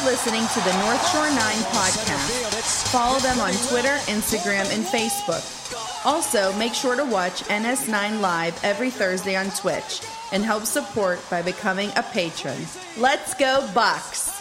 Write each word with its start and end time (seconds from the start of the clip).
are 0.00 0.06
listening 0.06 0.46
to 0.48 0.60
the 0.60 0.78
North 0.84 1.10
Shore 1.10 1.28
9 1.28 1.36
podcast. 1.36 2.90
Follow 2.90 3.18
them 3.18 3.38
on 3.40 3.52
Twitter, 3.68 3.96
Instagram, 4.06 4.72
and 4.74 4.84
Facebook. 4.84 6.06
Also, 6.06 6.52
make 6.56 6.72
sure 6.74 6.96
to 6.96 7.04
watch 7.04 7.42
NS9 7.44 8.20
Live 8.20 8.58
every 8.64 8.90
Thursday 8.90 9.36
on 9.36 9.50
Twitch 9.50 10.00
and 10.32 10.42
help 10.42 10.64
support 10.64 11.18
by 11.28 11.42
becoming 11.42 11.90
a 11.96 12.02
patron. 12.02 12.56
Let's 12.96 13.34
go, 13.34 13.68
Bucks! 13.74 14.36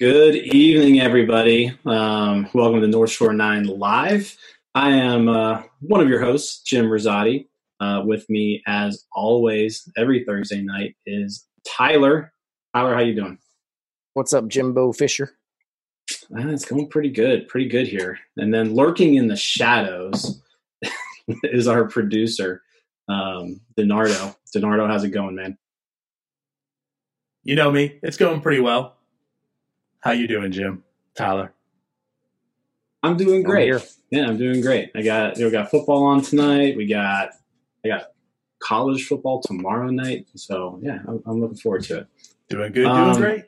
Good 0.00 0.36
evening, 0.36 1.00
everybody. 1.00 1.78
Um, 1.86 2.48
welcome 2.52 2.82
to 2.82 2.88
North 2.88 3.10
Shore 3.10 3.32
9 3.32 3.64
Live. 3.66 4.36
I 4.74 4.90
am 4.90 5.28
uh, 5.28 5.62
one 5.80 6.00
of 6.00 6.08
your 6.08 6.20
hosts, 6.20 6.62
Jim 6.62 6.86
Rosati. 6.86 7.46
Uh, 7.80 8.02
with 8.04 8.28
me, 8.28 8.62
as 8.66 9.06
always, 9.12 9.88
every 9.96 10.24
Thursday 10.24 10.62
night 10.62 10.96
is 11.06 11.47
Tyler. 11.68 12.32
Tyler, 12.74 12.94
how 12.94 13.00
you 13.00 13.14
doing? 13.14 13.38
What's 14.14 14.32
up, 14.32 14.48
Jimbo 14.48 14.92
Fisher? 14.92 15.36
Uh, 16.34 16.48
it's 16.48 16.64
going 16.64 16.88
pretty 16.88 17.10
good, 17.10 17.48
pretty 17.48 17.68
good 17.68 17.86
here. 17.86 18.18
And 18.36 18.52
then 18.52 18.74
lurking 18.74 19.14
in 19.14 19.28
the 19.28 19.36
shadows 19.36 20.40
is 21.44 21.68
our 21.68 21.86
producer, 21.86 22.62
um, 23.08 23.60
Donardo. 23.76 24.34
Donardo, 24.54 24.86
how's 24.86 25.04
it 25.04 25.10
going, 25.10 25.34
man? 25.34 25.58
You 27.44 27.56
know 27.56 27.70
me. 27.70 27.98
It's 28.02 28.16
going 28.16 28.40
pretty 28.40 28.60
well. 28.60 28.96
How 30.00 30.12
you 30.12 30.26
doing, 30.26 30.52
Jim? 30.52 30.84
Tyler? 31.14 31.52
I'm 33.02 33.16
doing 33.16 33.44
I'm 33.44 33.50
great. 33.50 33.96
Yeah, 34.10 34.26
I'm 34.26 34.38
doing 34.38 34.60
great. 34.60 34.90
I 34.94 35.02
got 35.02 35.36
we 35.36 35.50
got 35.50 35.70
football 35.70 36.04
on 36.04 36.22
tonight. 36.22 36.76
We 36.76 36.86
got 36.86 37.30
I 37.84 37.88
got 37.88 38.12
college 38.60 39.06
football 39.06 39.40
tomorrow 39.40 39.90
night. 39.90 40.26
So 40.34 40.78
yeah, 40.82 40.98
I'm, 41.06 41.22
I'm 41.26 41.40
looking 41.40 41.56
forward 41.56 41.84
to 41.84 41.98
it. 41.98 42.06
Doing 42.48 42.72
good, 42.72 42.84
doing 42.84 42.88
Um, 42.88 43.16
great. 43.16 43.44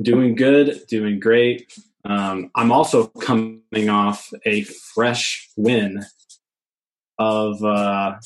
Doing 0.00 0.34
good, 0.34 0.80
doing 0.88 1.20
great. 1.20 1.72
Um, 2.04 2.50
I'm 2.54 2.72
also 2.72 3.06
coming 3.06 3.88
off 3.88 4.32
a 4.44 4.62
fresh 4.62 5.48
win 5.56 6.04
of 7.18 7.62
uh, 7.62 8.16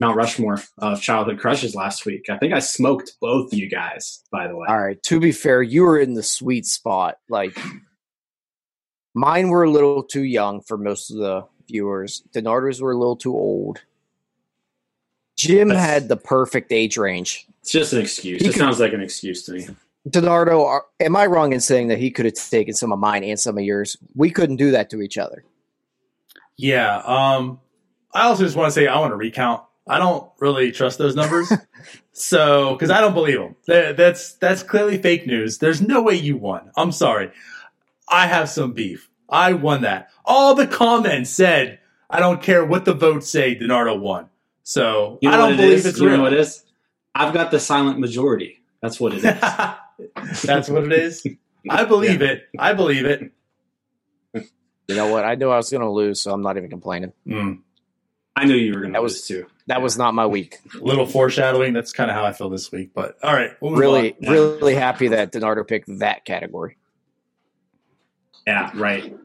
Mount 0.00 0.16
Rushmore 0.16 0.62
of 0.78 1.02
childhood 1.02 1.38
crushes 1.40 1.74
last 1.74 2.06
week. 2.06 2.30
I 2.30 2.38
think 2.38 2.54
I 2.54 2.60
smoked 2.60 3.16
both 3.20 3.52
you 3.52 3.68
guys, 3.68 4.22
by 4.30 4.48
the 4.48 4.56
way. 4.56 4.66
All 4.68 4.80
right. 4.80 5.02
To 5.02 5.20
be 5.20 5.32
fair, 5.32 5.60
you 5.62 5.82
were 5.82 5.98
in 5.98 6.14
the 6.14 6.22
sweet 6.22 6.64
spot. 6.64 7.18
Like 7.28 7.58
mine 9.14 9.48
were 9.48 9.64
a 9.64 9.70
little 9.70 10.02
too 10.02 10.24
young 10.24 10.62
for 10.62 10.78
most 10.78 11.10
of 11.10 11.18
the 11.18 11.44
viewers. 11.68 12.22
Donardo's 12.32 12.80
were 12.80 12.92
a 12.92 12.98
little 12.98 13.16
too 13.16 13.34
old. 13.34 13.82
Jim 15.38 15.68
That's- 15.68 15.86
had 15.86 16.08
the 16.08 16.16
perfect 16.16 16.72
age 16.72 16.98
range. 16.98 17.46
It's 17.62 17.70
just 17.70 17.92
an 17.92 18.00
excuse. 18.00 18.42
He 18.42 18.48
It 18.48 18.52
could- 18.52 18.58
sounds 18.58 18.80
like 18.80 18.92
an 18.92 19.00
excuse 19.00 19.42
to 19.44 19.52
me. 19.52 19.66
Donardo, 20.08 20.80
am 21.00 21.16
I 21.16 21.26
wrong 21.26 21.52
in 21.52 21.60
saying 21.60 21.88
that 21.88 21.98
he 21.98 22.10
could 22.10 22.24
have 22.24 22.34
taken 22.34 22.74
some 22.74 22.92
of 22.92 22.98
mine 22.98 23.22
and 23.24 23.38
some 23.38 23.56
of 23.58 23.64
yours? 23.64 23.96
We 24.14 24.30
couldn't 24.30 24.56
do 24.56 24.70
that 24.72 24.90
to 24.90 25.00
each 25.00 25.16
other. 25.18 25.44
Yeah. 26.56 26.98
Um, 27.04 27.60
I 28.14 28.22
also 28.24 28.42
just 28.44 28.56
want 28.56 28.68
to 28.68 28.72
say 28.72 28.86
I 28.86 28.98
want 28.98 29.12
to 29.12 29.16
recount. 29.16 29.62
I 29.86 29.98
don't 29.98 30.28
really 30.40 30.70
trust 30.72 30.98
those 30.98 31.14
numbers, 31.14 31.50
so 32.12 32.74
because 32.74 32.90
I 32.90 33.00
don't 33.00 33.14
believe 33.14 33.38
them. 33.38 33.56
That, 33.66 33.96
that's 33.96 34.34
that's 34.34 34.62
clearly 34.62 34.98
fake 34.98 35.26
news. 35.26 35.58
There's 35.58 35.80
no 35.80 36.02
way 36.02 36.14
you 36.14 36.36
won. 36.36 36.70
I'm 36.76 36.92
sorry. 36.92 37.30
I 38.08 38.26
have 38.26 38.48
some 38.50 38.72
beef. 38.72 39.08
I 39.30 39.52
won 39.54 39.82
that. 39.82 40.08
All 40.24 40.54
the 40.54 40.66
comments 40.66 41.30
said 41.30 41.78
I 42.10 42.20
don't 42.20 42.42
care 42.42 42.64
what 42.64 42.84
the 42.84 42.92
votes 42.94 43.30
say. 43.30 43.54
Donardo 43.54 43.98
won. 43.98 44.28
So 44.68 45.18
You 45.22 45.30
know 45.30 45.34
I 45.34 45.38
don't 45.38 45.46
what 45.46 45.54
it 45.54 45.56
believe 45.62 45.72
is? 45.78 45.86
it's 45.86 45.98
you 45.98 46.08
real. 46.08 46.18
know 46.18 46.22
what 46.24 46.34
it 46.34 46.40
is? 46.40 46.62
I've 47.14 47.32
got 47.32 47.50
the 47.50 47.58
silent 47.58 47.98
majority. 47.98 48.60
That's 48.82 49.00
what 49.00 49.14
it 49.14 49.24
is. 49.24 50.42
That's 50.42 50.68
what 50.68 50.84
it 50.84 50.92
is. 50.92 51.26
I 51.70 51.86
believe 51.86 52.20
it. 52.20 52.42
I 52.58 52.74
believe 52.74 53.06
it. 53.06 53.32
You 54.34 54.94
know 54.94 55.10
what? 55.10 55.24
I 55.24 55.36
knew 55.36 55.48
I 55.48 55.56
was 55.56 55.70
going 55.70 55.80
to 55.80 55.88
lose, 55.90 56.20
so 56.20 56.32
I'm 56.34 56.42
not 56.42 56.58
even 56.58 56.68
complaining. 56.68 57.14
Mm. 57.26 57.60
I 58.36 58.44
knew 58.44 58.56
you 58.56 58.74
were 58.74 58.80
going 58.80 58.92
to 58.92 58.98
That 58.98 59.02
lose 59.02 59.12
was- 59.14 59.26
too. 59.26 59.46
That 59.68 59.80
was 59.80 59.96
not 59.96 60.12
my 60.14 60.26
week. 60.26 60.58
Little 60.74 61.06
foreshadowing. 61.06 61.72
That's 61.72 61.92
kind 61.94 62.10
of 62.10 62.16
how 62.16 62.24
I 62.26 62.32
feel 62.34 62.50
this 62.50 62.70
week. 62.70 62.90
But 62.94 63.16
all 63.22 63.32
right, 63.32 63.52
we'll 63.62 63.72
Really, 63.72 64.16
really 64.20 64.74
happy 64.74 65.08
that 65.08 65.32
Donardo 65.32 65.66
picked 65.66 65.98
that 66.00 66.26
category. 66.26 66.76
Yeah, 68.46 68.70
right. 68.74 69.16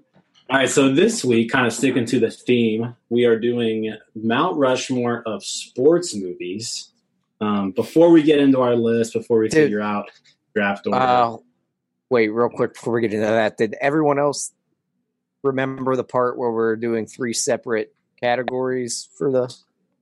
All 0.50 0.58
right, 0.60 0.70
so 0.70 0.94
this 0.94 1.24
week, 1.24 1.50
kind 1.52 1.66
of 1.66 1.74
sticking 1.74 2.06
to 2.06 2.20
the 2.20 2.30
theme, 2.30 2.96
we 3.10 3.26
are 3.26 3.40
doing 3.40 3.96
Mount 4.14 4.58
Rushmore 4.58 5.24
of 5.26 5.44
sports 5.44 6.14
movies. 6.16 6.90
Um, 7.42 7.72
before 7.72 8.10
we 8.12 8.24
get 8.24 8.40
into 8.40 8.62
our 8.62 8.76
list, 8.76 9.14
before 9.14 9.40
we 9.40 9.48
Dude. 9.48 9.64
figure 9.64 9.82
out 9.82 10.10
draft 10.54 10.86
order, 10.86 10.98
Uh, 11.00 11.38
wait, 12.10 12.28
real 12.30 12.50
quick 12.50 12.74
before 12.74 12.94
we 12.94 13.02
get 13.02 13.14
into 13.14 13.26
that, 13.26 13.58
did 13.58 13.76
everyone 13.82 14.20
else 14.20 14.52
remember 15.44 15.96
the 15.96 16.04
part 16.04 16.38
where 16.38 16.52
we're 16.52 16.76
doing 16.76 17.06
three 17.08 17.34
separate 17.34 17.94
categories 18.22 19.10
for 19.18 19.32
the? 19.32 19.54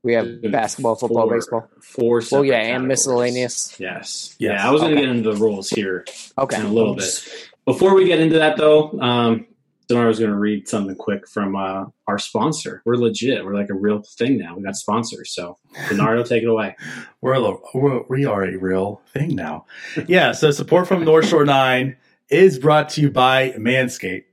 We 0.03 0.13
have 0.13 0.41
basketball, 0.51 0.95
football, 0.95 1.27
four- 1.27 1.35
baseball. 1.37 1.69
Four 1.81 2.15
Well, 2.15 2.21
separate 2.21 2.47
yeah, 2.47 2.75
and 2.75 2.87
miscellaneous. 2.87 3.75
Yes. 3.79 4.35
Yes. 4.39 4.55
Yeah, 4.57 4.67
I 4.67 4.71
was 4.71 4.81
going 4.81 4.95
to 4.95 4.97
Okay. 4.99 5.05
get 5.07 5.15
into 5.15 5.31
the 5.31 5.37
rules 5.37 5.69
here 5.69 6.03
Okay, 6.39 6.59
in 6.59 6.65
a 6.65 6.69
little 6.73 6.95
bit. 6.95 7.49
Before 7.65 7.93
we 7.93 8.05
get 8.05 8.19
into 8.19 8.39
that, 8.39 8.57
though, 8.57 8.99
um, 8.99 9.45
Denard 9.91 10.07
was 10.07 10.19
going 10.19 10.31
to 10.31 10.37
read 10.37 10.67
something 10.67 10.95
quick 10.95 11.27
from 11.27 11.55
uh, 11.55 11.85
our 12.07 12.17
sponsor. 12.17 12.81
We're 12.85 12.95
legit. 12.95 13.43
We're 13.43 13.55
like 13.55 13.69
a 13.69 13.75
real 13.75 14.01
thing 14.01 14.37
now. 14.37 14.55
We 14.55 14.63
got 14.63 14.75
sponsors. 14.75 15.33
So, 15.33 15.57
Denardo, 15.89 16.27
take 16.27 16.43
it 16.43 16.49
away. 16.49 16.75
We're 17.21 17.33
a 17.33 17.57
we're, 17.75 18.03
we 18.09 18.25
are 18.25 18.43
a 18.43 18.57
real 18.57 19.01
thing 19.13 19.35
now. 19.35 19.65
Yeah. 20.07 20.31
So 20.31 20.49
support 20.49 20.87
from 20.87 21.03
North 21.03 21.27
Shore 21.27 21.45
Nine 21.45 21.97
is 22.29 22.57
brought 22.57 22.89
to 22.89 23.01
you 23.01 23.11
by 23.11 23.51
Manscaped, 23.51 24.23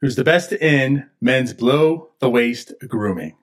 who's 0.00 0.16
the 0.16 0.24
best 0.24 0.52
in 0.52 1.10
men's 1.20 1.52
below 1.52 2.10
the 2.20 2.30
waist 2.30 2.72
grooming. 2.88 3.36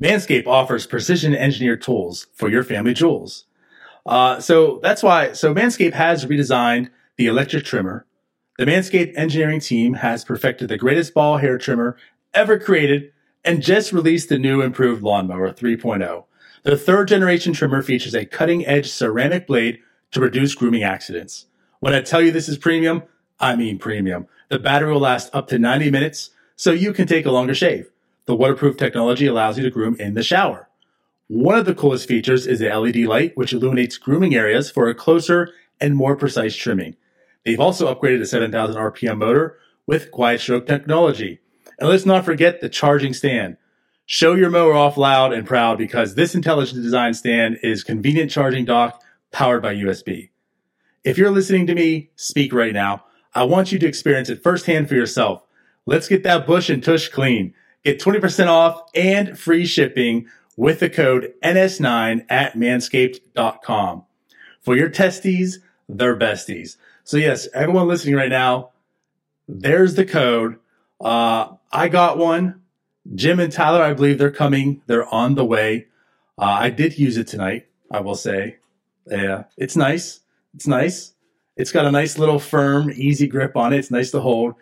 Manscaped 0.00 0.46
offers 0.46 0.86
precision 0.86 1.34
engineered 1.34 1.82
tools 1.82 2.28
for 2.34 2.48
your 2.48 2.62
family 2.62 2.94
jewels. 2.94 3.46
Uh, 4.06 4.38
so 4.40 4.78
that's 4.82 5.02
why. 5.02 5.32
So 5.32 5.52
Manscaped 5.52 5.94
has 5.94 6.24
redesigned 6.24 6.90
the 7.16 7.26
electric 7.26 7.64
trimmer. 7.64 8.06
The 8.60 8.66
Manscaped 8.66 9.16
engineering 9.16 9.60
team 9.60 9.94
has 9.94 10.22
perfected 10.22 10.68
the 10.68 10.76
greatest 10.76 11.14
ball 11.14 11.38
hair 11.38 11.56
trimmer 11.56 11.96
ever 12.34 12.58
created 12.58 13.10
and 13.42 13.62
just 13.62 13.90
released 13.90 14.28
the 14.28 14.38
new 14.38 14.60
improved 14.60 15.02
lawnmower 15.02 15.50
3.0. 15.50 16.24
The 16.64 16.76
third 16.76 17.08
generation 17.08 17.54
trimmer 17.54 17.80
features 17.80 18.14
a 18.14 18.26
cutting 18.26 18.66
edge 18.66 18.90
ceramic 18.90 19.46
blade 19.46 19.78
to 20.10 20.20
reduce 20.20 20.54
grooming 20.54 20.82
accidents. 20.82 21.46
When 21.78 21.94
I 21.94 22.02
tell 22.02 22.20
you 22.20 22.30
this 22.30 22.50
is 22.50 22.58
premium, 22.58 23.04
I 23.38 23.56
mean 23.56 23.78
premium. 23.78 24.26
The 24.50 24.58
battery 24.58 24.92
will 24.92 25.00
last 25.00 25.34
up 25.34 25.48
to 25.48 25.58
90 25.58 25.90
minutes, 25.90 26.28
so 26.54 26.70
you 26.70 26.92
can 26.92 27.06
take 27.06 27.24
a 27.24 27.32
longer 27.32 27.54
shave. 27.54 27.90
The 28.26 28.36
waterproof 28.36 28.76
technology 28.76 29.26
allows 29.26 29.56
you 29.56 29.64
to 29.64 29.70
groom 29.70 29.96
in 29.98 30.12
the 30.12 30.22
shower. 30.22 30.68
One 31.28 31.58
of 31.58 31.64
the 31.64 31.74
coolest 31.74 32.06
features 32.06 32.46
is 32.46 32.58
the 32.58 32.68
LED 32.68 33.06
light, 33.06 33.34
which 33.38 33.54
illuminates 33.54 33.96
grooming 33.96 34.34
areas 34.34 34.70
for 34.70 34.90
a 34.90 34.94
closer 34.94 35.48
and 35.80 35.96
more 35.96 36.14
precise 36.14 36.54
trimming. 36.54 36.96
They've 37.44 37.60
also 37.60 37.92
upgraded 37.92 38.20
a 38.20 38.26
7,000 38.26 38.76
RPM 38.76 39.18
motor 39.18 39.58
with 39.86 40.10
quiet 40.10 40.40
stroke 40.40 40.66
technology. 40.66 41.40
And 41.78 41.88
let's 41.88 42.06
not 42.06 42.24
forget 42.24 42.60
the 42.60 42.68
charging 42.68 43.14
stand. 43.14 43.56
Show 44.06 44.34
your 44.34 44.50
mower 44.50 44.74
off 44.74 44.96
loud 44.96 45.32
and 45.32 45.46
proud 45.46 45.78
because 45.78 46.14
this 46.14 46.34
intelligent 46.34 46.82
design 46.82 47.14
stand 47.14 47.58
is 47.62 47.84
convenient 47.84 48.30
charging 48.30 48.64
dock 48.64 49.02
powered 49.30 49.62
by 49.62 49.74
USB. 49.74 50.30
If 51.04 51.16
you're 51.16 51.30
listening 51.30 51.66
to 51.68 51.74
me 51.74 52.10
speak 52.16 52.52
right 52.52 52.74
now, 52.74 53.04
I 53.34 53.44
want 53.44 53.72
you 53.72 53.78
to 53.78 53.86
experience 53.86 54.28
it 54.28 54.42
firsthand 54.42 54.88
for 54.88 54.94
yourself. 54.94 55.46
Let's 55.86 56.08
get 56.08 56.24
that 56.24 56.46
bush 56.46 56.68
and 56.68 56.82
tush 56.82 57.08
clean. 57.08 57.54
Get 57.84 58.00
20% 58.00 58.48
off 58.48 58.82
and 58.94 59.38
free 59.38 59.64
shipping 59.64 60.26
with 60.56 60.80
the 60.80 60.90
code 60.90 61.32
NS9 61.42 62.26
at 62.28 62.54
manscaped.com. 62.54 64.04
For 64.60 64.76
your 64.76 64.90
testes, 64.90 65.60
they're 65.88 66.18
besties. 66.18 66.76
So 67.10 67.16
yes, 67.16 67.48
everyone 67.52 67.88
listening 67.88 68.14
right 68.14 68.28
now, 68.28 68.70
there's 69.48 69.96
the 69.96 70.04
code. 70.04 70.60
Uh, 71.00 71.56
I 71.72 71.88
got 71.88 72.18
one. 72.18 72.62
Jim 73.16 73.40
and 73.40 73.52
Tyler, 73.52 73.82
I 73.82 73.94
believe 73.94 74.16
they're 74.16 74.30
coming. 74.30 74.80
They're 74.86 75.12
on 75.12 75.34
the 75.34 75.44
way. 75.44 75.88
Uh, 76.38 76.44
I 76.44 76.70
did 76.70 77.00
use 77.00 77.16
it 77.16 77.26
tonight. 77.26 77.66
I 77.90 77.98
will 77.98 78.14
say, 78.14 78.58
yeah, 79.08 79.46
it's 79.56 79.74
nice. 79.74 80.20
It's 80.54 80.68
nice. 80.68 81.14
It's 81.56 81.72
got 81.72 81.84
a 81.84 81.90
nice 81.90 82.16
little 82.16 82.38
firm, 82.38 82.92
easy 82.94 83.26
grip 83.26 83.56
on 83.56 83.72
it. 83.72 83.78
It's 83.78 83.90
nice 83.90 84.12
to 84.12 84.20
hold. 84.20 84.54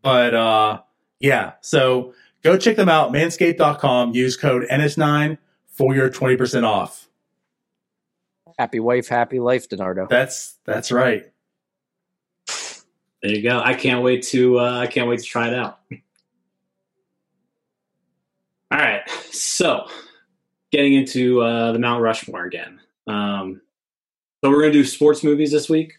But 0.00 0.32
uh, 0.32 0.80
yeah, 1.18 1.52
so 1.60 2.14
go 2.42 2.56
check 2.56 2.76
them 2.76 2.88
out. 2.88 3.12
Manscaped.com. 3.12 4.14
Use 4.14 4.38
code 4.38 4.66
NS9 4.70 5.36
for 5.66 5.94
your 5.94 6.08
20% 6.08 6.64
off. 6.64 7.10
Happy 8.58 8.80
wife, 8.80 9.08
happy 9.08 9.38
life, 9.38 9.68
Donardo. 9.68 10.08
That's 10.08 10.56
that's 10.64 10.90
right. 10.90 11.30
There 13.22 13.32
you 13.32 13.42
go. 13.42 13.60
I 13.62 13.74
can't 13.74 14.02
wait 14.02 14.22
to 14.28 14.58
uh, 14.58 14.78
I 14.78 14.86
can't 14.86 15.08
wait 15.08 15.20
to 15.20 15.24
try 15.24 15.48
it 15.48 15.54
out. 15.54 15.80
All 18.72 18.78
right, 18.78 19.02
So, 19.32 19.88
getting 20.70 20.94
into 20.94 21.42
uh, 21.42 21.72
the 21.72 21.80
Mount 21.80 22.02
Rushmore 22.02 22.44
again. 22.44 22.80
Um, 23.08 23.62
so, 24.42 24.50
we're 24.50 24.62
to 24.62 24.70
do 24.70 24.84
sports 24.84 25.24
movies 25.24 25.50
this 25.50 25.68
week. 25.68 25.94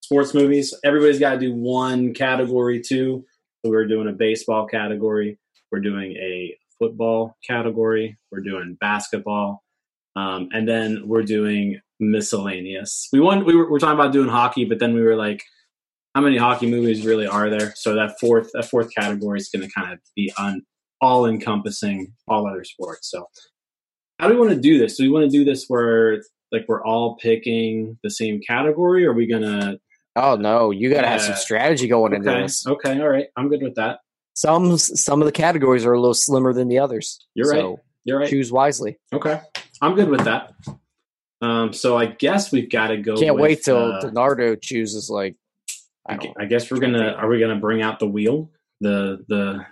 Sports 0.00 0.32
movies. 0.32 0.72
Everybody's 0.84 1.18
got 1.18 1.34
to 1.34 1.38
do 1.38 1.52
one 1.52 2.14
category, 2.14 2.80
too. 2.80 3.26
So, 3.62 3.70
we're 3.70 3.86
doing 3.86 4.08
a 4.08 4.12
baseball 4.12 4.66
category. 4.66 5.38
We're 5.70 5.80
doing 5.80 6.12
a 6.12 6.56
football 6.78 7.36
category. 7.46 8.16
We're 8.32 8.40
doing 8.40 8.78
basketball. 8.80 9.62
Um, 10.16 10.48
and 10.52 10.66
then 10.66 11.06
we're 11.06 11.24
doing 11.24 11.78
miscellaneous. 12.00 13.10
We 13.12 13.20
want 13.20 13.44
we 13.44 13.54
were, 13.54 13.66
we 13.66 13.70
were 13.70 13.78
talking 13.78 14.00
about 14.00 14.14
doing 14.14 14.28
hockey, 14.28 14.64
but 14.64 14.78
then 14.78 14.94
we 14.94 15.02
were 15.02 15.16
like, 15.16 15.42
how 16.14 16.20
many 16.20 16.36
hockey 16.36 16.66
movies 16.66 17.04
really 17.04 17.26
are 17.26 17.50
there? 17.50 17.74
So 17.76 17.94
that 17.94 18.18
fourth 18.20 18.50
that 18.54 18.66
fourth 18.66 18.94
category 18.94 19.38
is 19.38 19.48
going 19.48 19.66
to 19.66 19.72
kind 19.74 19.92
of 19.92 19.98
be 20.14 20.32
on 20.38 20.62
all 21.00 21.26
encompassing 21.26 22.12
all 22.28 22.46
other 22.46 22.64
sports. 22.64 23.10
So 23.10 23.28
how 24.18 24.28
do 24.28 24.34
we 24.34 24.40
want 24.40 24.52
to 24.52 24.60
do 24.60 24.78
this? 24.78 24.96
Do 24.96 25.02
we 25.02 25.10
want 25.10 25.30
to 25.30 25.36
do 25.36 25.44
this 25.44 25.66
where 25.68 26.22
like 26.52 26.64
we're 26.68 26.84
all 26.84 27.16
picking 27.16 27.98
the 28.02 28.10
same 28.10 28.40
category? 28.40 29.04
Or 29.04 29.10
are 29.10 29.14
we 29.14 29.26
gonna? 29.26 29.78
Oh 30.16 30.36
no, 30.36 30.70
you 30.70 30.90
got 30.90 31.00
to 31.00 31.08
have 31.08 31.20
some 31.20 31.34
strategy 31.34 31.88
going 31.88 32.14
into 32.14 32.30
Okay, 32.30 32.42
this. 32.42 32.64
okay, 32.66 33.00
all 33.00 33.08
right. 33.08 33.26
I'm 33.36 33.48
good 33.48 33.62
with 33.62 33.74
that. 33.74 33.98
Some 34.34 34.78
some 34.78 35.20
of 35.20 35.26
the 35.26 35.32
categories 35.32 35.84
are 35.84 35.92
a 35.92 36.00
little 36.00 36.14
slimmer 36.14 36.52
than 36.52 36.68
the 36.68 36.78
others. 36.78 37.26
You're 37.34 37.50
right. 37.50 37.76
You're 38.04 38.18
right. 38.20 38.28
Choose 38.28 38.52
wisely. 38.52 38.98
Okay, 39.12 39.40
I'm 39.82 39.94
good 39.96 40.08
with 40.08 40.24
that. 40.24 40.52
Um, 41.42 41.72
so 41.72 41.98
I 41.98 42.06
guess 42.06 42.52
we've 42.52 42.70
got 42.70 42.88
to 42.88 42.96
go. 42.96 43.16
Can't 43.16 43.34
with, 43.34 43.42
wait 43.42 43.62
till 43.64 43.92
uh, 43.92 44.00
Donardo 44.02 44.60
chooses 44.60 45.10
like 45.10 45.36
I 46.06 46.14
I 46.14 46.16
don't. 46.16 46.36
I 46.40 46.44
guess 46.46 46.70
we're 46.70 46.80
gonna. 46.80 47.12
Are 47.12 47.28
we 47.28 47.40
gonna 47.40 47.56
bring 47.56 47.82
out 47.82 47.98
the 47.98 48.06
wheel? 48.06 48.50
The 48.80 49.24
the. 49.28 49.66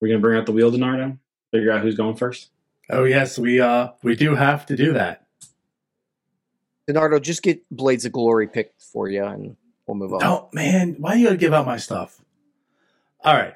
We're 0.00 0.08
gonna 0.08 0.20
bring 0.20 0.38
out 0.38 0.46
the 0.46 0.52
wheel, 0.52 0.70
Donardo. 0.70 1.18
Figure 1.50 1.72
out 1.72 1.82
who's 1.82 1.96
going 1.96 2.16
first. 2.16 2.50
Oh 2.90 3.04
yes, 3.04 3.38
we 3.38 3.60
uh 3.60 3.90
we 4.02 4.16
do 4.16 4.34
have 4.34 4.66
to 4.66 4.76
do 4.76 4.92
that. 4.94 5.26
Donardo, 6.88 7.20
just 7.20 7.42
get 7.42 7.62
Blades 7.70 8.04
of 8.04 8.12
Glory 8.12 8.48
picked 8.48 8.80
for 8.82 9.08
you, 9.08 9.24
and 9.24 9.56
we'll 9.86 9.96
move 9.96 10.14
on. 10.14 10.24
Oh 10.24 10.48
man, 10.52 10.96
why 10.98 11.14
do 11.14 11.20
you 11.20 11.26
gotta 11.26 11.36
give 11.36 11.52
out 11.52 11.66
my 11.66 11.76
stuff? 11.76 12.20
All 13.22 13.34
right. 13.34 13.54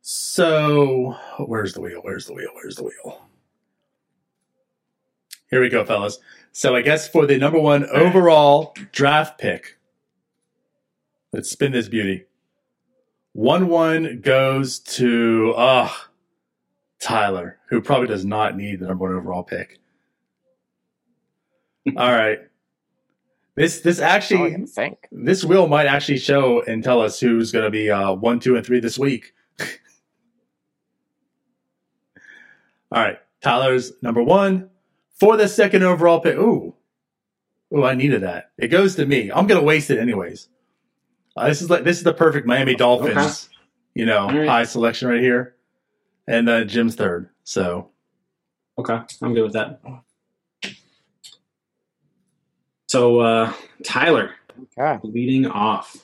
So 0.00 1.16
where's 1.38 1.74
the 1.74 1.80
wheel? 1.80 2.00
Where's 2.02 2.26
the 2.26 2.34
wheel? 2.34 2.50
Where's 2.54 2.76
the 2.76 2.84
wheel? 2.84 3.22
Here 5.48 5.60
we 5.60 5.68
go, 5.68 5.84
fellas. 5.84 6.18
So 6.52 6.74
I 6.74 6.82
guess 6.82 7.08
for 7.08 7.26
the 7.26 7.36
number 7.36 7.58
one 7.58 7.84
overall 7.90 8.74
draft 8.90 9.38
pick, 9.38 9.78
let's 11.32 11.50
spin 11.50 11.72
this 11.72 11.88
beauty. 11.88 12.24
One 13.32 13.68
one 13.68 14.20
goes 14.20 14.78
to 14.80 15.54
uh 15.56 15.90
Tyler, 17.00 17.58
who 17.68 17.80
probably 17.80 18.06
does 18.06 18.24
not 18.24 18.56
need 18.56 18.80
the 18.80 18.86
number 18.86 19.04
one 19.04 19.16
overall 19.16 19.42
pick. 19.42 19.80
All 21.96 22.12
right. 22.12 22.38
This 23.54 23.80
this 23.80 23.98
actually 24.00 24.64
this 25.10 25.44
wheel 25.44 25.66
might 25.66 25.86
actually 25.86 26.18
show 26.18 26.62
and 26.62 26.82
tell 26.82 27.02
us 27.02 27.20
who's 27.20 27.52
going 27.52 27.66
to 27.66 27.70
be 27.70 27.90
uh, 27.90 28.12
one, 28.12 28.40
two, 28.40 28.56
and 28.56 28.64
three 28.64 28.80
this 28.80 28.98
week. 28.98 29.34
All 32.90 33.02
right, 33.02 33.18
Tyler's 33.42 33.92
number 34.00 34.22
one 34.22 34.70
for 35.20 35.36
the 35.36 35.48
second 35.48 35.82
overall 35.82 36.20
pick. 36.20 36.36
Ooh, 36.36 36.74
ooh, 37.74 37.84
I 37.84 37.94
needed 37.94 38.22
that. 38.22 38.52
It 38.56 38.68
goes 38.68 38.96
to 38.96 39.04
me. 39.04 39.30
I'm 39.30 39.46
going 39.46 39.60
to 39.60 39.66
waste 39.66 39.90
it 39.90 39.98
anyways. 39.98 40.48
Uh, 41.36 41.48
this 41.48 41.62
is 41.62 41.70
like 41.70 41.84
this 41.84 41.96
is 41.98 42.02
the 42.04 42.12
perfect 42.14 42.46
Miami 42.46 42.74
Dolphins, 42.74 43.16
Okay. 43.16 43.64
you 43.94 44.06
know, 44.06 44.28
All 44.28 44.36
right. 44.38 44.48
high 44.48 44.64
selection 44.64 45.08
right 45.08 45.20
here, 45.20 45.54
and 46.26 46.48
uh, 46.48 46.64
Jim's 46.64 46.94
third. 46.94 47.30
So 47.44 47.90
Okay, 48.78 48.98
I'm 49.22 49.34
good 49.34 49.42
with 49.44 49.52
that. 49.54 49.80
So 52.88 53.20
uh, 53.20 53.52
Tyler 53.84 54.32
Okay. 54.78 55.00
leading 55.02 55.46
off. 55.46 55.96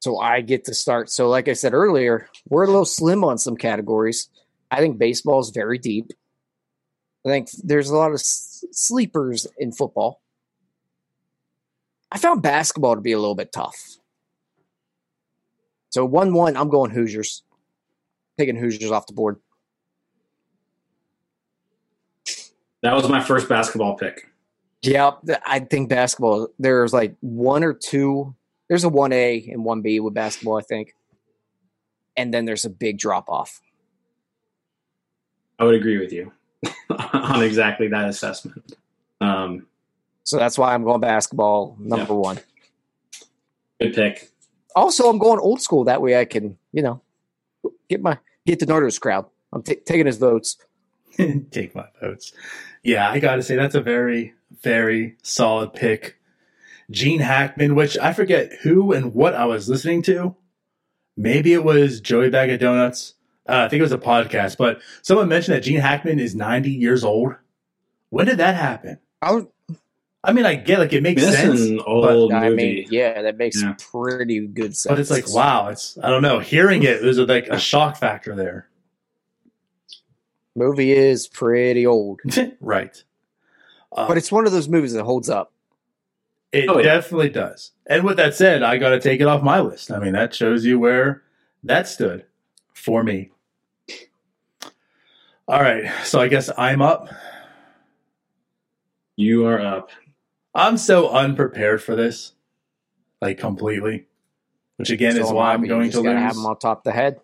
So 0.00 0.18
I 0.18 0.40
get 0.40 0.64
to 0.66 0.74
start. 0.74 1.10
So, 1.10 1.28
like 1.28 1.48
I 1.48 1.52
said 1.54 1.72
earlier, 1.74 2.28
we're 2.48 2.64
a 2.64 2.66
little 2.66 2.84
slim 2.84 3.24
on 3.24 3.38
some 3.38 3.56
categories. 3.56 4.28
I 4.70 4.80
think 4.80 4.98
baseball 4.98 5.40
is 5.40 5.50
very 5.50 5.78
deep. 5.78 6.10
I 7.26 7.30
think 7.30 7.48
there's 7.62 7.88
a 7.90 7.96
lot 7.96 8.08
of 8.10 8.14
s- 8.16 8.64
sleepers 8.72 9.46
in 9.58 9.72
football. 9.72 10.20
I 12.12 12.18
found 12.18 12.42
basketball 12.42 12.94
to 12.96 13.00
be 13.00 13.12
a 13.12 13.18
little 13.18 13.34
bit 13.34 13.50
tough. 13.52 13.76
So, 15.94 16.04
1 16.04 16.34
1, 16.34 16.56
I'm 16.56 16.70
going 16.70 16.90
Hoosiers. 16.90 17.44
Taking 18.36 18.56
Hoosiers 18.56 18.90
off 18.90 19.06
the 19.06 19.12
board. 19.12 19.36
That 22.82 22.94
was 22.94 23.08
my 23.08 23.22
first 23.22 23.48
basketball 23.48 23.94
pick. 23.94 24.28
Yeah, 24.82 25.12
I 25.46 25.60
think 25.60 25.88
basketball, 25.88 26.48
there's 26.58 26.92
like 26.92 27.14
one 27.20 27.62
or 27.62 27.72
two. 27.72 28.34
There's 28.66 28.82
a 28.82 28.90
1A 28.90 29.52
and 29.52 29.64
1B 29.64 30.00
with 30.00 30.14
basketball, 30.14 30.58
I 30.58 30.62
think. 30.62 30.96
And 32.16 32.34
then 32.34 32.44
there's 32.44 32.64
a 32.64 32.70
big 32.70 32.98
drop 32.98 33.28
off. 33.28 33.60
I 35.60 35.64
would 35.64 35.76
agree 35.76 35.98
with 35.98 36.12
you 36.12 36.32
on 36.90 37.40
exactly 37.44 37.86
that 37.86 38.08
assessment. 38.08 38.74
Um, 39.20 39.68
So 40.24 40.38
that's 40.38 40.58
why 40.58 40.74
I'm 40.74 40.82
going 40.82 41.00
basketball 41.00 41.76
number 41.78 42.16
one. 42.16 42.40
good 43.80 43.94
pick. 43.94 44.33
Also, 44.74 45.08
I'm 45.08 45.18
going 45.18 45.38
old 45.38 45.60
school. 45.60 45.84
That 45.84 46.02
way 46.02 46.18
I 46.18 46.24
can, 46.24 46.58
you 46.72 46.82
know, 46.82 47.00
get 47.88 48.02
my 48.02 48.18
get 48.46 48.58
the 48.58 48.66
Nardos 48.66 49.00
crowd. 49.00 49.26
I'm 49.52 49.62
ta 49.62 49.74
taking 49.84 50.06
his 50.06 50.18
votes. 50.18 50.56
take 51.50 51.74
my 51.74 51.86
votes. 52.00 52.32
Yeah, 52.82 53.08
I 53.08 53.20
got 53.20 53.36
to 53.36 53.42
say 53.42 53.56
that's 53.56 53.74
a 53.74 53.80
very, 53.80 54.34
very 54.62 55.16
solid 55.22 55.72
pick. 55.72 56.18
Gene 56.90 57.20
Hackman, 57.20 57.74
which 57.74 57.96
I 57.98 58.12
forget 58.12 58.52
who 58.62 58.92
and 58.92 59.14
what 59.14 59.34
I 59.34 59.46
was 59.46 59.68
listening 59.68 60.02
to. 60.02 60.36
Maybe 61.16 61.52
it 61.52 61.64
was 61.64 62.00
Joey 62.00 62.30
Bag 62.30 62.50
of 62.50 62.60
Donuts. 62.60 63.14
Uh, 63.48 63.64
I 63.66 63.68
think 63.68 63.78
it 63.78 63.84
was 63.84 63.92
a 63.92 63.98
podcast, 63.98 64.56
but 64.56 64.80
someone 65.02 65.28
mentioned 65.28 65.56
that 65.56 65.62
Gene 65.62 65.80
Hackman 65.80 66.18
is 66.18 66.34
90 66.34 66.70
years 66.70 67.04
old. 67.04 67.34
When 68.10 68.26
did 68.26 68.38
that 68.38 68.54
happen? 68.54 68.98
I, 69.22 69.32
was, 69.32 69.44
I 70.26 70.32
mean, 70.32 70.46
I 70.46 70.54
get 70.54 70.78
like 70.78 70.92
it 70.94 71.02
makes 71.02 71.22
That's 71.22 71.36
sense, 71.36 71.60
an 71.60 71.80
old 71.86 72.32
I 72.32 72.48
movie. 72.48 72.56
mean, 72.56 72.86
yeah, 72.88 73.20
that 73.22 73.36
makes 73.36 73.62
Yeah. 73.62 73.74
pretty 73.78 74.46
good 74.46 74.74
sense. 74.76 74.90
but 74.90 74.98
it's 74.98 75.10
like, 75.10 75.28
wow, 75.28 75.68
it's 75.68 75.98
I 76.02 76.08
don't 76.08 76.22
know. 76.22 76.38
Hearing 76.38 76.82
it, 76.82 77.02
there's 77.02 77.18
a, 77.18 77.26
like 77.26 77.46
a 77.48 77.58
shock 77.58 77.96
factor 77.96 78.34
there. 78.34 78.66
movie 80.56 80.92
is 80.92 81.28
pretty 81.28 81.86
old, 81.86 82.20
right. 82.60 83.04
Uh, 83.92 84.08
but 84.08 84.16
it's 84.16 84.32
one 84.32 84.46
of 84.46 84.52
those 84.52 84.68
movies 84.68 84.92
that 84.94 85.04
holds 85.04 85.28
up. 85.28 85.52
It 86.52 86.68
Oh, 86.70 86.78
yeah. 86.78 86.84
definitely 86.84 87.28
does. 87.30 87.72
And 87.86 88.02
with 88.04 88.16
that 88.16 88.34
said, 88.34 88.62
I 88.62 88.78
got 88.78 88.90
to 88.90 89.00
take 89.00 89.20
it 89.20 89.26
off 89.26 89.42
my 89.42 89.60
list. 89.60 89.90
I 89.90 89.98
mean, 89.98 90.12
that 90.14 90.34
shows 90.34 90.64
you 90.64 90.78
where 90.78 91.22
that 91.64 91.86
stood 91.88 92.24
for 92.72 93.02
me. 93.02 93.30
All 95.46 95.60
right. 95.60 95.90
So 96.04 96.20
I 96.20 96.28
guess 96.28 96.48
I'm 96.56 96.80
up. 96.80 97.08
You 99.16 99.46
are 99.46 99.60
up. 99.60 99.90
I'm 100.54 100.76
so 100.76 101.08
unprepared 101.10 101.82
for 101.82 101.96
this, 101.96 102.32
like 103.20 103.38
completely, 103.38 104.06
which 104.76 104.90
again 104.90 105.16
is 105.16 105.30
why 105.32 105.52
I'm 105.52 105.64
going 105.66 105.90
to 105.90 106.02
gotta 106.02 106.18
have 106.18 106.36
lose. 106.36 106.42
them 106.42 106.46
on 106.46 106.58
top 106.58 106.78
of 106.78 106.84
the 106.84 106.92
head. 106.92 107.20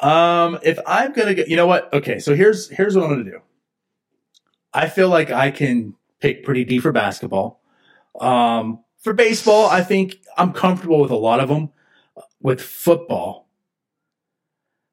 Um, 0.00 0.58
if 0.62 0.78
I'm 0.86 1.12
gonna 1.12 1.34
get, 1.34 1.48
you 1.48 1.56
know 1.56 1.66
what? 1.66 1.92
Okay, 1.92 2.18
so 2.18 2.34
here's 2.34 2.68
here's 2.70 2.96
what 2.96 3.04
I'm 3.04 3.10
gonna 3.10 3.24
do. 3.24 3.40
I 4.72 4.88
feel 4.88 5.08
like 5.08 5.30
I 5.30 5.50
can 5.50 5.94
pick 6.20 6.44
pretty 6.44 6.64
deep 6.64 6.82
for 6.82 6.92
basketball. 6.92 7.60
Um, 8.20 8.84
for 8.98 9.12
baseball, 9.12 9.66
I 9.66 9.82
think 9.82 10.16
I'm 10.36 10.52
comfortable 10.52 11.00
with 11.00 11.10
a 11.10 11.16
lot 11.16 11.40
of 11.40 11.48
them. 11.48 11.70
With 12.42 12.60
football, 12.60 13.48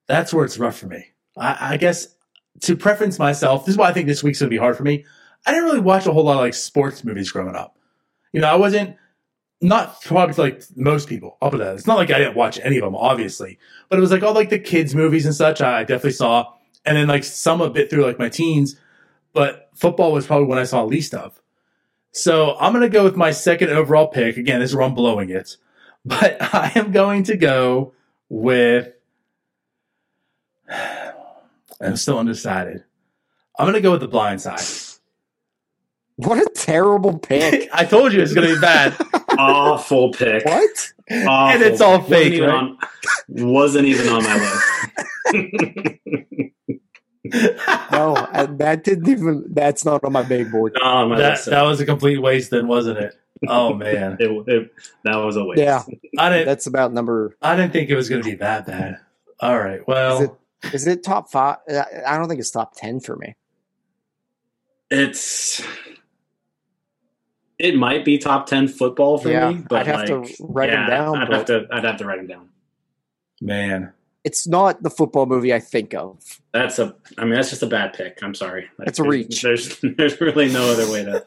that's 0.08 0.34
where 0.34 0.44
it's 0.44 0.58
rough 0.58 0.78
for 0.78 0.88
me. 0.88 1.08
I, 1.38 1.74
I 1.74 1.78
guess 1.78 2.16
to 2.62 2.76
preference 2.76 3.20
myself, 3.20 3.66
this 3.66 3.74
is 3.74 3.78
why 3.78 3.90
I 3.90 3.94
think 3.94 4.08
this 4.08 4.24
week's 4.24 4.40
gonna 4.40 4.50
be 4.50 4.58
hard 4.58 4.76
for 4.76 4.84
me. 4.84 5.06
I 5.48 5.52
didn't 5.52 5.66
really 5.66 5.80
watch 5.80 6.06
a 6.06 6.14
whole 6.14 6.26
lot 6.26 6.36
of 6.36 6.42
like 6.42 6.54
sports 6.54 7.04
movies 7.04 7.32
growing 7.32 7.56
up. 7.56 7.76
You 8.34 8.42
know, 8.42 8.50
I 8.50 8.56
wasn't 8.56 8.98
not 9.62 10.04
probably 10.04 10.36
like 10.36 10.64
most 10.76 11.10
people. 11.10 11.38
I'll 11.42 11.50
put 11.50 11.58
that. 11.58 11.74
It's 11.74 11.88
not 11.88 11.98
like 11.98 12.12
I 12.12 12.20
didn't 12.20 12.36
watch 12.36 12.60
any 12.62 12.78
of 12.78 12.84
them, 12.84 12.96
obviously 12.96 13.58
but 13.90 13.98
it 13.98 14.02
was 14.02 14.12
like 14.12 14.24
all 14.24 14.34
like 14.34 14.50
the 14.50 14.60
kids 14.60 14.96
movies 14.96 15.26
and 15.26 15.36
such 15.36 15.62
I 15.62 15.82
definitely 15.82 16.12
saw 16.12 16.54
and 16.86 16.98
then 16.98 17.08
like 17.08 17.24
some 17.24 17.62
a 17.62 17.70
bit 17.70 17.90
through 17.90 18.06
like 18.06 18.20
my 18.20 18.30
teens 18.30 18.76
but 19.34 19.70
football 19.76 20.12
was 20.12 20.26
probably 20.26 20.48
when 20.48 20.60
I 20.60 20.64
saw 20.64 20.84
least 20.84 21.14
of 21.14 21.42
so 22.12 22.56
I'm 22.60 22.74
gonna 22.74 22.90
go 22.90 23.04
with 23.04 23.16
my 23.16 23.32
second 23.32 23.70
overall 23.70 24.08
pick 24.08 24.38
again 24.38 24.60
this 24.60 24.72
is 24.72 24.76
where 24.76 24.86
I'm 24.86 24.96
blowing 24.96 25.30
it 25.30 25.58
but 26.06 26.38
I 26.42 26.72
am 26.76 26.92
going 26.92 27.24
to 27.24 27.38
go 27.38 27.94
with 28.30 28.94
I'm 30.70 31.96
still 31.96 32.20
undecided 32.20 32.84
I'm 33.58 33.68
gonna 33.68 33.82
go 33.82 33.92
with 33.92 34.02
the 34.02 34.08
blind 34.08 34.42
side 34.42 34.62
What 36.18 36.38
a 36.40 36.50
terrible 36.56 37.18
pick! 37.20 37.70
I 37.74 37.86
told 37.86 38.12
you 38.14 38.22
it's 38.22 38.34
gonna 38.34 38.48
be 38.54 38.60
bad 38.60 38.96
Awful 39.38 40.12
pick. 40.12 40.44
what? 40.46 40.92
Awful 41.12 41.30
And 41.54 41.62
it's 41.64 41.80
all 41.80 42.02
fake, 42.02 42.34
Wasn't 42.34 42.34
even, 42.34 42.50
right? 42.50 42.56
on, 42.56 42.78
wasn't 43.54 43.86
even 43.88 44.10
on 44.10 44.24
my 44.24 44.36
list. 44.36 44.64
No, 47.92 48.16
I- 48.16 48.46
that 48.60 48.84
didn't 48.86 49.10
even. 49.10 49.44
That's 49.50 49.84
not 49.84 50.04
on 50.06 50.14
my 50.14 50.24
big 50.24 50.50
board. 50.52 50.78
No, 50.80 50.86
on 50.88 51.10
my 51.10 51.18
that 51.18 51.32
list. 51.32 51.50
that 51.50 51.62
was 51.64 51.82
a 51.82 51.86
complete 51.86 52.20
waste, 52.20 52.52
then, 52.52 52.68
wasn't 52.70 53.00
it? 53.00 53.16
Oh 53.48 53.74
man, 53.74 54.16
it, 54.20 54.30
it, 54.48 54.72
that 55.04 55.16
was 55.18 55.36
a 55.36 55.44
waste. 55.44 55.60
Yeah. 55.60 55.84
I 56.18 56.30
didn't. 56.30 56.46
That's 56.46 56.68
about 56.68 56.94
number. 56.94 57.36
I 57.42 57.56
didn't 57.58 57.74
think 57.74 57.90
it 57.90 57.96
was 57.96 58.08
going 58.10 58.22
to 58.24 58.30
be 58.30 58.36
that 58.38 58.66
bad. 58.66 59.00
All 59.42 59.60
right, 59.60 59.82
Is 59.82 59.88
well, 59.88 60.24
it, 60.64 60.74
is 60.74 60.88
it 60.88 61.04
top 61.04 61.30
five? 61.30 61.58
I 61.70 61.84
I 62.08 62.18
don't 62.18 62.30
think 62.30 62.40
it's 62.40 62.50
top 62.50 62.74
ten 62.76 63.02
for 63.02 63.18
me. 63.18 63.36
It's 64.90 65.62
it 67.60 67.76
might 67.76 68.06
be 68.06 68.18
top 68.18 68.46
ten 68.48 68.68
football 68.68 69.18
for 69.18 69.30
Yeah, 69.30 69.52
me, 69.52 69.64
but 69.70 69.80
I'd 69.80 69.88
have 69.88 70.06
to 70.08 70.18
write 70.20 70.36
write 70.40 70.70
'em 70.70 70.82
yeah, 70.82 70.88
down, 70.90 71.18
I'd 71.18 71.28
but- 71.30 71.36
have 71.38 71.46
to 71.48 71.68
I'd 71.72 71.84
have 71.84 71.98
to 71.98 72.06
write 72.06 72.18
them 72.18 72.28
down. 72.28 72.50
man, 73.42 73.94
It's 74.24 74.48
not 74.48 74.84
the 74.84 74.90
football 74.90 75.26
movie 75.26 75.54
I 75.54 75.60
think 75.60 75.94
of. 75.94 76.20
That's 76.54 76.80
a 76.80 76.96
I 77.18 77.24
mean 77.26 77.34
that's 77.36 77.50
just 77.50 77.64
a 77.64 77.68
bad 77.68 77.94
pick. 77.94 78.20
I'm 78.22 78.34
sorry. 78.36 78.68
Like, 78.78 78.88
It's 78.90 79.00
a 79.00 79.04
reach. 79.04 79.42
There's 79.42 79.80
there's 79.82 80.20
really 80.22 80.52
no 80.52 80.70
other 80.72 80.92
way 80.92 81.04
to 81.06 81.26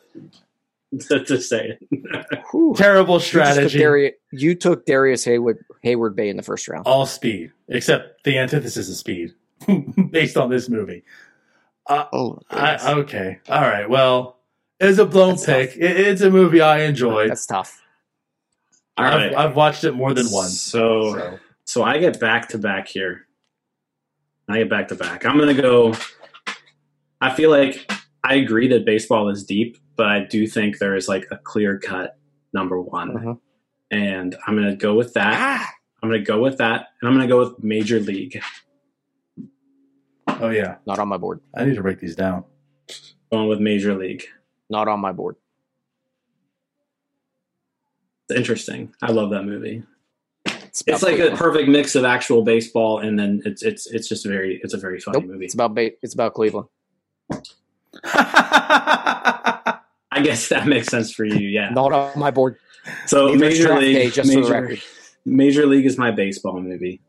to, 1.09 1.25
to 1.25 1.41
say 1.41 1.79
it. 1.81 2.43
Whew. 2.51 2.75
terrible 2.77 3.15
You, 3.17 3.21
strategy. 3.21 3.79
Darius, 3.79 4.15
you 4.33 4.55
took 4.57 4.87
Darrius 4.87 5.25
Hayward 5.25 5.65
Heyward-Bey 5.85 6.29
in 6.31 6.37
the 6.37 6.43
first 6.43 6.67
round. 6.67 6.85
All 6.87 7.07
speed, 7.07 7.53
except 7.69 8.25
the 8.25 8.37
antithesis 8.39 8.89
of 8.91 8.97
speed, 8.97 9.33
based 10.11 10.37
on 10.37 10.51
this 10.51 10.69
movie. 10.69 11.05
Uh, 11.87 12.07
Oh, 12.13 12.41
I, 12.51 12.93
okay, 13.03 13.39
all 13.49 13.61
right. 13.63 13.89
Well, 13.89 14.40
it 14.81 14.87
was 14.87 14.99
a 14.99 15.05
blown 15.07 15.31
That's 15.37 15.47
pick. 15.47 15.77
It, 15.77 15.97
it's 16.01 16.23
a 16.23 16.31
movie 16.31 16.61
I 16.61 16.81
enjoyed. 16.83 17.31
that's 17.31 17.47
tough. 17.47 17.81
All 18.97 19.05
I've, 19.07 19.15
right. 19.15 19.35
I've 19.35 19.57
watched 19.57 19.85
it 19.85 19.93
more 19.93 20.13
than 20.15 20.27
once. 20.31 20.61
So 20.61 21.15
so. 21.15 21.39
so 21.65 21.83
I 21.85 21.99
get 21.99 22.19
back 22.21 22.49
to 22.51 22.59
back 22.59 22.89
here. 22.89 23.27
I 24.49 24.59
get 24.59 24.69
back 24.71 24.89
to 24.89 24.95
back. 24.97 25.25
I'm 25.25 25.39
gonna 25.39 25.55
go. 25.55 25.95
I 27.21 27.33
feel 27.35 27.51
like 27.51 27.91
I 28.25 28.35
agree 28.35 28.67
that 28.69 28.85
baseball 28.85 29.29
is 29.29 29.45
deep, 29.45 29.79
but 29.97 30.07
I 30.07 30.25
do 30.25 30.47
think 30.47 30.79
there 30.79 30.97
is 30.97 31.09
like 31.09 31.27
a 31.31 31.37
clear 31.39 31.79
cut 31.79 32.19
number 32.53 32.81
one, 32.81 33.11
Mhm. 33.13 33.41
and 33.91 34.37
I'm 34.47 34.57
gonna 34.57 34.75
go 34.77 34.95
with 34.95 35.15
that. 35.15 35.35
Ah, 35.39 35.71
I'm 36.03 36.09
gonna 36.11 36.23
go 36.25 36.43
with 36.43 36.59
that, 36.59 36.89
and 37.01 37.09
I'm 37.09 37.15
gonna 37.15 37.29
go 37.29 37.39
with 37.39 37.63
Major 37.63 38.01
League. 38.01 38.43
Oh 40.29 40.49
yeah, 40.51 40.77
not 40.87 40.99
on 40.99 41.09
my 41.09 41.17
board. 41.17 41.41
I 41.55 41.65
need 41.65 41.77
to 41.77 41.83
break 41.83 42.01
these 42.01 42.17
down. 42.17 42.45
Going 43.31 43.49
with 43.49 43.61
Major 43.61 43.95
League. 43.95 44.25
Not 44.71 44.89
on 44.89 45.01
my 45.01 45.13
board. 45.13 45.37
It's 48.29 48.39
interesting. 48.39 48.95
I 49.03 49.11
love 49.11 49.31
that 49.31 49.43
movie. 49.43 49.83
It's, 50.47 50.85
It's 50.87 51.03
about 51.03 51.19
like 51.19 51.33
a 51.33 51.37
perfect 51.37 51.69
mix 51.69 51.97
of 51.97 52.05
actual 52.05 52.43
baseball, 52.43 53.01
and 53.01 53.19
then 53.19 53.43
it's 53.45 53.63
it's 53.63 53.87
it's 53.89 54.09
just 54.09 54.25
very 54.25 54.61
it's 54.63 54.73
a 54.73 54.79
very 54.79 55.01
funny 55.01 55.19
Nope, 55.21 55.29
movie. 55.29 55.45
It's 55.47 55.55
about 55.55 55.75
ba- 55.75 55.91
it's 56.01 56.15
about 56.15 56.35
Cleveland. 56.35 56.69
I 60.13 60.23
guess 60.23 60.49
that 60.49 60.67
makes 60.69 60.87
sense 60.89 61.13
for 61.13 61.25
you. 61.25 61.49
Yeah. 61.49 61.71
Not 61.71 61.93
on 61.93 62.19
my 62.19 62.31
board. 62.31 62.57
So 63.07 63.27
Neither 63.35 63.39
Major 63.39 63.79
League, 63.79 63.97
Day, 63.97 64.11
just 64.11 64.33
Major. 64.33 64.77
Major 65.25 65.67
League 65.67 65.87
is 65.87 65.99
my 65.99 66.11
baseball 66.13 66.61
movie. 66.61 67.01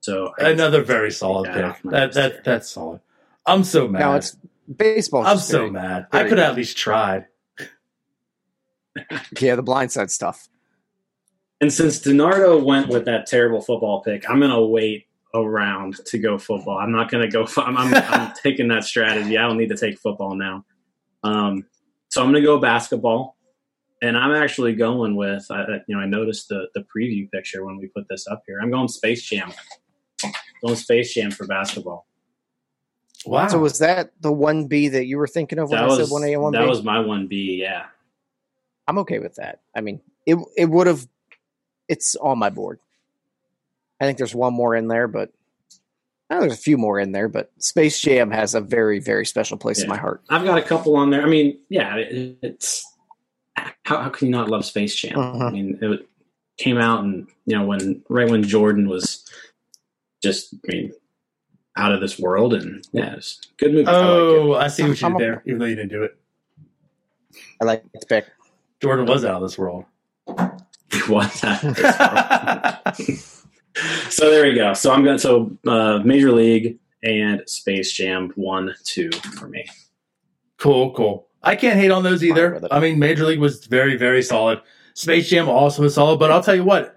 So 0.00 0.32
Another 0.38 0.82
very 0.82 1.10
solid 1.10 1.52
pick. 1.52 1.84
my 1.84 1.90
That 1.92 2.12
that 2.12 2.44
that's 2.44 2.68
solid. 2.68 3.00
I'm 3.46 3.64
so 3.64 3.88
mad. 3.88 4.00
No, 4.00 4.14
it's 4.16 4.36
baseball. 4.74 5.26
I'm 5.26 5.38
so 5.38 5.70
mad. 5.70 6.06
I 6.12 6.28
could 6.28 6.38
have 6.38 6.50
at 6.50 6.56
least 6.56 6.76
tried. 6.76 7.26
Yeah, 9.40 9.56
the 9.56 9.62
blindside 9.62 10.10
stuff. 10.10 10.48
And 11.60 11.70
since 11.72 12.00
Donardo 12.00 12.62
went 12.64 12.88
with 12.88 13.04
that 13.04 13.26
terrible 13.26 13.60
football 13.60 14.02
pick, 14.02 14.28
I'm 14.28 14.40
gonna 14.40 14.64
wait 14.64 15.06
around 15.34 15.96
to 16.06 16.18
go 16.18 16.38
football. 16.38 16.78
I'm 16.78 16.92
not 16.92 17.10
gonna 17.10 17.28
go. 17.28 17.46
I'm, 17.58 17.76
I'm, 17.76 17.94
I'm 17.94 18.32
taking 18.42 18.68
that 18.68 18.84
strategy. 18.84 19.36
I 19.36 19.42
don't 19.46 19.58
need 19.58 19.68
to 19.68 19.76
take 19.76 19.98
football 19.98 20.34
now. 20.34 20.64
Um, 21.22 21.66
so 22.08 22.22
I'm 22.22 22.28
gonna 22.28 22.40
go 22.40 22.58
basketball, 22.58 23.36
and 24.02 24.16
I'm 24.16 24.32
actually 24.32 24.74
going 24.74 25.14
with. 25.16 25.46
I, 25.50 25.60
I- 25.62 25.80
you 25.86 25.94
know, 25.96 26.00
I 26.00 26.06
noticed 26.06 26.48
the 26.48 26.68
the 26.74 26.84
preview 26.94 27.30
picture 27.30 27.64
when 27.66 27.76
we 27.76 27.88
put 27.88 28.06
this 28.08 28.26
up 28.26 28.42
here. 28.46 28.58
I'm 28.62 28.70
going 28.70 28.88
Space 28.88 29.22
Jam. 29.22 29.52
Going 30.62 30.76
Space 30.76 31.12
Jam 31.12 31.30
for 31.30 31.46
basketball. 31.46 32.06
Wow. 33.26 33.48
So 33.48 33.58
was 33.58 33.78
that 33.80 34.12
the 34.20 34.32
one 34.32 34.66
B 34.66 34.88
that 34.88 35.06
you 35.06 35.18
were 35.18 35.26
thinking 35.26 35.58
of 35.58 35.70
when 35.70 35.78
That 35.80 35.84
I 35.84 35.88
was 35.88 35.98
said 35.98 36.12
one 36.12 36.24
A 36.24 36.32
and 36.34 36.42
one 36.42 36.52
B? 36.52 36.58
that 36.58 36.68
was 36.68 36.82
my 36.82 37.00
one 37.00 37.26
B. 37.26 37.58
Yeah. 37.60 37.86
I'm 38.88 38.98
okay 38.98 39.18
with 39.18 39.34
that. 39.36 39.60
I 39.74 39.80
mean, 39.80 40.00
it 40.26 40.38
it 40.56 40.66
would 40.66 40.86
have. 40.86 41.06
It's 41.88 42.14
on 42.16 42.38
my 42.38 42.50
board. 42.50 42.78
I 44.00 44.04
think 44.04 44.18
there's 44.18 44.34
one 44.34 44.52
more 44.54 44.74
in 44.76 44.88
there, 44.88 45.08
but 45.08 45.30
there's 46.30 46.52
a 46.52 46.56
few 46.56 46.76
more 46.78 46.98
in 47.00 47.12
there. 47.12 47.28
But 47.28 47.50
Space 47.58 48.00
Jam 48.00 48.30
has 48.30 48.54
a 48.54 48.60
very 48.60 48.98
very 49.00 49.26
special 49.26 49.56
place 49.56 49.82
in 49.82 49.88
my 49.88 49.96
heart. 49.96 50.22
I've 50.28 50.44
got 50.44 50.58
a 50.58 50.62
couple 50.62 50.96
on 50.96 51.10
there. 51.10 51.22
I 51.22 51.26
mean, 51.26 51.58
yeah, 51.68 51.96
it, 51.96 52.38
it's 52.42 52.84
how, 53.56 54.02
how 54.02 54.08
can 54.10 54.26
you 54.26 54.32
not 54.32 54.48
love 54.48 54.64
Space 54.64 54.94
Jam? 54.94 55.18
I 55.18 55.22
Mhm. 55.22 55.52
mean, 55.52 55.78
it 55.80 56.08
came 56.58 56.78
out 56.78 57.02
and 57.04 57.26
you 57.44 57.56
know 57.56 57.64
when 57.64 58.02
right 58.08 58.28
when 58.30 58.42
Jordan 58.44 58.88
was 58.88 59.24
just 60.22 60.54
I 60.54 60.58
mean 60.72 60.92
out 61.76 61.92
of 61.92 62.00
this 62.00 62.18
world, 62.18 62.54
and 62.54 62.86
yeah, 62.92 63.14
it's 63.14 63.40
good 63.58 63.72
movie. 63.72 63.86
I 63.86 63.92
like 63.92 64.02
oh, 64.02 64.54
I 64.54 64.68
see 64.68 64.82
what 64.82 65.00
you 65.00 65.08
did 65.08 65.18
there. 65.18 65.42
Even 65.46 65.58
though 65.58 65.66
you 65.66 65.76
didn't 65.76 65.90
do 65.90 66.02
it, 66.04 66.16
I 67.60 67.64
like 67.64 67.84
its 67.94 68.04
pick. 68.04 68.26
Jordan 68.80 69.06
was 69.06 69.24
out 69.24 69.36
of 69.36 69.42
this 69.42 69.58
world. 69.58 69.84
It 70.28 71.08
was 71.08 71.40
that. 71.40 72.96
so 74.10 74.30
there 74.30 74.44
we 74.44 74.54
go. 74.54 74.74
So 74.74 74.92
I'm 74.92 75.04
going. 75.04 75.18
To, 75.18 75.22
so 75.22 75.58
uh, 75.70 75.98
Major 76.04 76.32
League 76.32 76.78
and 77.02 77.42
Space 77.46 77.92
Jam 77.92 78.32
one, 78.36 78.74
two 78.84 79.10
for 79.38 79.48
me. 79.48 79.66
Cool, 80.58 80.92
cool. 80.94 81.28
I 81.42 81.54
can't 81.54 81.78
hate 81.78 81.90
on 81.90 82.02
those 82.02 82.24
either. 82.24 82.60
I 82.70 82.80
mean, 82.80 82.98
Major 82.98 83.24
League 83.24 83.38
was 83.38 83.66
very, 83.66 83.96
very 83.96 84.22
solid. 84.22 84.60
Space 84.94 85.28
Jam 85.28 85.48
also 85.48 85.82
was 85.82 85.94
solid, 85.94 86.18
but 86.18 86.32
I'll 86.32 86.42
tell 86.42 86.54
you 86.54 86.64
what, 86.64 86.95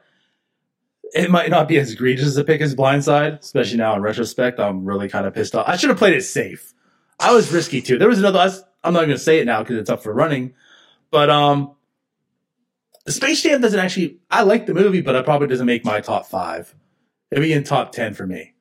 it 1.14 1.32
might 1.32 1.50
not 1.50 1.68
be 1.68 1.80
as 1.80 1.92
egregious 1.92 2.28
as 2.28 2.38
a 2.38 2.44
pick 2.44 2.62
as 2.62 2.76
Blindside, 2.76 3.40
especially 3.40 3.78
now 3.78 3.96
in 3.96 4.02
retrospect. 4.02 4.60
I'm 4.60 4.86
really 4.86 5.10
kind 5.10 5.26
of 5.26 5.34
pissed 5.34 5.56
off. 5.56 5.68
I 5.68 5.76
should 5.76 5.90
have 5.90 5.98
played 5.98 6.16
it 6.16 6.24
safe. 6.24 6.74
I 7.20 7.34
was 7.34 7.52
risky 7.52 7.82
too. 7.82 7.98
There 7.98 8.08
was 8.08 8.20
another. 8.20 8.40
I'm 8.84 8.94
not 8.94 9.00
going 9.00 9.10
to 9.10 9.20
say 9.20 9.40
it 9.40 9.46
now 9.46 9.62
because 9.62 9.78
it's 9.78 9.90
up 9.90 10.04
for 10.04 10.14
running, 10.14 10.54
but 11.12 11.30
um, 11.30 11.76
Space 13.08 13.44
Jam 13.44 13.62
doesn't 13.62 13.80
actually. 13.80 14.20
I 14.30 14.44
like 14.44 14.66
the 14.66 14.74
movie, 14.74 15.02
but 15.02 15.16
it 15.16 15.26
probably 15.26 15.48
doesn't 15.48 15.66
make 15.66 15.84
my 15.84 16.02
top 16.02 16.28
five. 16.28 16.74
It'd 17.32 17.42
be 17.42 17.54
in 17.54 17.64
top 17.64 17.92
ten 17.92 18.14
for 18.14 18.26
me. 18.26 18.54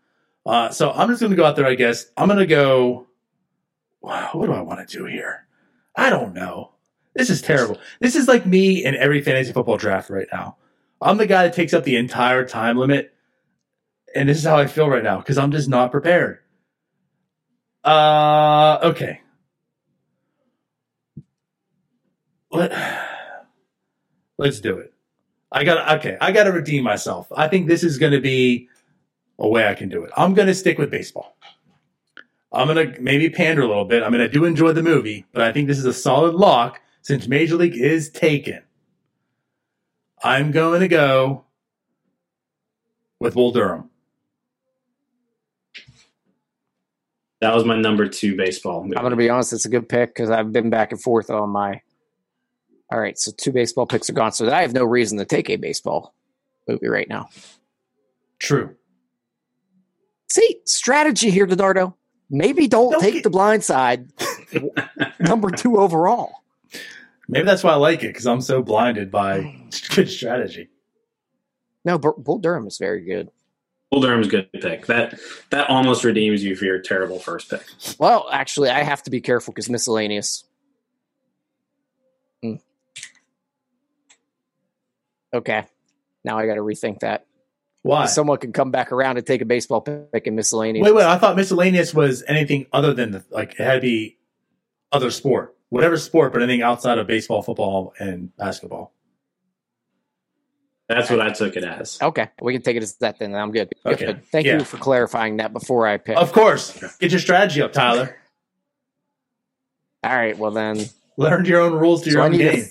Uh, 0.44 0.70
so 0.70 0.90
I'm 0.90 1.08
just 1.08 1.20
going 1.20 1.30
to 1.30 1.36
go 1.36 1.44
out 1.44 1.56
there. 1.56 1.66
I 1.66 1.74
guess 1.74 2.06
I'm 2.16 2.28
going 2.28 2.38
to 2.40 2.46
go. 2.46 3.06
Wow, 4.00 4.30
what 4.34 4.46
do 4.46 4.52
I 4.52 4.60
want 4.60 4.86
to 4.86 4.98
do 4.98 5.04
here? 5.04 5.46
I 5.94 6.10
don't 6.10 6.34
know. 6.34 6.72
This 7.14 7.30
is 7.30 7.42
terrible. 7.42 7.78
This 8.00 8.14
is 8.14 8.28
like 8.28 8.46
me 8.46 8.84
in 8.84 8.94
every 8.94 9.20
fantasy 9.20 9.52
football 9.52 9.76
draft 9.76 10.08
right 10.08 10.28
now. 10.32 10.56
I'm 11.00 11.16
the 11.16 11.26
guy 11.26 11.44
that 11.44 11.54
takes 11.54 11.72
up 11.72 11.84
the 11.84 11.96
entire 11.96 12.44
time 12.44 12.76
limit, 12.76 13.12
and 14.14 14.28
this 14.28 14.38
is 14.38 14.44
how 14.44 14.56
I 14.56 14.66
feel 14.66 14.88
right 14.88 15.02
now 15.02 15.18
because 15.18 15.38
I'm 15.38 15.52
just 15.52 15.68
not 15.68 15.90
prepared. 15.90 16.38
Uh, 17.84 18.78
okay. 18.82 19.20
Let, 22.50 22.72
let's 24.38 24.60
do 24.60 24.78
it. 24.78 24.92
I 25.50 25.64
got 25.64 25.98
okay. 25.98 26.18
I 26.20 26.32
got 26.32 26.44
to 26.44 26.52
redeem 26.52 26.84
myself. 26.84 27.28
I 27.34 27.48
think 27.48 27.66
this 27.66 27.82
is 27.82 27.98
going 27.98 28.12
to 28.12 28.20
be 28.20 28.68
a 29.38 29.48
way 29.48 29.66
I 29.66 29.74
can 29.74 29.88
do 29.88 30.04
it. 30.04 30.10
I'm 30.16 30.34
going 30.34 30.48
to 30.48 30.54
stick 30.54 30.78
with 30.78 30.90
baseball. 30.90 31.36
I'm 32.52 32.66
going 32.66 32.92
to 32.92 33.00
maybe 33.00 33.30
pander 33.30 33.62
a 33.62 33.66
little 33.66 33.84
bit. 33.84 34.02
I 34.02 34.08
mean, 34.08 34.20
I 34.20 34.26
do 34.26 34.44
enjoy 34.44 34.72
the 34.72 34.82
movie, 34.82 35.26
but 35.32 35.42
I 35.42 35.52
think 35.52 35.68
this 35.68 35.78
is 35.78 35.84
a 35.84 35.92
solid 35.92 36.34
lock 36.34 36.80
since 37.02 37.28
Major 37.28 37.56
League 37.56 37.76
is 37.76 38.10
taken. 38.10 38.62
I'm 40.22 40.50
going 40.50 40.80
to 40.80 40.88
go 40.88 41.44
with 43.20 43.34
Bull 43.34 43.52
Durham. 43.52 43.90
That 47.40 47.54
was 47.54 47.64
my 47.64 47.76
number 47.76 48.08
two 48.08 48.36
baseball. 48.36 48.82
Movie. 48.82 48.96
I'm 48.96 49.02
going 49.02 49.12
to 49.12 49.16
be 49.16 49.30
honest. 49.30 49.52
It's 49.52 49.64
a 49.64 49.68
good 49.68 49.88
pick 49.88 50.10
because 50.14 50.28
I've 50.30 50.52
been 50.52 50.70
back 50.70 50.90
and 50.92 51.00
forth 51.00 51.30
on 51.30 51.50
my. 51.50 51.80
All 52.90 52.98
right, 52.98 53.18
so 53.18 53.30
two 53.36 53.52
baseball 53.52 53.86
picks 53.86 54.08
are 54.08 54.14
gone. 54.14 54.32
So 54.32 54.50
I 54.50 54.62
have 54.62 54.72
no 54.72 54.82
reason 54.84 55.18
to 55.18 55.24
take 55.26 55.50
a 55.50 55.56
baseball 55.56 56.14
movie 56.66 56.88
right 56.88 57.08
now. 57.08 57.28
True. 58.38 58.74
See, 60.30 60.60
strategy 60.64 61.30
here, 61.30 61.46
Donardo. 61.46 61.94
Maybe 62.30 62.66
don't, 62.66 62.92
Don't 62.92 63.00
take 63.00 63.14
get- 63.14 63.24
the 63.24 63.30
blind 63.30 63.62
side. 63.62 64.10
number 65.20 65.50
two 65.50 65.78
overall. 65.78 66.32
Maybe 67.28 67.44
that's 67.44 67.62
why 67.62 67.72
I 67.72 67.76
like 67.76 68.02
it 68.02 68.08
because 68.08 68.26
I'm 68.26 68.40
so 68.40 68.62
blinded 68.62 69.10
by 69.10 69.62
good 69.94 70.08
strategy. 70.08 70.68
No, 71.84 71.98
but 71.98 72.22
Bull 72.22 72.38
Durham 72.38 72.66
is 72.66 72.78
very 72.78 73.04
good. 73.04 73.30
Bull 73.90 74.00
Durham's 74.00 74.26
a 74.26 74.30
good 74.30 74.52
pick. 74.52 74.86
That 74.86 75.18
that 75.50 75.70
almost 75.70 76.04
redeems 76.04 76.44
you 76.44 76.56
for 76.56 76.64
your 76.64 76.78
terrible 76.78 77.18
first 77.18 77.50
pick. 77.50 77.62
Well, 77.98 78.28
actually, 78.30 78.68
I 78.70 78.82
have 78.82 79.02
to 79.04 79.10
be 79.10 79.20
careful 79.20 79.52
because 79.52 79.70
miscellaneous. 79.70 80.44
Hmm. 82.42 82.56
Okay, 85.32 85.64
now 86.24 86.38
I 86.38 86.46
got 86.46 86.54
to 86.54 86.60
rethink 86.60 87.00
that. 87.00 87.26
Why? 87.82 88.06
Someone 88.06 88.38
can 88.38 88.52
come 88.52 88.70
back 88.70 88.92
around 88.92 89.16
and 89.16 89.26
take 89.26 89.40
a 89.40 89.46
baseball 89.46 89.80
pick 89.80 90.26
in 90.26 90.34
miscellaneous. 90.34 90.84
Wait, 90.84 90.94
wait. 90.94 91.06
I 91.06 91.16
thought 91.16 91.36
miscellaneous 91.36 91.94
was 91.94 92.22
anything 92.26 92.66
other 92.72 92.92
than 92.92 93.12
the, 93.12 93.24
like 93.30 93.52
it 93.52 93.64
had 93.64 93.74
to 93.74 93.80
be 93.80 94.18
other 94.92 95.10
sport, 95.10 95.56
whatever 95.70 95.96
sport, 95.96 96.32
but 96.32 96.42
anything 96.42 96.62
outside 96.62 96.98
of 96.98 97.06
baseball, 97.06 97.42
football, 97.42 97.92
and 97.98 98.34
basketball. 98.36 98.92
That's 100.88 101.10
what 101.10 101.20
I 101.20 101.30
took 101.30 101.54
it 101.56 101.64
as. 101.64 101.98
Okay, 102.00 102.28
we 102.40 102.54
can 102.54 102.62
take 102.62 102.76
it 102.76 102.82
as 102.82 102.96
that 102.96 103.18
then. 103.18 103.34
I'm 103.34 103.52
good. 103.52 103.70
Okay, 103.84 104.06
Good. 104.06 104.24
Thank 104.32 104.46
yeah. 104.46 104.58
you 104.58 104.64
for 104.64 104.78
clarifying 104.78 105.36
that 105.36 105.52
before 105.52 105.86
I 105.86 105.98
pick. 105.98 106.16
Of 106.16 106.32
course, 106.32 106.78
get 106.98 107.10
your 107.10 107.20
strategy 107.20 107.60
up, 107.60 107.72
Tyler. 107.74 108.16
All 110.02 110.14
right, 110.16 110.36
well 110.38 110.50
then, 110.52 110.86
Learn 111.18 111.44
your 111.44 111.60
own 111.60 111.72
rules 111.74 112.04
to 112.04 112.10
So 112.10 112.14
your 112.18 112.22
I 112.22 112.26
own 112.26 112.32
need 112.32 112.40
a- 112.46 112.52
game. 112.56 112.66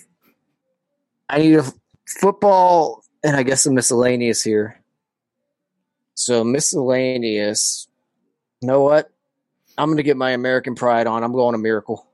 I 1.30 1.38
need 1.40 1.56
a 1.56 1.64
football 2.08 3.04
and 3.22 3.36
I 3.36 3.44
guess 3.44 3.66
a 3.66 3.72
miscellaneous 3.72 4.42
here. 4.42 4.82
So 6.16 6.44
miscellaneous. 6.46 7.88
You 8.62 8.70
know 8.70 8.82
what? 8.82 9.12
I'm 9.78 9.88
going 9.90 9.98
to 9.98 10.04
get 10.04 10.16
my 10.18 10.32
American 10.32 10.74
pride 10.74 11.06
on. 11.06 11.24
I'm 11.24 11.34
going 11.34 11.52
to 11.52 11.58
Miracle. 11.60 12.07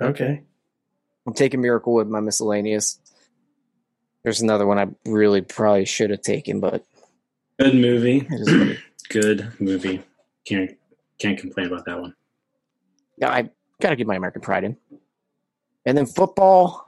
Okay. 0.00 0.42
I'm 1.26 1.34
taking 1.34 1.60
Miracle 1.60 1.94
with 1.94 2.08
my 2.08 2.20
miscellaneous. 2.20 2.98
There's 4.22 4.40
another 4.40 4.66
one 4.66 4.78
I 4.78 4.86
really 5.08 5.40
probably 5.42 5.84
should 5.84 6.10
have 6.10 6.22
taken, 6.22 6.60
but 6.60 6.84
Good 7.58 7.74
movie. 7.74 8.18
it 8.18 8.40
is 8.40 8.50
what 8.52 8.68
it- 8.68 8.78
Good 9.10 9.52
movie. 9.60 10.02
Can't 10.46 10.70
can't 11.18 11.36
complain 11.38 11.66
about 11.66 11.84
that 11.86 12.00
one. 12.00 12.14
Yeah, 13.18 13.30
I 13.30 13.50
got 13.80 13.90
to 13.90 13.96
get 13.96 14.06
my 14.06 14.14
American 14.14 14.40
pride 14.40 14.62
in. 14.64 14.76
And 15.84 15.98
then 15.98 16.06
football. 16.06 16.86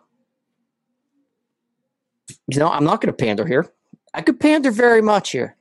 You 2.49 2.59
know, 2.61 2.69
I'm 2.69 2.85
not 2.85 3.00
going 3.00 3.12
to 3.12 3.16
pander 3.16 3.45
here. 3.47 3.71
I 4.14 4.23
could 4.23 4.38
pander 4.40 4.71
very 4.71 5.02
much 5.02 5.33
here 5.33 5.57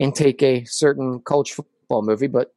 and 0.00 0.14
take 0.14 0.42
a 0.42 0.64
certain 0.64 1.20
college 1.20 1.52
football 1.52 2.02
movie, 2.02 2.26
but 2.26 2.52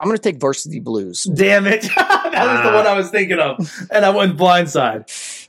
I'm 0.00 0.08
going 0.08 0.16
to 0.18 0.22
take 0.22 0.38
Varsity 0.40 0.78
Blues. 0.80 1.24
Damn 1.24 1.66
it! 1.66 1.82
that 1.96 2.34
was 2.34 2.62
the 2.70 2.72
one 2.76 2.86
I 2.86 2.94
was 2.94 3.10
thinking 3.10 3.38
of, 3.38 3.58
and 3.90 4.04
I 4.04 4.10
went 4.10 4.36
blindside. 4.36 5.48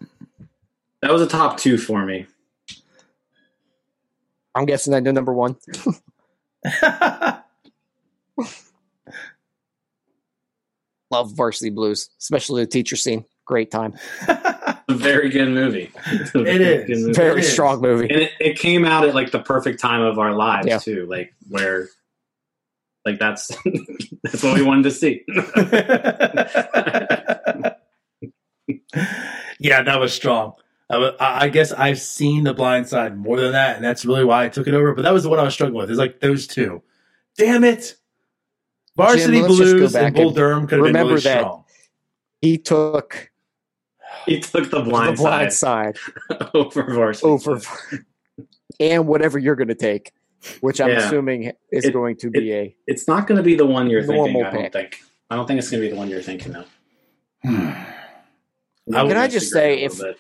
That 1.02 1.12
was 1.12 1.22
a 1.22 1.28
top 1.28 1.58
two 1.58 1.78
for 1.78 2.06
me. 2.06 2.26
I'm 4.56 4.66
guessing 4.66 4.94
I 4.94 5.00
know 5.02 5.12
number 5.12 5.34
one. 5.34 5.58
Love 11.10 11.32
Varsity 11.34 11.70
Blues, 11.70 12.10
especially 12.20 12.64
the 12.64 12.68
teacher 12.70 12.96
scene. 12.96 13.26
Great 13.46 13.72
time. 13.72 13.94
A 14.28 14.78
very 14.94 15.30
good 15.30 15.50
movie. 15.50 15.90
It's 16.08 16.36
a 16.36 16.40
It 16.42 16.58
very 16.58 16.92
is. 16.92 17.00
movie. 17.02 17.14
Very 17.14 17.40
It 17.42 17.46
is. 17.46 17.52
strong 17.54 17.82
movie. 17.82 18.10
and 18.10 18.22
it, 18.24 18.32
it 18.40 18.60
came 18.60 18.84
out 18.84 19.06
at 19.08 19.16
like 19.16 19.32
the 19.32 19.40
perfect 19.40 19.80
time 19.80 20.02
of 20.02 20.20
our 20.20 20.34
lives 20.34 20.68
Yeah. 20.68 20.80
too, 20.80 21.06
like 21.06 21.34
where, 21.50 21.90
like 23.08 23.20
that's 23.20 23.48
that's 24.24 24.44
what 24.44 24.56
we 24.56 24.64
wanted 24.64 24.84
to 24.84 24.92
see. 24.92 25.24
yeah, 29.60 29.82
that 29.82 30.00
was 30.00 30.14
strong. 30.14 30.54
I, 30.90 30.98
wa- 30.98 31.16
I 31.20 31.46
I 31.46 31.50
guess 31.50 31.72
I've 31.72 32.00
seen 32.00 32.44
The 32.44 32.54
Blind 32.54 32.88
Side 32.88 33.18
more 33.18 33.40
than 33.40 33.54
that, 33.54 33.78
and 33.78 33.86
that's 33.86 34.06
really 34.06 34.26
why 34.26 34.46
I 34.46 34.50
took 34.50 34.68
it 34.68 34.74
over. 34.74 34.94
But 34.94 35.04
that 35.04 35.14
was 35.14 35.24
the 35.24 35.30
one 35.30 35.40
I 35.40 35.44
was 35.44 35.54
struggling 35.54 35.78
with. 35.78 35.90
It's 35.90 36.00
like 36.00 36.20
those 36.20 36.48
two. 36.48 36.84
Damn 37.38 37.64
it! 37.64 37.96
Varsity 38.98 39.42
let's 39.42 39.58
just 39.58 39.72
go 39.72 39.78
Blues 39.78 39.96
and 39.96 40.14
Bull 40.14 40.28
and 40.28 40.36
Durham 40.36 40.68
could 40.68 40.80
have 40.80 40.86
been 40.86 40.94
remember 40.94 41.14
really 41.14 41.22
that 41.22 41.40
strong. 41.40 41.64
He 42.42 42.58
took 42.58 43.32
he 44.26 44.42
took 44.42 44.70
the 44.70 44.82
blind, 44.82 45.18
the 45.18 45.22
blind 45.22 45.54
side, 45.54 45.98
side 46.30 46.50
over 46.54 46.84
varsity. 46.94 47.28
over 47.28 47.62
and 48.80 49.08
whatever 49.08 49.40
you're 49.40 49.56
going 49.56 49.70
to 49.70 49.76
take, 49.76 50.12
which 50.62 50.80
I'm 50.82 50.90
Yeah. 50.90 51.06
assuming 51.08 51.52
is 51.72 51.86
It- 51.86 51.94
going 51.94 52.16
to 52.18 52.30
be 52.30 52.54
a 52.54 52.76
It's 52.88 53.08
not 53.08 53.28
going 53.28 53.38
to 53.38 53.44
be 53.44 53.56
the 53.56 53.66
one 53.66 53.90
you're 53.90 54.02
thinking. 54.02 54.34
Normal 54.34 54.46
I 54.46 54.52
don't 54.52 54.62
pick. 54.64 54.74
think. 54.74 54.98
I 55.30 55.36
don't 55.36 55.46
think 55.48 55.60
it's 55.60 55.70
going 55.70 55.82
to 55.84 55.88
be 55.88 55.92
the 55.92 55.98
one 55.98 56.10
you're 56.10 56.22
thinking 56.22 56.56
of. 56.56 56.66
Hmm. 57.44 57.70
Maybe 58.88 59.10
Can 59.10 59.18
I 59.18 59.28
just 59.28 59.52
say, 59.52 59.80
if- 59.84 60.00
bit. 60.00 60.18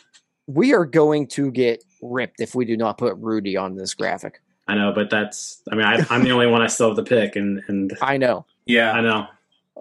we 0.47 0.73
are 0.73 0.85
going 0.85 1.27
to 1.27 1.51
get 1.51 1.83
ripped 2.01 2.41
if 2.41 2.53
we 2.55 2.65
do 2.65 2.75
not 2.77 2.97
put 2.97 3.15
Rudy 3.17 3.55
on 3.57 3.75
this 3.75 3.93
graphic. 3.93 4.41
I 4.67 4.75
know, 4.75 4.91
but 4.91 5.09
that's. 5.09 5.61
I 5.71 5.75
mean, 5.75 5.85
I, 5.85 6.05
I'm 6.09 6.23
the 6.25 6.31
only 6.31 6.47
one 6.47 6.61
I 6.61 6.67
still 6.67 6.87
have 6.87 6.97
the 6.97 7.03
pick, 7.03 7.37
and 7.37 7.61
and 7.69 7.97
I 8.01 8.17
know, 8.17 8.45
Yeah, 8.65 8.91
I 8.91 8.99
know. 8.99 9.27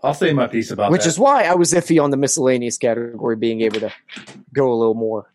I'll 0.05 0.15
say 0.15 0.33
my 0.33 0.47
piece 0.47 0.71
about 0.71 0.93
which 0.93 1.03
that. 1.03 1.09
is 1.09 1.19
why 1.19 1.45
I 1.45 1.55
was 1.55 1.73
iffy 1.73 2.01
on 2.01 2.11
the 2.11 2.17
miscellaneous 2.17 2.79
category, 2.79 3.35
being 3.35 3.63
able 3.63 3.81
to 3.81 3.91
go 4.55 4.73
a 4.73 4.77
little 4.77 4.95
more. 4.95 5.33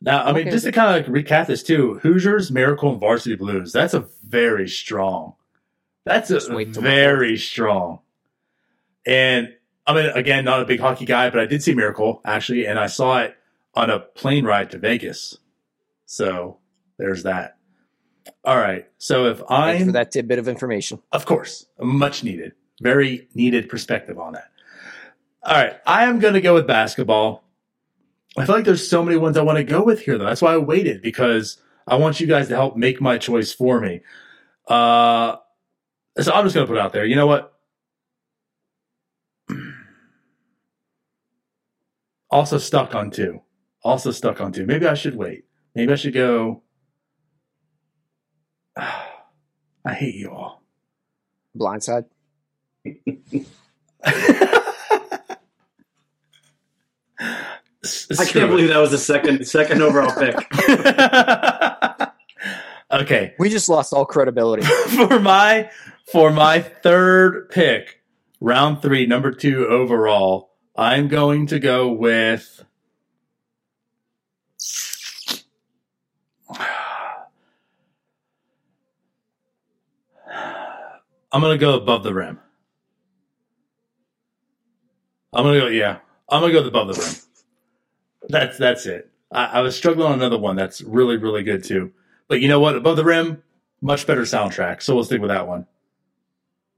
Now, 0.00 0.24
I 0.24 0.32
mean, 0.32 0.42
Okay. 0.42 0.50
just 0.50 0.64
to 0.64 0.72
kind 0.72 0.96
of 0.96 1.12
like 1.12 1.26
recap 1.26 1.46
this 1.46 1.62
too, 1.62 1.98
Hoosiers, 2.02 2.50
Miracle, 2.52 2.90
and 2.92 3.00
Varsity 3.00 3.34
Blues. 3.36 3.72
That's 3.72 3.94
a 3.94 4.06
very 4.26 4.68
strong. 4.68 5.34
That's 6.04 6.30
a 6.30 6.34
Just 6.34 6.52
wait 6.52 6.72
till 6.72 6.82
my 6.82 6.88
very 6.88 7.36
strong. 7.36 8.00
And 9.06 9.54
I 9.86 9.94
mean, 9.94 10.06
again, 10.10 10.44
not 10.44 10.62
a 10.62 10.64
big 10.64 10.80
hockey 10.80 11.04
guy, 11.04 11.30
but 11.30 11.40
I 11.40 11.46
did 11.46 11.62
see 11.62 11.74
Miracle 11.74 12.20
actually, 12.24 12.66
and 12.66 12.78
I 12.78 12.86
saw 12.86 13.18
it 13.20 13.36
on 13.74 13.90
a 13.90 13.98
plane 13.98 14.44
ride 14.44 14.70
to 14.70 14.78
Vegas. 14.78 15.36
So 16.06 16.58
there's 16.98 17.24
that. 17.24 17.56
All 18.44 18.56
right. 18.56 18.86
So 18.98 19.26
if 19.26 19.42
I'm 19.48 19.86
for 19.86 19.92
that 19.92 20.12
tidbit 20.12 20.38
of 20.38 20.48
information. 20.48 21.00
of 21.12 21.26
course, 21.26 21.66
much 21.80 22.22
needed, 22.22 22.52
very 22.80 23.28
needed 23.34 23.68
perspective 23.68 24.18
on 24.18 24.34
that. 24.34 24.50
All 25.42 25.54
right, 25.54 25.76
I 25.86 26.04
am 26.04 26.18
going 26.18 26.34
to 26.34 26.40
go 26.40 26.52
with 26.54 26.66
basketball. 26.66 27.42
I 28.38 28.46
feel 28.46 28.54
like 28.54 28.64
there's 28.64 28.88
so 28.88 29.02
many 29.02 29.16
ones 29.16 29.36
I 29.36 29.42
want 29.42 29.58
to 29.58 29.64
go 29.64 29.82
with 29.82 30.00
here, 30.00 30.18
though. 30.18 30.24
That's 30.24 30.42
why 30.42 30.54
I 30.54 30.58
waited 30.58 31.02
because 31.02 31.60
I 31.86 31.96
want 31.96 32.20
you 32.20 32.26
guys 32.26 32.48
to 32.48 32.54
help 32.54 32.76
make 32.76 33.00
my 33.00 33.18
choice 33.18 33.52
for 33.52 33.80
me. 33.80 34.00
Uh, 34.66 35.36
so 36.20 36.32
I'm 36.32 36.44
just 36.44 36.54
going 36.54 36.66
to 36.66 36.70
put 36.70 36.76
it 36.78 36.80
out 36.80 36.92
there. 36.92 37.04
You 37.04 37.16
know 37.16 37.26
what? 37.26 37.54
Also 42.30 42.58
stuck 42.58 42.94
on 42.94 43.10
two. 43.10 43.40
Also 43.82 44.10
stuck 44.10 44.42
on 44.42 44.52
two. 44.52 44.66
Maybe 44.66 44.86
I 44.86 44.92
should 44.92 45.16
wait. 45.16 45.46
Maybe 45.74 45.90
I 45.90 45.96
should 45.96 46.12
go. 46.12 46.62
I 48.76 49.94
hate 49.94 50.14
you 50.14 50.30
all. 50.30 50.62
Blindside. 51.56 52.04
I 58.18 58.24
can't 58.24 58.50
believe 58.50 58.68
that 58.68 58.78
was 58.78 58.90
the 58.90 58.98
second 58.98 59.46
second 59.46 59.82
overall 59.82 60.10
pick. 60.10 60.36
okay, 63.02 63.34
We 63.38 63.48
just 63.48 63.68
lost 63.68 63.92
all 63.92 64.04
credibility. 64.04 64.62
for 64.96 65.20
my 65.20 65.70
for 66.10 66.30
my 66.30 66.60
third 66.60 67.50
pick, 67.50 68.02
round 68.40 68.82
three, 68.82 69.06
number 69.06 69.30
two 69.32 69.66
overall, 69.66 70.50
I'm 70.76 71.08
going 71.08 71.46
to 71.48 71.58
go 71.58 71.90
with. 71.92 72.64
I'm 81.30 81.42
gonna 81.42 81.58
go 81.58 81.74
above 81.74 82.04
the 82.04 82.14
rim. 82.14 82.40
I'm 85.32 85.44
gonna 85.44 85.60
go, 85.60 85.66
yeah. 85.66 85.98
I'm 86.30 86.40
gonna 86.40 86.52
go 86.52 86.66
above 86.66 86.88
the 86.88 87.00
rim. 87.00 87.14
That's 88.28 88.58
that's 88.58 88.86
it. 88.86 89.10
I, 89.32 89.44
I 89.46 89.60
was 89.60 89.76
struggling 89.76 90.08
on 90.08 90.14
another 90.14 90.38
one 90.38 90.56
that's 90.56 90.80
really 90.82 91.16
really 91.16 91.42
good 91.42 91.64
too. 91.64 91.92
But 92.28 92.40
you 92.40 92.48
know 92.48 92.60
what? 92.60 92.76
Above 92.76 92.96
the 92.96 93.04
rim, 93.04 93.42
much 93.80 94.06
better 94.06 94.22
soundtrack. 94.22 94.82
So 94.82 94.94
we'll 94.94 95.04
stick 95.04 95.20
with 95.20 95.30
that 95.30 95.48
one. 95.48 95.66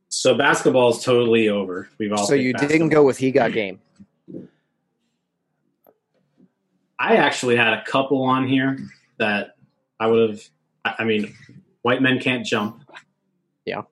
So 0.09 0.35
basketball 0.35 0.91
is 0.91 1.03
totally 1.03 1.49
over. 1.49 1.89
We've 1.99 2.13
all. 2.13 2.27
so 2.27 2.35
picked 2.35 2.45
you 2.45 2.53
didn't 2.55 2.89
go 2.89 3.05
with 3.05 3.19
he 3.19 3.31
got 3.31 3.53
game. 3.53 3.81
I 6.99 7.17
actually 7.17 7.57
had 7.57 7.73
a 7.73 7.83
couple 7.85 8.23
on 8.23 8.47
here 8.47 8.79
that 9.19 9.57
I 9.99 10.07
would 10.07 10.31
have. 10.31 10.43
I 10.85 10.95
I 11.01 11.05
mean, 11.05 11.35
white 11.83 12.03
men 12.03 12.19
can't 12.21 12.45
jump. 12.45 12.85
Yeah. 13.65 13.83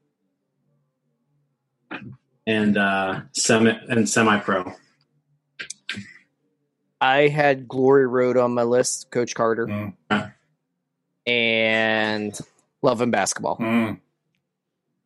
And 2.47 2.77
uh, 2.77 3.21
semi 3.33 3.71
and 3.89 4.09
semi 4.09 4.39
pro. 4.39 4.73
I 7.01 7.29
had 7.29 7.69
Glory 7.69 8.07
Road 8.07 8.37
on 8.37 8.55
my 8.55 8.65
list, 8.65 9.11
Coach 9.11 9.35
Carter, 9.35 9.67
Mm. 9.67 10.33
and 11.27 12.39
Love 12.83 13.01
and 13.01 13.13
Basketball. 13.13 13.57
Mm. 13.59 14.01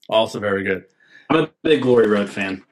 Also 0.09 0.41
very 0.41 0.63
good. 0.65 0.85
I'm 1.31 1.45
a 1.45 1.51
big 1.63 1.83
Glory 1.83 2.09
Road 2.09 2.29
fan. 2.29 2.63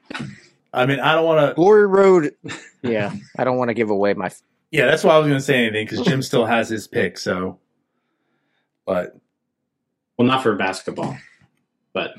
I 0.73 0.85
mean, 0.85 0.99
I 0.99 1.15
don't 1.15 1.25
want 1.25 1.49
to. 1.49 1.53
Glory 1.55 1.87
Road, 1.87 2.33
yeah, 2.81 3.13
I 3.37 3.43
don't 3.43 3.57
want 3.57 3.69
to 3.69 3.73
give 3.73 3.89
away 3.89 4.13
my. 4.13 4.31
Yeah, 4.71 4.85
that's 4.85 5.03
why 5.03 5.15
I 5.15 5.17
was 5.17 5.27
going 5.27 5.39
to 5.39 5.43
say 5.43 5.65
anything 5.65 5.85
because 5.87 6.05
Jim 6.05 6.21
still 6.21 6.45
has 6.45 6.69
his 6.69 6.87
pick. 6.87 7.17
So, 7.17 7.59
but 8.85 9.17
Well, 10.17 10.27
not 10.27 10.43
for 10.43 10.55
basketball, 10.55 11.17
but 11.93 12.11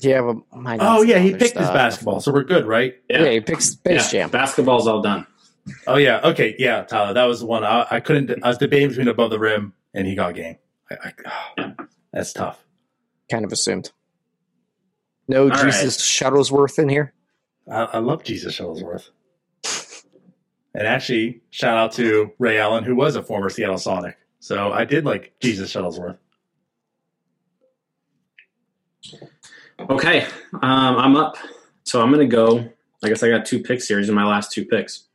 Yeah, 0.00 0.20
but 0.22 0.56
mine 0.60 0.78
oh 0.80 1.02
yeah, 1.02 1.18
he 1.18 1.30
other 1.30 1.38
picked 1.38 1.58
his 1.58 1.68
basketball, 1.68 2.20
so 2.20 2.32
we're 2.32 2.44
good, 2.44 2.66
right? 2.66 2.94
yeah, 3.10 3.24
Yeah, 3.24 3.30
he 3.30 3.40
picks 3.40 3.66
Space 3.70 4.12
yeah, 4.12 4.20
Jam. 4.22 4.30
Basketball's 4.30 4.86
all 4.86 5.02
done. 5.02 5.26
Oh 5.86 5.96
yeah, 5.96 6.20
okay, 6.24 6.54
yeah, 6.58 6.82
Tyler, 6.82 7.14
that 7.14 7.24
was 7.24 7.40
the 7.40 7.46
one 7.46 7.64
I, 7.64 7.86
I 7.90 8.00
couldn't. 8.00 8.42
I 8.42 8.48
was 8.48 8.58
debating 8.58 8.88
between 8.88 9.08
above 9.08 9.30
the 9.30 9.38
rim 9.38 9.72
and 9.94 10.06
he 10.06 10.14
got 10.14 10.34
game. 10.34 10.56
I, 10.90 10.96
I, 11.04 11.12
oh, 11.58 11.84
that's 12.12 12.32
tough. 12.32 12.64
Kind 13.30 13.44
of 13.44 13.52
assumed. 13.52 13.92
No 15.28 15.50
All 15.50 15.50
Jesus 15.50 16.00
Shuttlesworth 16.00 16.78
in 16.78 16.88
here. 16.88 17.12
I, 17.70 17.82
I 17.84 17.98
love 17.98 18.24
Jesus 18.24 18.56
Shuttlesworth. 18.58 19.10
And 20.74 20.86
actually, 20.86 21.40
shout 21.50 21.76
out 21.76 21.92
to 21.92 22.32
Ray 22.38 22.58
Allen, 22.58 22.84
who 22.84 22.94
was 22.94 23.16
a 23.16 23.22
former 23.22 23.50
Seattle 23.50 23.78
Sonic. 23.78 24.16
So 24.38 24.72
I 24.72 24.84
did 24.84 25.04
like 25.04 25.34
Jesus 25.40 25.72
Shuttlesworth. 25.72 26.18
Okay, 29.90 30.24
um, 30.54 30.96
I'm 30.96 31.16
up. 31.16 31.36
So 31.84 32.00
I'm 32.00 32.12
going 32.12 32.28
to 32.28 32.34
go. 32.34 32.68
I 33.02 33.08
guess 33.08 33.22
I 33.22 33.28
got 33.28 33.46
two 33.46 33.62
picks 33.62 33.88
here. 33.88 33.98
These 33.98 34.10
are 34.10 34.14
my 34.14 34.26
last 34.26 34.52
two 34.52 34.64
picks. 34.64 35.07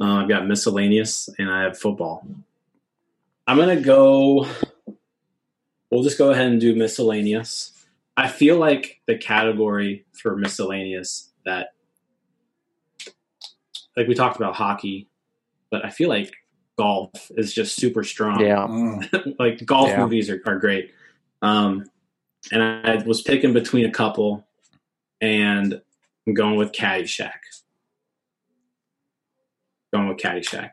Uh, 0.00 0.14
I've 0.22 0.28
got 0.28 0.46
miscellaneous 0.46 1.28
and 1.38 1.50
I 1.50 1.62
have 1.62 1.78
football. 1.78 2.26
I'm 3.46 3.56
going 3.56 3.76
to 3.76 3.82
go. 3.82 4.46
We'll 5.90 6.02
just 6.02 6.18
go 6.18 6.30
ahead 6.30 6.46
and 6.46 6.60
do 6.60 6.74
miscellaneous. 6.76 7.72
I 8.16 8.28
feel 8.28 8.58
like 8.58 9.00
the 9.06 9.16
category 9.16 10.04
for 10.12 10.36
miscellaneous 10.36 11.30
that, 11.44 11.68
like 13.96 14.06
we 14.06 14.14
talked 14.14 14.36
about 14.36 14.54
hockey, 14.54 15.08
but 15.70 15.84
I 15.84 15.90
feel 15.90 16.08
like 16.08 16.32
golf 16.76 17.30
is 17.36 17.52
just 17.52 17.76
super 17.76 18.04
strong 18.04 18.40
Yeah. 18.40 18.66
Mm. 18.68 19.36
like 19.38 19.64
golf 19.64 19.88
Yeah. 19.88 20.00
movies 20.00 20.30
are, 20.30 20.40
are 20.46 20.58
great. 20.58 20.92
Um, 21.42 21.84
and 22.52 22.62
I 22.62 23.02
was 23.04 23.22
picking 23.22 23.52
between 23.52 23.84
a 23.84 23.90
couple, 23.90 24.46
and 25.20 25.80
I'm 26.26 26.34
going 26.34 26.56
with 26.56 26.72
Caddyshack. 26.72 27.32
Going 29.98 30.08
with 30.08 30.18
Caddyshack. 30.18 30.70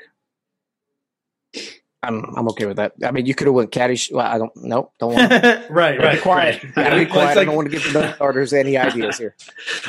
I'm 2.03 2.23
I'm 2.37 2.47
okay 2.49 2.67
with 2.67 2.77
that. 2.77 2.93
I 3.03 3.09
mean, 3.11 3.25
you 3.25 3.33
could 3.33 3.47
have 3.47 3.55
went 3.55 3.71
caddy. 3.71 3.95
Sh- 3.95 4.11
well, 4.11 4.25
I 4.27 4.37
don't. 4.37 4.51
Nope. 4.55 4.93
Don't 4.99 5.13
want. 5.15 5.31
to 5.31 5.65
right, 5.71 5.99
right. 5.99 6.15
Be 6.17 6.21
quiet. 6.21 6.63
Right. 6.75 6.91
Be 6.93 7.01
It's 7.01 7.11
quiet. 7.11 7.29
I 7.29 7.33
like- 7.33 7.45
don't 7.47 7.55
want 7.55 7.71
to 7.71 7.77
give 7.77 7.91
the 7.93 8.13
starters 8.13 8.53
any 8.53 8.77
ideas 8.77 9.17
here. 9.17 9.35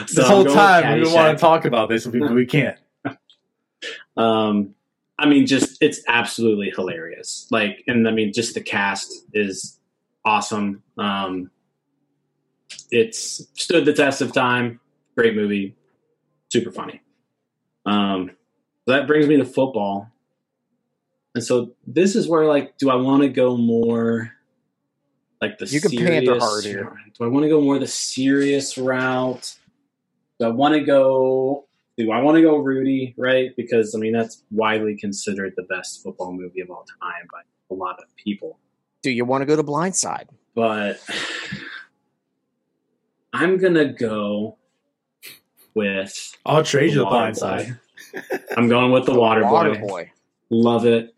So 0.06 0.22
This 0.22 0.26
whole 0.26 0.44
time 0.46 1.00
we 1.00 1.12
want 1.12 1.36
to 1.36 1.40
talk 1.40 1.66
about 1.66 1.88
this, 1.90 2.06
but 2.06 2.32
we 2.32 2.46
can't. 2.46 2.78
Um, 4.16 4.74
I 5.18 5.26
mean, 5.26 5.46
just 5.46 5.76
it's 5.82 6.00
absolutely 6.08 6.72
hilarious. 6.74 7.46
Like, 7.50 7.84
and 7.86 8.08
I 8.08 8.10
mean, 8.10 8.32
just 8.32 8.54
the 8.54 8.62
cast 8.62 9.12
is 9.34 9.78
awesome. 10.24 10.82
Um, 10.96 11.50
it's 12.90 13.46
stood 13.54 13.84
the 13.84 13.92
test 13.92 14.22
of 14.22 14.32
time. 14.32 14.80
Great 15.14 15.36
movie, 15.36 15.76
super 16.50 16.72
funny. 16.72 17.02
Um, 17.84 18.30
that 18.86 19.06
brings 19.06 19.26
me 19.26 19.36
to 19.36 19.44
football, 19.44 20.10
and 21.34 21.44
so 21.44 21.72
this 21.86 22.16
is 22.16 22.28
where, 22.28 22.46
like, 22.46 22.78
do 22.78 22.90
I 22.90 22.96
want 22.96 23.22
to 23.22 23.28
go 23.28 23.56
more? 23.56 24.32
Like 25.40 25.58
the 25.58 25.66
You 25.66 25.80
can 25.80 25.90
serious, 25.90 26.08
pander 26.10 26.38
hard 26.38 26.64
here. 26.64 26.96
Do 27.18 27.24
I 27.24 27.28
want 27.28 27.44
to 27.44 27.50
go 27.50 27.60
more 27.60 27.78
the 27.78 27.86
serious 27.86 28.78
route? 28.78 29.54
Do 30.38 30.46
I 30.46 30.48
want 30.48 30.74
to 30.74 30.80
go 30.80 31.66
do 31.96 32.12
I 32.12 32.20
want 32.20 32.36
to 32.36 32.42
go 32.42 32.58
Rudy, 32.58 33.14
right? 33.16 33.54
Because 33.56 33.94
I 33.94 33.98
mean 33.98 34.12
that's 34.12 34.42
widely 34.50 34.96
considered 34.96 35.54
the 35.56 35.62
best 35.64 36.02
football 36.02 36.32
movie 36.32 36.60
of 36.60 36.70
all 36.70 36.84
time 37.02 37.26
by 37.32 37.40
a 37.70 37.74
lot 37.74 37.98
of 37.98 38.04
people. 38.16 38.58
Do 39.02 39.10
you 39.10 39.24
want 39.24 39.42
to 39.42 39.46
go 39.46 39.56
to 39.56 39.62
Blindside? 39.62 40.28
But 40.54 41.00
I'm 43.32 43.58
gonna 43.58 43.92
go 43.92 44.56
with 45.74 46.36
I'll 46.44 46.64
trade 46.64 46.92
you 46.92 46.98
the 46.98 47.04
Water 47.04 47.16
blind 47.16 47.36
side. 47.36 47.78
I'm 48.56 48.68
going 48.68 48.92
with 48.92 49.06
the 49.06 49.14
Water, 49.14 49.44
Water 49.44 49.74
Boy. 49.74 49.86
Boy. 49.86 50.10
Love 50.50 50.86
it. 50.86 51.14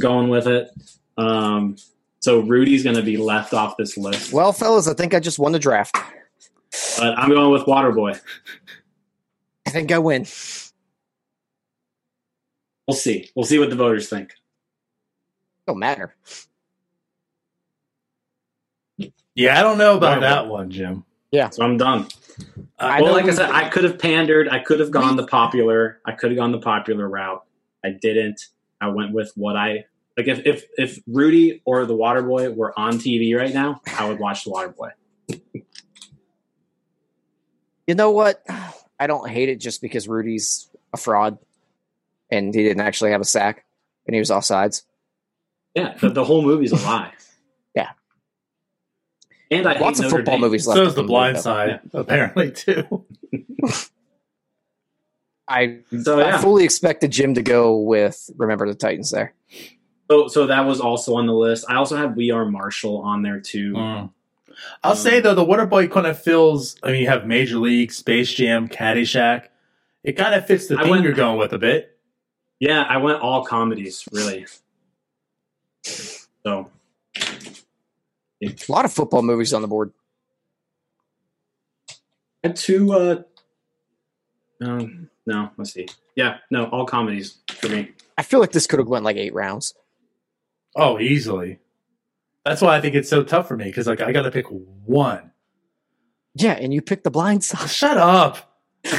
Going 0.00 0.28
with 0.28 0.46
it. 0.46 0.70
Um, 1.16 1.76
so 2.20 2.40
Rudy's 2.40 2.82
gonna 2.82 3.02
be 3.02 3.16
left 3.16 3.54
off 3.54 3.76
this 3.76 3.96
list, 3.96 4.32
Well, 4.32 4.52
fellas, 4.52 4.88
I 4.88 4.94
think 4.94 5.14
I 5.14 5.20
just 5.20 5.38
won 5.38 5.52
the 5.52 5.58
draft. 5.58 5.94
but 6.98 7.18
I'm 7.18 7.30
going 7.30 7.50
with 7.52 7.66
Water 7.66 7.92
Boy. 7.92 8.14
I 9.66 9.70
think 9.70 9.92
I 9.92 9.98
win. 9.98 10.26
We'll 12.86 12.96
see. 12.96 13.30
We'll 13.34 13.46
see 13.46 13.58
what 13.58 13.70
the 13.70 13.76
voters 13.76 14.08
think. 14.08 14.32
Don't 15.66 15.78
matter. 15.78 16.14
Yeah, 19.34 19.58
I 19.58 19.62
don't 19.62 19.78
know 19.78 19.96
about 19.96 20.14
Right. 20.14 20.20
that 20.20 20.46
one, 20.48 20.70
Jim. 20.70 21.04
Yeah. 21.30 21.50
So 21.50 21.64
I'm 21.64 21.76
done. 21.76 22.06
Uh, 22.40 22.42
I 22.78 23.02
well, 23.02 23.12
like 23.12 23.26
I 23.26 23.30
said, 23.30 23.50
I 23.50 23.68
could 23.68 23.84
have 23.84 23.98
pandered. 23.98 24.48
I 24.48 24.58
could 24.58 24.80
have 24.80 24.90
gone 24.90 25.16
the 25.16 25.26
popular. 25.26 26.00
I 26.04 26.12
could 26.12 26.30
have 26.30 26.38
gone 26.38 26.52
the 26.52 26.60
popular 26.60 27.08
route. 27.08 27.44
I 27.84 27.90
didn't. 27.90 28.40
I 28.80 28.88
went 28.88 29.12
with 29.12 29.32
what 29.36 29.56
I 29.56 29.84
like. 30.16 30.28
If 30.28 30.46
if 30.46 30.64
if 30.76 30.98
Rudy 31.06 31.62
or 31.64 31.86
the 31.86 31.94
Waterboy 31.94 32.54
were 32.54 32.78
on 32.78 32.94
TV 32.94 33.36
right 33.36 33.54
now, 33.54 33.80
I 33.98 34.08
would 34.08 34.18
watch 34.18 34.44
the 34.44 34.50
Waterboy. 34.50 34.90
You 37.86 37.94
know 37.94 38.10
what? 38.10 38.44
I 38.98 39.06
don't 39.06 39.28
hate 39.28 39.48
it 39.48 39.60
just 39.60 39.82
because 39.82 40.08
Rudy's 40.08 40.68
a 40.92 40.96
fraud 40.96 41.38
and 42.30 42.54
he 42.54 42.62
didn't 42.62 42.80
actually 42.80 43.10
have 43.10 43.20
a 43.20 43.26
sack 43.26 43.64
and 44.06 44.14
he 44.14 44.20
was 44.20 44.30
off 44.30 44.44
sides. 44.44 44.84
Yeah, 45.74 45.94
the, 46.00 46.10
the 46.10 46.24
whole 46.24 46.42
movie's 46.42 46.72
a 46.72 46.76
lie. 46.76 47.12
Yeah. 49.54 49.58
and 49.60 49.68
I 49.68 49.78
Lots 49.78 49.98
hate 49.98 50.06
of 50.06 50.10
Notre 50.12 50.16
football 50.18 50.34
Dame. 50.36 50.40
movies 50.42 50.66
left. 50.66 50.76
So 50.76 50.82
is 50.84 50.94
the 50.94 51.02
blind 51.02 51.36
though. 51.36 51.40
side, 51.40 51.80
apparently, 51.92 52.50
too. 52.52 53.04
I, 55.46 55.80
So 56.02 56.20
I 56.24 56.38
fully 56.38 56.64
expected 56.64 57.10
Jim 57.12 57.34
to 57.34 57.42
go 57.42 57.76
with 57.78 58.30
Remember 58.36 58.66
the 58.66 58.74
Titans 58.74 59.10
there. 59.10 59.34
so 60.10 60.28
so 60.28 60.46
that 60.46 60.60
was 60.62 60.80
also 60.80 61.16
on 61.16 61.26
the 61.26 61.34
list. 61.34 61.66
I 61.68 61.74
also 61.76 61.96
had 61.96 62.16
We 62.16 62.30
Are 62.30 62.44
Marshall 62.46 62.98
on 62.98 63.22
there 63.22 63.40
too. 63.40 63.74
Mm. 63.74 64.10
I'll 64.82 64.92
Um, 64.92 64.96
say 64.96 65.20
though, 65.20 65.34
the 65.34 65.44
Waterboy 65.44 65.90
kind 65.90 66.06
of 66.06 66.20
feels. 66.22 66.76
I 66.82 66.92
mean, 66.92 67.02
you 67.02 67.08
have 67.08 67.26
Major 67.26 67.58
League, 67.58 67.92
Space 67.92 68.32
Jam, 68.32 68.68
Caddyshack. 68.68 69.48
It 70.02 70.12
kind 70.12 70.34
of 70.34 70.46
fits 70.46 70.68
the 70.68 70.78
I 70.78 70.82
theme 70.82 70.90
went- 70.90 71.04
you're 71.04 71.12
going 71.12 71.38
with 71.38 71.52
a 71.52 71.58
bit. 71.58 71.98
Yeah, 72.60 72.82
I 72.82 72.96
went 72.98 73.20
all 73.20 73.44
comedies 73.44 74.08
really. 74.12 74.46
So 76.46 76.70
A 78.42 78.54
lot 78.68 78.84
of 78.84 78.92
football 78.92 79.22
movies 79.22 79.54
on 79.54 79.62
the 79.62 79.68
board. 79.68 79.92
I 81.90 82.48
had 82.48 82.56
two. 82.56 82.92
Uh, 82.92 83.22
um, 84.62 85.08
no, 85.26 85.50
let's 85.56 85.72
see. 85.72 85.86
Yeah, 86.16 86.38
no, 86.50 86.66
all 86.66 86.86
comedies 86.86 87.38
for 87.48 87.68
me. 87.68 87.92
I 88.18 88.22
feel 88.22 88.40
like 88.40 88.52
this 88.52 88.66
could 88.66 88.78
have 88.78 88.88
went 88.88 89.04
like 89.04 89.16
eight 89.16 89.34
rounds. 89.34 89.74
Oh, 90.76 90.98
easily. 90.98 91.58
That's 92.44 92.60
why 92.60 92.76
I 92.76 92.80
think 92.80 92.94
it's 92.94 93.08
so 93.08 93.22
tough 93.24 93.48
for 93.48 93.56
me 93.56 93.64
because 93.64 93.86
like 93.86 94.00
I 94.00 94.12
got 94.12 94.22
to 94.22 94.30
pick 94.30 94.46
one. 94.48 95.32
Yeah, 96.34 96.52
and 96.52 96.74
you 96.74 96.82
picked 96.82 97.04
the 97.04 97.10
blind 97.10 97.44
side. 97.44 97.70
Shut 97.70 97.96
up. 97.96 98.58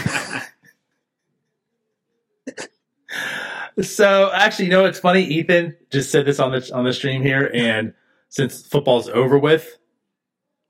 so 3.82 4.32
actually, 4.34 4.65
you 4.65 4.71
know 4.71 4.84
what's 4.84 5.00
funny? 5.00 5.24
Ethan 5.24 5.76
just 5.91 6.12
said 6.12 6.26
this 6.26 6.39
on 6.39 6.52
the 6.52 6.71
on 6.74 6.86
the 6.86 6.93
stream 6.93 7.21
here, 7.21 7.52
and 7.54 7.93
since 8.29 8.65
football's 8.67 9.07
over 9.09 9.38
with, 9.38 9.77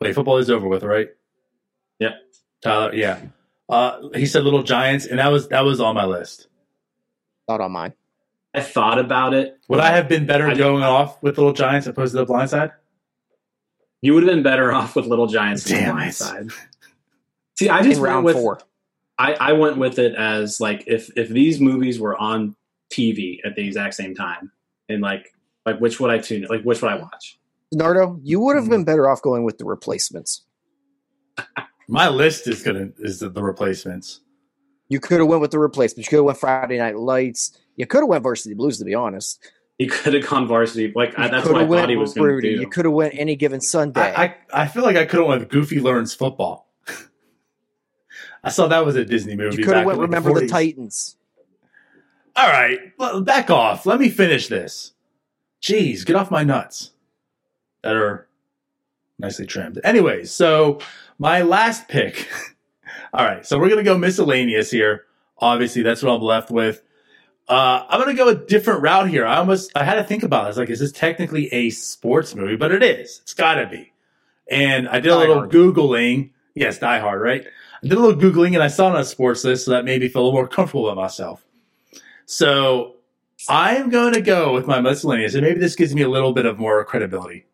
wait, 0.02 0.14
football 0.16 0.38
is 0.38 0.50
over 0.50 0.68
with, 0.68 0.84
right? 0.84 1.10
Yeah. 2.00 2.16
Tyler, 2.62 2.94
yeah. 2.94 3.22
Uh, 3.68 4.10
he 4.14 4.26
said 4.26 4.44
Little 4.44 4.64
Giants, 4.64 5.06
and 5.08 5.20
that 5.20 5.32
was 5.32 5.48
that 5.50 5.62
was 5.66 5.80
on 5.82 5.96
my 5.96 6.06
list. 6.06 6.48
Not 7.48 7.62
on 7.62 7.72
mine. 7.72 7.94
I 8.54 8.62
thought 8.62 9.00
about 9.00 9.34
it. 9.34 9.58
Would 9.68 9.80
I 9.80 9.92
have 9.92 10.08
been 10.08 10.26
better 10.26 10.48
I- 10.48 10.56
going 10.56 10.84
off 10.84 11.22
with 11.24 11.38
Little 11.38 11.54
Giants 11.54 11.88
opposed 11.88 12.12
to 12.14 12.18
the 12.18 12.26
Blind 12.26 12.50
Side? 12.50 12.72
You 14.02 14.14
would 14.14 14.24
have 14.24 14.32
been 14.32 14.44
better 14.44 14.72
off 14.72 14.96
with 14.96 15.08
Little 15.08 15.26
Giants 15.28 15.64
than 15.64 15.80
Damn 15.82 15.96
Blind. 15.96 16.14
Side. 16.16 16.48
See, 17.58 17.70
I 17.70 17.82
just 17.82 17.98
In 17.98 18.02
went 18.02 18.14
round 18.14 18.26
with 18.26 18.36
four. 18.36 18.60
I, 19.18 19.34
I 19.34 19.54
went 19.54 19.78
with 19.78 19.98
it 19.98 20.14
as 20.16 20.60
like 20.60 20.84
if 20.88 21.10
if 21.18 21.30
these 21.30 21.60
movies 21.60 22.00
were 22.00 22.16
on 22.18 22.56
TV 22.94 23.40
at 23.46 23.56
the 23.56 23.66
exact 23.66 23.96
same 23.96 24.14
time, 24.14 24.52
and 24.90 25.02
like 25.02 25.34
like 25.66 25.80
which 25.80 26.00
would 26.00 26.12
I 26.12 26.20
tune? 26.20 26.46
Like 26.50 26.62
which 26.64 26.82
would 26.82 26.92
I 26.92 26.96
watch? 26.98 27.40
Nardo, 27.76 28.20
you 28.24 28.40
would 28.40 28.56
Mm-hmm. 28.56 28.62
have 28.64 28.70
been 28.70 28.84
better 28.86 29.10
off 29.10 29.22
going 29.22 29.44
with 29.44 29.58
the 29.58 29.66
replacements. 29.66 30.44
My 31.88 32.10
list 32.10 32.48
is 32.48 32.64
gonna 32.64 32.90
is 33.00 33.20
the, 33.20 33.30
the 33.30 33.44
replacements. 33.44 34.22
You 34.90 35.00
could 35.00 35.20
have 35.20 35.28
went 35.28 35.42
with 35.42 35.52
the 35.52 35.60
replacements. 35.60 36.08
You 36.08 36.10
could 36.10 36.18
have 36.18 36.26
went 36.26 36.38
Friday 36.40 36.78
Night 36.78 36.98
Lights. 36.98 37.58
You 37.76 37.86
could 37.86 38.00
have 38.02 38.08
went 38.08 38.24
Varsity 38.24 38.56
Blues, 38.56 38.78
to 38.80 38.86
be 38.86 38.94
honest. 38.96 39.40
You 39.78 39.90
could 39.90 40.14
have 40.14 40.26
gone 40.28 40.48
varsity. 40.48 40.94
Like 40.96 41.18
I, 41.20 41.28
that's 41.28 41.46
what 41.48 41.58
I 41.62 41.68
thought 41.68 41.90
he 41.90 41.98
was 41.98 42.14
going 42.14 42.40
to 42.40 42.42
do. 42.42 42.48
You 42.62 42.68
could 42.70 42.86
have 42.86 42.94
went 42.94 43.14
any 43.18 43.36
given 43.36 43.60
Sunday. 43.62 44.00
I, 44.00 44.24
I 44.24 44.36
I 44.64 44.68
feel 44.68 44.84
like 44.84 44.96
I 44.96 45.06
could 45.06 45.20
have 45.20 45.28
went 45.28 45.50
Goofy 45.50 45.80
Learns 45.80 46.14
Football. 46.14 46.72
I 48.44 48.50
saw 48.52 48.68
that 48.68 48.86
was 48.86 48.96
a 48.96 49.04
Disney 49.04 49.36
movie. 49.36 49.58
you 49.58 49.64
could 49.66 49.76
have 49.76 49.86
went 49.86 49.98
the 49.98 50.04
Remember 50.04 50.34
the 50.34 50.46
40s. 50.46 50.50
Titans. 50.50 51.18
All 52.38 52.48
right, 52.50 52.80
back 53.26 53.50
off. 53.50 53.86
Let 53.86 54.00
me 54.00 54.10
finish 54.10 54.48
this. 54.48 54.94
Jeez, 55.62 56.06
get 56.06 56.16
off 56.16 56.30
my 56.32 56.44
nuts. 56.44 56.92
That 57.86 57.96
are 57.96 58.28
nicely 59.20 59.46
trimmed. 59.46 59.80
Anyways, 59.84 60.32
so 60.32 60.80
my 61.20 61.44
last 61.44 61.88
pick. 61.88 62.28
All 63.14 63.24
right, 63.24 63.46
so 63.46 63.60
we're 63.60 63.70
gonna 63.70 63.84
go 63.84 63.96
miscellaneous 63.96 64.72
here. 64.72 65.04
Obviously, 65.38 65.84
that's 65.84 66.02
what 66.02 66.12
I'm 66.12 66.22
left 66.22 66.50
with. 66.50 66.82
Uh, 67.48 67.86
I'm 67.88 68.00
gonna 68.00 68.16
go 68.16 68.28
a 68.28 68.34
different 68.34 68.82
route 68.82 69.08
here. 69.08 69.24
I 69.24 69.38
almost 69.38 69.72
I 69.76 69.84
had 69.84 69.96
to 69.96 70.04
think 70.04 70.24
about 70.24 70.48
this. 70.48 70.58
Like, 70.58 70.72
is 70.72 70.80
this 70.80 70.92
technically 70.92 71.48
a 71.54 71.70
sports 71.70 72.34
movie? 72.34 72.56
But 72.56 72.72
it 72.72 72.82
is. 72.82 73.20
It's 73.22 73.36
got 73.36 73.56
to 73.56 73.68
be. 73.68 73.94
And 74.50 74.90
I 74.90 75.00
did 75.00 75.12
a 75.12 75.18
little 75.18 75.36
Hard. 75.36 75.52
googling. 75.52 76.32
Yes, 76.56 76.80
Die 76.80 77.00
Hard, 77.00 77.22
right? 77.22 77.46
I 77.84 77.88
did 77.88 78.00
a 78.00 78.02
little 78.02 78.20
googling, 78.20 78.56
and 78.56 78.64
I 78.64 78.68
saw 78.68 78.88
it 78.88 78.96
on 78.96 79.02
a 79.02 79.06
sports 79.06 79.44
list, 79.44 79.66
so 79.66 79.72
that 79.72 79.86
made 79.86 80.02
me 80.02 80.08
feel 80.08 80.24
a 80.24 80.26
little 80.26 80.40
more 80.40 80.48
comfortable 80.48 80.86
with 80.86 80.96
myself. 80.96 81.46
So 82.26 82.96
I 83.48 83.76
am 83.76 83.92
going 83.92 84.14
to 84.14 84.22
go 84.22 84.54
with 84.54 84.66
my 84.66 84.82
miscellaneous, 84.82 85.36
and 85.36 85.44
maybe 85.44 85.60
this 85.60 85.76
gives 85.76 85.94
me 85.94 86.02
a 86.02 86.10
little 86.10 86.34
bit 86.34 86.48
of 86.48 86.58
more 86.58 86.84
credibility. 86.84 87.46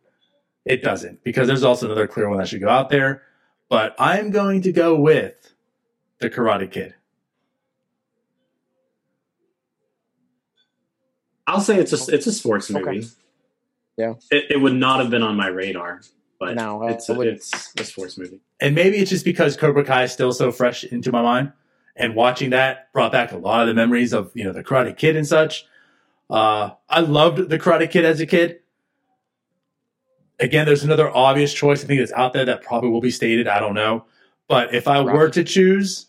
It 0.66 0.84
doesn't, 0.84 1.24
because 1.24 1.48
there's 1.48 1.64
also 1.64 1.88
another 1.88 2.08
clear 2.08 2.30
one 2.30 2.38
that 2.38 2.48
should 2.48 2.62
go 2.62 2.70
out 2.70 2.90
there. 2.90 3.24
But 3.70 3.96
I'm 3.98 4.30
going 4.32 4.62
to 4.64 4.72
go 4.72 5.00
with 5.00 5.54
the 6.20 6.30
Karate 6.30 6.70
Kid. 6.72 6.94
I'll 11.48 11.62
say 11.62 11.78
it's 11.78 11.92
a 11.94 12.14
it's 12.14 12.28
a 12.28 12.32
sports 12.32 12.70
movie. 12.70 13.00
Okay. 13.00 13.08
Yeah. 13.98 14.14
It, 14.30 14.46
it 14.52 14.58
would 14.62 14.76
not 14.76 15.00
have 15.00 15.10
been 15.10 15.24
on 15.24 15.36
my 15.36 15.48
radar, 15.48 16.02
but 16.40 16.56
No, 16.56 16.84
I- 16.84 16.92
it's 16.92 17.10
I 17.10 17.14
a, 17.14 17.18
wouldn't. 17.18 17.38
it's 17.38 17.74
a 17.78 17.84
sports 17.84 18.18
movie. 18.18 18.40
and 18.60 18.74
maybe 18.76 18.98
it's 18.98 19.10
just 19.10 19.26
because 19.26 19.58
Cobra 19.58 19.84
Kai 19.84 20.04
is 20.04 20.12
still 20.14 20.32
so 20.32 20.52
fresh 20.52 20.84
into 20.86 21.12
my 21.12 21.22
mind, 21.22 21.52
and 21.96 22.16
watching 22.16 22.52
that 22.52 22.92
brought 22.94 23.12
back 23.12 23.32
a 23.32 23.38
lot 23.38 23.62
of 23.62 23.68
the 23.68 23.74
memories 23.74 24.14
of 24.14 24.32
you 24.34 24.44
know 24.44 24.54
the 24.54 24.64
Karate 24.64 24.96
Kid 24.96 25.16
and 25.16 25.28
such. 25.28 25.66
Uh, 26.30 26.72
I 26.88 27.02
loved 27.02 27.50
the 27.50 27.60
Karate 27.60 27.90
Kid 27.92 28.06
as 28.06 28.22
a 28.22 28.26
kid. 28.26 28.61
Again, 30.42 30.66
there's 30.66 30.84
another 30.84 31.16
obvious 31.16 31.54
choice 31.54 31.84
I 31.84 31.88
think 31.88 32.00
that's 32.00 32.12
out 32.12 32.34
there 32.34 32.46
that 32.46 32.64
probably 32.64 32.90
will 32.90 33.00
be 33.00 33.12
stated. 33.12 33.48
I 33.48 33.60
don't 33.60 33.76
know, 33.76 34.06
but 34.48 34.74
if 34.74 34.88
I 34.88 35.00
were 35.02 35.30
to 35.30 35.44
choose, 35.44 36.08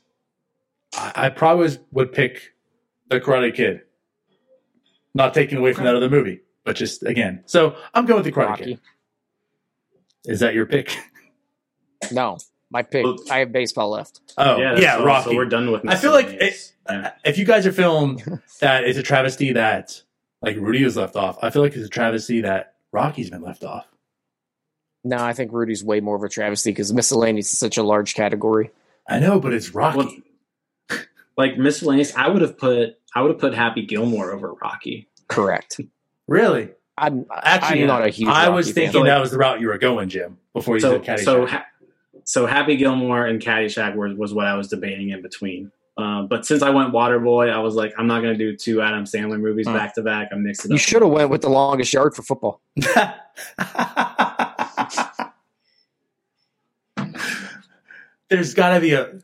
I, 0.96 1.12
I 1.14 1.28
probably 1.28 1.76
would 1.92 2.12
pick 2.12 2.54
the 3.08 3.20
Karate 3.20 3.54
Kid. 3.54 3.82
Not 5.14 5.34
taking 5.34 5.58
away 5.58 5.74
from 5.74 5.84
that 5.84 5.94
other 5.94 6.08
movie, 6.08 6.40
but 6.64 6.74
just 6.76 7.02
again. 7.02 7.42
So 7.44 7.76
I'm 7.92 8.06
going 8.06 8.22
with 8.24 8.34
the 8.34 8.40
Karate 8.40 8.48
Rocky. 8.48 8.64
Kid. 8.64 8.80
Is 10.24 10.40
that 10.40 10.54
your 10.54 10.66
pick? 10.66 10.96
No, 12.10 12.36
my 12.68 12.82
pick. 12.82 13.06
I 13.30 13.38
have 13.38 13.52
baseball 13.52 13.90
left. 13.90 14.22
Oh 14.36 14.58
yeah, 14.58 14.72
yeah, 14.74 14.80
that's. 14.96 15.04
Rocky. 15.04 15.30
So 15.30 15.36
we're 15.36 15.44
done 15.44 15.70
with. 15.70 15.88
I 15.88 15.94
feel 15.94 16.10
like 16.10 16.26
miscellaneous. 16.26 16.72
Yeah. 16.90 17.12
if 17.24 17.38
you 17.38 17.44
guys 17.44 17.64
are 17.64 17.70
feeling 17.72 18.20
that 18.60 18.82
it's 18.82 18.98
a 18.98 19.04
travesty 19.04 19.52
that 19.52 20.02
like 20.42 20.56
Rudy 20.56 20.82
was 20.82 20.96
left 20.96 21.14
off, 21.14 21.38
I 21.42 21.50
feel 21.50 21.62
like 21.62 21.74
it's 21.76 21.86
a 21.86 21.88
travesty 21.88 22.40
that 22.40 22.74
Rocky's 22.90 23.30
been 23.30 23.42
left 23.42 23.62
off. 23.62 23.86
No, 25.04 25.16
I 25.18 25.32
think 25.32 25.52
Rudy's 25.52 25.82
way 25.84 26.00
more 26.00 26.16
of 26.16 26.22
a 26.22 26.28
travesty 26.28 26.70
because 26.70 26.92
miscellaneous 26.92 27.52
is 27.52 27.58
such 27.58 27.76
a 27.76 27.82
large 27.82 28.14
category. 28.14 28.70
I 29.08 29.18
know, 29.18 29.40
but 29.40 29.52
it's 29.52 29.74
Rocky. 29.74 30.22
Well, 30.88 31.00
like 31.36 31.56
miscellaneous, 31.58 32.14
I 32.16 32.28
would 32.28 32.42
have 32.42 32.56
put 32.58 32.98
I 33.14 33.22
would 33.22 33.32
have 33.32 33.40
put 33.40 33.54
Happy 33.54 33.84
Gilmore 33.84 34.30
over 34.32 34.52
Rocky. 34.54 35.08
Correct. 35.28 35.80
really? 36.28 36.70
I'm 36.98 37.26
Actually, 37.42 37.80
I'm 37.82 37.86
not 37.88 38.04
a 38.06 38.10
huge. 38.10 38.28
I 38.28 38.44
Rocky 38.46 38.54
was 38.54 38.66
fan. 38.66 38.74
thinking 38.74 39.04
that 39.04 39.18
was 39.18 39.30
the 39.30 39.38
route 39.38 39.60
you 39.60 39.68
were 39.68 39.78
going, 39.78 40.08
Jim, 40.08 40.38
before 40.52 40.76
you 40.76 40.80
So 40.80 40.92
said 40.92 41.02
Caddyshack. 41.04 41.24
so 41.24 41.46
ha- 41.46 41.64
so 42.24 42.46
Happy 42.46 42.76
Gilmore 42.76 43.26
and 43.26 43.40
Caddyshack 43.40 43.96
was 43.96 44.14
was 44.16 44.32
what 44.34 44.46
I 44.46 44.54
was 44.54 44.68
debating 44.68 45.08
in 45.10 45.22
between. 45.22 45.72
Uh, 45.98 46.22
but 46.22 46.46
since 46.46 46.62
I 46.62 46.70
went 46.70 46.92
Waterboy, 46.92 47.52
I 47.52 47.58
was 47.58 47.74
like, 47.74 47.92
I'm 47.98 48.06
not 48.06 48.22
going 48.22 48.32
to 48.32 48.38
do 48.38 48.56
two 48.56 48.80
Adam 48.80 49.04
Sandler 49.04 49.38
movies 49.40 49.66
Hmm. 49.66 49.74
back 49.74 49.94
to 49.96 50.02
back. 50.02 50.28
I'm 50.32 50.42
mixing. 50.44 50.70
You 50.70 50.78
should 50.78 51.02
have 51.02 51.10
went 51.10 51.28
with 51.30 51.42
the 51.42 51.50
longest 51.50 51.92
yard 51.92 52.14
for 52.14 52.22
football. 52.22 52.60
There's 58.32 58.54
got 58.54 58.72
to 58.74 58.80
be 58.80 58.94
a. 58.94 59.18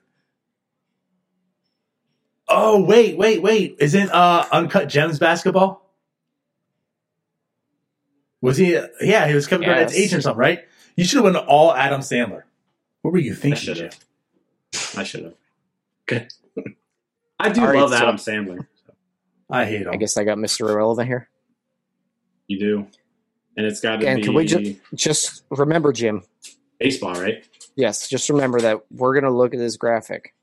Oh 2.47 2.83
wait, 2.85 3.17
wait, 3.17 3.41
wait! 3.41 3.77
Isn't 3.79 4.11
uh 4.11 4.45
Uncut 4.53 4.91
Gems 4.91 5.19
basketball? 5.19 5.83
Was 8.43 8.59
he? 8.59 8.79
Yeah, 9.01 9.27
he 9.27 9.35
was 9.35 9.47
Kevin 9.47 9.67
Garnett's 9.67 9.95
Yes. 9.95 10.05
agent 10.05 10.19
or 10.19 10.23
something, 10.23 10.39
right? 10.41 10.61
You 10.95 11.05
should 11.05 11.25
have 11.25 11.25
went 11.35 11.37
all 11.49 11.73
Adam 11.73 12.03
Sandler. 12.03 12.43
What 13.01 13.13
were 13.13 13.19
you 13.19 13.35
thinking? 13.35 13.53
I 13.53 13.57
thinking? 13.57 13.75
should 13.75 13.91
Jim? 13.93 14.01
have. 14.93 14.99
I 14.99 15.05
should 15.05 15.25
have. 15.25 15.35
Good. 16.07 16.29
I 17.41 17.49
do 17.49 17.61
All 17.63 17.67
right, 17.69 17.81
love 17.81 17.91
so- 17.91 17.97
Adam 17.97 18.17
Sandler. 18.17 18.67
I 19.51 19.65
hate 19.65 19.83
him. 19.83 19.91
I 19.91 19.97
guess 19.97 20.19
I 20.19 20.25
got 20.25 20.37
Mr. 20.37 20.69
Irrelevant 20.69 21.09
here. 21.09 21.31
You 22.47 22.59
do, 22.59 22.87
and 23.57 23.65
it's 23.67 23.81
got 23.81 23.93
to 23.93 23.97
Again, 23.99 24.17
be 24.17 24.23
can 24.23 24.35
we 24.35 24.45
ju- 24.45 24.77
Just 24.95 25.45
remember, 25.51 25.93
Jim. 25.95 26.25
baseball, 26.79 27.15
right? 27.15 27.43
Yes, 27.79 28.09
just 28.09 28.29
remember 28.29 28.61
that 28.63 28.81
we're 28.91 29.13
going 29.15 29.23
to 29.23 29.31
look 29.31 29.55
at 29.55 29.61
this 29.61 29.77
graphic, 29.77 30.35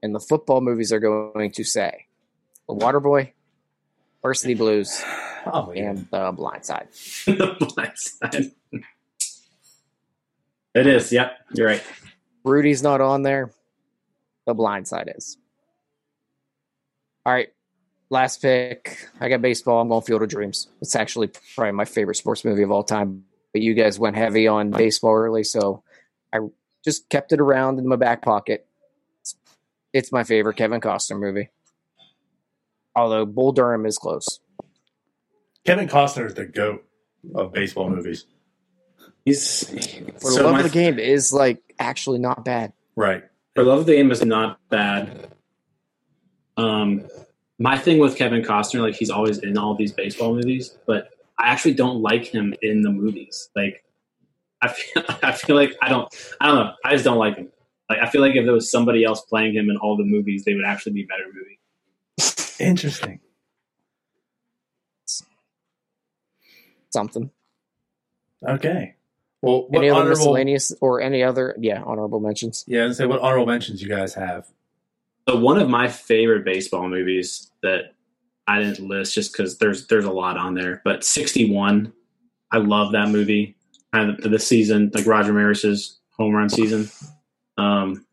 and 0.00 0.14
the 0.14 0.20
football 0.20 0.60
movies 0.60 0.92
are 0.92 1.00
going 1.00 1.50
to 1.50 1.64
say 1.64 2.06
The 2.68 2.74
Waterboy, 2.76 3.32
Varsity 4.22 4.54
Blues, 4.54 5.02
Oh, 5.46 5.72
yeah. 5.74 5.90
and 5.90 6.06
The 6.12 6.30
Blind 6.30 6.64
Side. 6.64 6.86
the 7.26 7.56
blind 7.74 7.98
side. 7.98 8.52
It 10.72 10.86
is. 10.86 11.10
Yep, 11.10 11.36
you're 11.54 11.66
right. 11.66 11.82
Rudy's 12.44 12.80
not 12.80 13.00
on 13.00 13.22
there. 13.22 13.50
The 14.46 14.54
Blind 14.54 14.86
Side 14.86 15.12
is. 15.16 15.36
All 17.26 17.32
right, 17.32 17.48
last 18.08 18.40
pick. 18.40 18.98
I 19.20 19.28
got 19.28 19.42
baseball. 19.42 19.80
I'm 19.80 19.88
going 19.88 20.02
Field 20.02 20.22
of 20.22 20.28
Dreams. 20.28 20.68
It's 20.80 20.94
actually 20.94 21.32
probably 21.56 21.72
my 21.72 21.86
favorite 21.86 22.14
sports 22.14 22.44
movie 22.44 22.62
of 22.62 22.70
all 22.70 22.84
time. 22.84 23.24
But 23.52 23.62
you 23.62 23.74
guys 23.74 23.98
went 23.98 24.14
heavy 24.14 24.46
on 24.46 24.70
baseball 24.70 25.14
early, 25.16 25.42
so 25.42 25.82
I 26.32 26.38
just 26.84 27.08
kept 27.08 27.32
it 27.32 27.40
around 27.40 27.78
in 27.78 27.86
my 27.86 27.96
back 27.96 28.22
pocket. 28.22 28.66
It's, 29.20 29.36
it's 29.92 30.12
my 30.12 30.24
favorite 30.24 30.56
Kevin 30.56 30.80
Costner 30.80 31.18
movie. 31.18 31.50
Although 32.94 33.24
Bull 33.26 33.52
Durham 33.52 33.86
is 33.86 33.98
close. 33.98 34.40
Kevin 35.64 35.88
Costner 35.88 36.26
is 36.26 36.34
the 36.34 36.44
goat 36.44 36.84
of 37.34 37.52
baseball 37.52 37.88
movies. 37.88 38.26
He's 39.24 39.68
For 40.20 40.30
so 40.30 40.36
the 40.38 40.42
love 40.44 40.52
my- 40.54 40.58
of 40.60 40.64
the 40.64 40.70
game 40.72 40.98
is 40.98 41.32
like 41.32 41.62
actually 41.78 42.18
not 42.18 42.44
bad. 42.44 42.72
Right. 42.96 43.24
For 43.54 43.62
Love 43.64 43.80
of 43.80 43.86
the 43.86 43.94
Game 43.96 44.10
is 44.10 44.24
not 44.24 44.58
bad. 44.70 45.28
Um, 46.56 47.06
my 47.58 47.76
thing 47.78 47.98
with 47.98 48.16
Kevin 48.16 48.42
Costner, 48.42 48.80
like 48.80 48.94
he's 48.94 49.10
always 49.10 49.38
in 49.38 49.56
all 49.58 49.74
these 49.74 49.92
baseball 49.92 50.34
movies, 50.34 50.76
but 50.86 51.10
I 51.38 51.48
actually 51.48 51.74
don't 51.74 52.00
like 52.00 52.24
him 52.24 52.54
in 52.62 52.82
the 52.82 52.90
movies. 52.90 53.50
Like, 53.54 53.84
I 54.62 54.68
feel, 54.68 55.04
I 55.22 55.32
feel 55.32 55.56
like 55.56 55.76
I 55.82 55.88
don't, 55.88 56.08
I 56.40 56.46
don't 56.46 56.56
know. 56.56 56.72
I 56.84 56.92
just 56.92 57.04
don't 57.04 57.18
like 57.18 57.36
him. 57.36 57.50
Like, 57.90 57.98
I 58.00 58.08
feel 58.08 58.20
like 58.22 58.34
if 58.36 58.44
there 58.44 58.54
was 58.54 58.70
somebody 58.70 59.04
else 59.04 59.20
playing 59.22 59.54
him 59.54 59.68
in 59.68 59.76
all 59.76 59.96
the 59.96 60.04
movies, 60.04 60.44
they 60.44 60.54
would 60.54 60.64
actually 60.64 60.92
be 60.92 61.04
better 61.04 61.24
movies. 61.34 62.56
Interesting. 62.60 63.20
Something. 66.90 67.30
Okay. 68.46 68.94
Well, 69.40 69.66
what 69.68 69.78
Any 69.78 69.90
other 69.90 70.00
honorable? 70.00 70.10
miscellaneous 70.18 70.72
or 70.80 71.00
any 71.00 71.22
other 71.22 71.56
yeah, 71.58 71.82
honorable 71.82 72.20
mentions. 72.20 72.64
Yeah, 72.66 72.84
let's 72.84 72.98
say 72.98 73.06
what 73.06 73.20
honorable 73.20 73.46
mentions 73.46 73.82
you 73.82 73.88
guys 73.88 74.14
have. 74.14 74.46
So 75.28 75.36
one 75.36 75.58
of 75.58 75.68
my 75.68 75.88
favorite 75.88 76.44
baseball 76.44 76.88
movies 76.88 77.50
that 77.62 77.94
I 78.46 78.60
didn't 78.60 78.86
list 78.86 79.14
just 79.14 79.32
because 79.32 79.58
there's 79.58 79.86
there's 79.86 80.04
a 80.04 80.12
lot 80.12 80.36
on 80.36 80.54
there, 80.54 80.80
but 80.84 81.04
61, 81.04 81.92
I 82.50 82.58
love 82.58 82.92
that 82.92 83.08
movie. 83.08 83.56
And 83.92 84.18
the 84.22 84.38
season, 84.38 84.90
like 84.94 85.06
Roger 85.06 85.32
Maris's 85.32 85.98
home 86.16 86.34
run 86.34 86.48
season, 86.48 86.88
um, 87.58 88.06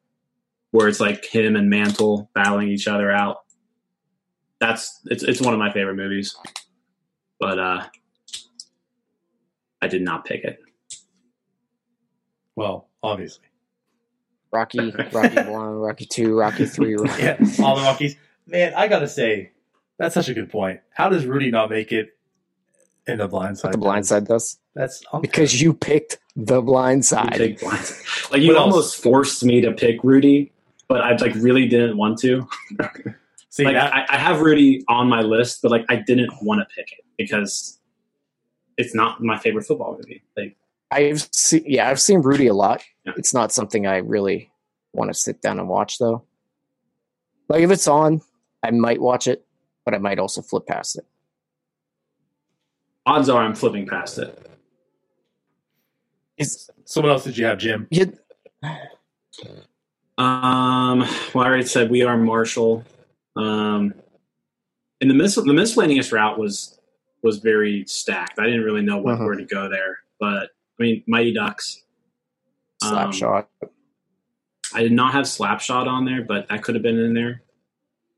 where 0.71 0.87
it's 0.87 0.99
like 0.99 1.25
him 1.25 1.55
and 1.55 1.69
Mantle 1.69 2.29
battling 2.33 2.67
each 2.69 2.87
other 2.87 3.09
out. 3.11 3.37
That's 4.59 4.99
it's 5.05 5.23
it's 5.23 5.39
one 5.41 5.53
of 5.53 5.59
my 5.59 5.71
favorite 5.71 5.95
movies, 5.95 6.35
but 7.39 7.57
uh, 7.59 7.85
I 9.81 9.87
did 9.87 10.01
not 10.01 10.25
pick 10.25 10.43
it. 10.43 10.59
Well, 12.55 12.89
obviously. 13.01 13.45
Rocky, 14.51 14.91
Rocky 15.13 15.41
One, 15.49 15.75
Rocky 15.75 16.05
Two, 16.05 16.37
Rocky 16.37 16.65
Three. 16.65 16.95
Rocky- 16.95 17.23
Yeah, 17.23 17.37
all 17.63 17.77
the 17.77 17.83
Rockies. 17.83 18.17
Man, 18.47 18.73
I 18.73 18.87
gotta 18.89 19.07
say, 19.07 19.51
that's 19.97 20.13
such 20.13 20.27
a 20.27 20.33
good 20.33 20.51
point. 20.51 20.81
How 20.93 21.07
does 21.07 21.25
Rudy 21.25 21.51
not 21.51 21.69
make 21.69 21.93
it 21.93 22.17
in 23.09 23.17
the 23.19 23.27
blind 23.27 23.57
side? 23.57 23.73
the 23.73 23.77
Blind 23.77 24.05
Side 24.05 24.25
does 24.25 24.57
That's 24.75 25.03
because 25.21 25.61
you 25.61 25.73
picked 25.73 26.19
the 26.35 26.61
Blind 26.61 26.99
You 26.99 27.03
Side. 27.03 27.57
Blindside. 27.59 28.31
Like 28.31 28.41
you 28.41 28.57
almost 28.57 29.01
forced 29.01 29.43
me 29.43 29.61
to 29.61 29.71
pick 29.71 30.03
Rudy, 30.03 30.51
but 30.87 31.01
I 31.01 31.15
like 31.15 31.33
really 31.35 31.67
didn't 31.67 31.97
want 31.97 32.19
to. 32.19 32.47
see 33.49 33.65
like 33.65 33.73
that. 33.73 33.93
I, 33.93 34.05
I 34.09 34.17
have 34.17 34.41
Rudy 34.41 34.83
on 34.87 35.09
my 35.09 35.21
list, 35.21 35.61
but 35.61 35.71
like 35.71 35.85
I 35.89 35.95
didn't 35.95 36.31
want 36.41 36.61
to 36.61 36.75
pick 36.75 36.91
it 36.91 37.03
because 37.17 37.79
it's 38.77 38.93
not 38.93 39.21
my 39.21 39.37
favorite 39.37 39.65
football 39.65 39.97
movie. 39.97 40.23
Like 40.37 40.55
I've 40.91 41.27
seen, 41.33 41.63
yeah, 41.65 41.89
I've 41.89 41.99
seen 41.99 42.21
Rudy 42.21 42.47
a 42.47 42.53
lot. 42.53 42.83
Yeah. 43.05 43.13
It's 43.17 43.33
not 43.33 43.51
something 43.51 43.87
I 43.87 43.97
really 43.97 44.51
want 44.93 45.09
to 45.09 45.13
sit 45.13 45.41
down 45.41 45.59
and 45.59 45.67
watch 45.67 45.97
though. 45.97 46.23
Like 47.47 47.61
if 47.61 47.71
it's 47.71 47.87
on, 47.87 48.21
I 48.63 48.71
might 48.71 49.01
watch 49.01 49.27
it, 49.27 49.45
but 49.85 49.93
I 49.93 49.97
might 49.97 50.19
also 50.19 50.41
flip 50.41 50.67
past 50.67 50.97
it. 50.97 51.05
Odds 53.05 53.29
are 53.29 53.41
I'm 53.41 53.55
flipping 53.55 53.87
past 53.87 54.17
it. 54.19 54.45
It's 56.37 56.69
so 56.85 57.01
what 57.01 57.09
else 57.11 57.23
did 57.23 57.37
you 57.37 57.45
have, 57.45 57.57
Jim? 57.57 57.87
you, 57.91 58.13
Um, 60.17 60.99
well, 61.33 61.43
I 61.43 61.47
already 61.47 61.65
said 61.65 61.89
we 61.89 62.03
are 62.03 62.17
Marshall. 62.17 62.83
Um, 63.35 63.93
and 65.01 65.09
the 65.09 65.13
mis- 65.13 65.35
the 65.35 65.53
miscellaneous 65.53 66.11
route 66.11 66.37
was 66.37 66.79
was 67.21 67.37
very 67.39 67.85
stacked. 67.85 68.39
I 68.39 68.45
didn't 68.45 68.63
really 68.63 68.81
know 68.81 68.97
what 68.97 69.15
Uh-huh. 69.15 69.25
where 69.25 69.35
to 69.35 69.45
go 69.45 69.69
there, 69.69 69.99
but 70.19 70.49
I 70.79 70.83
mean, 70.83 71.03
Mighty 71.07 71.33
Ducks. 71.33 71.83
Slap 72.81 73.07
Um, 73.07 73.11
shot. 73.11 73.49
I 74.73 74.83
did 74.83 74.91
not 74.93 75.13
have 75.13 75.25
Slapshot 75.25 75.87
on 75.87 76.05
there, 76.05 76.23
but 76.23 76.47
that 76.47 76.63
could 76.63 76.75
have 76.75 76.81
been 76.83 76.97
in 76.99 77.13
there. 77.13 77.41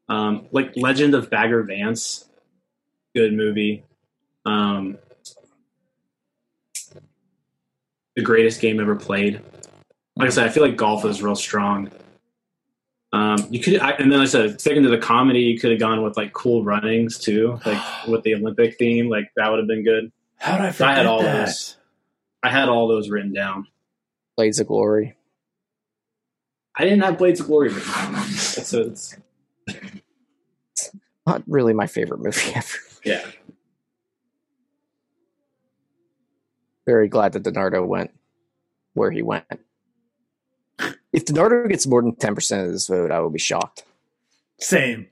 Um, 0.09 0.47
like 0.51 0.73
Legend 0.75 1.15
of 1.15 1.29
Bagger 1.29 1.63
Vance, 1.63 2.29
good 3.15 3.33
movie. 3.33 3.85
Um, 4.45 4.97
the 8.15 8.21
greatest 8.21 8.61
game 8.61 8.79
ever 8.79 8.95
played. 8.95 9.41
Like 10.15 10.27
I 10.27 10.31
said, 10.31 10.45
I 10.45 10.49
feel 10.49 10.63
like 10.63 10.75
golf 10.75 11.05
is 11.05 11.21
real 11.21 11.35
strong. 11.35 11.89
Um, 13.13 13.45
you 13.49 13.59
could, 13.59 13.79
I, 13.79 13.91
and 13.91 14.11
then 14.11 14.19
like 14.19 14.27
I 14.27 14.31
said, 14.31 14.61
sticking 14.61 14.83
to 14.83 14.89
the 14.89 14.97
comedy, 14.97 15.41
you 15.41 15.59
could 15.59 15.71
have 15.71 15.79
gone 15.79 16.01
with 16.01 16.15
like 16.17 16.33
Cool 16.33 16.63
Runnings 16.63 17.17
too, 17.19 17.59
like 17.65 17.81
with 18.07 18.23
the 18.23 18.35
Olympic 18.35 18.77
theme. 18.77 19.09
Like 19.09 19.31
that 19.35 19.49
would 19.49 19.59
have 19.59 19.67
been 19.67 19.83
good. 19.83 20.11
How 20.37 20.57
did 20.57 20.65
I 20.67 20.71
forget 20.71 20.87
I 20.89 20.95
had 20.95 21.05
all 21.05 21.21
that? 21.23 21.45
those. 21.47 21.77
I 22.43 22.49
had 22.49 22.69
all 22.69 22.87
those 22.87 23.09
written 23.09 23.33
down. 23.33 23.67
Blades 24.35 24.59
of 24.59 24.67
Glory. 24.67 25.15
I 26.75 26.83
didn't 26.83 27.01
have 27.01 27.17
Blades 27.17 27.39
of 27.39 27.47
Glory 27.47 27.69
written 27.69 27.91
down. 27.91 28.15
It's, 28.29 28.73
it's, 28.73 29.15
Not 31.27 31.43
really 31.47 31.73
my 31.73 31.85
favorite 31.85 32.21
movie 32.21 32.51
ever. 32.55 32.77
yeah. 33.03 33.25
Very 36.91 37.07
glad 37.07 37.31
that 37.31 37.43
Donardo 37.43 37.87
went 37.87 38.11
where 38.95 39.11
he 39.11 39.21
went. 39.21 39.45
If 41.13 41.23
Donardo 41.23 41.69
gets 41.69 41.87
more 41.87 42.01
than 42.01 42.15
10% 42.15 42.65
of 42.65 42.73
this 42.73 42.87
vote, 42.87 43.11
I 43.11 43.21
will 43.21 43.29
be 43.29 43.39
shocked. 43.39 43.85
Same. 44.59 45.07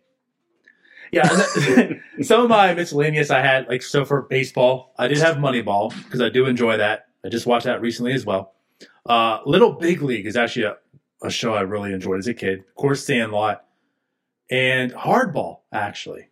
Yeah, 1.14 1.26
some 2.22 2.42
of 2.42 2.50
my 2.50 2.74
miscellaneous 2.74 3.32
I 3.32 3.40
had 3.40 3.70
like 3.70 3.82
so 3.82 4.04
for 4.04 4.24
baseball, 4.24 4.94
I 4.98 5.08
did 5.08 5.20
have 5.20 5.38
Moneyball 5.38 5.96
because 6.04 6.22
I 6.22 6.28
do 6.28 6.48
enjoy 6.48 6.76
that. 6.76 7.08
I 7.24 7.30
just 7.30 7.46
watched 7.46 7.66
that 7.66 7.80
recently 7.80 8.12
as 8.12 8.26
well. 8.26 8.56
Uh, 9.06 9.40
Little 9.46 9.72
Big 9.72 10.02
League 10.02 10.26
is 10.26 10.36
actually 10.36 10.66
a, 10.66 10.76
a 11.24 11.30
show 11.30 11.54
I 11.54 11.62
really 11.62 11.94
enjoyed 11.94 12.20
as 12.20 12.28
a 12.28 12.34
kid. 12.34 12.60
Of 12.60 12.76
course, 12.76 13.06
Sandlot 13.06 13.64
and 14.52 14.92
Hardball 14.92 15.60
actually. 15.72 16.29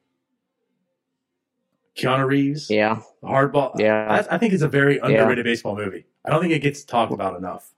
Keanu 1.97 2.27
Reeves, 2.27 2.69
Yeah. 2.69 3.01
Hardball. 3.23 3.71
Yeah. 3.79 4.23
I, 4.29 4.36
I 4.36 4.38
think 4.38 4.53
it's 4.53 4.63
a 4.63 4.67
very 4.67 4.99
underrated 4.99 5.43
baseball 5.45 5.75
movie. 5.75 6.05
I 6.25 6.29
don't 6.29 6.41
think 6.41 6.53
it 6.53 6.60
gets 6.60 6.83
talked 6.83 7.12
about 7.12 7.36
enough. 7.38 7.71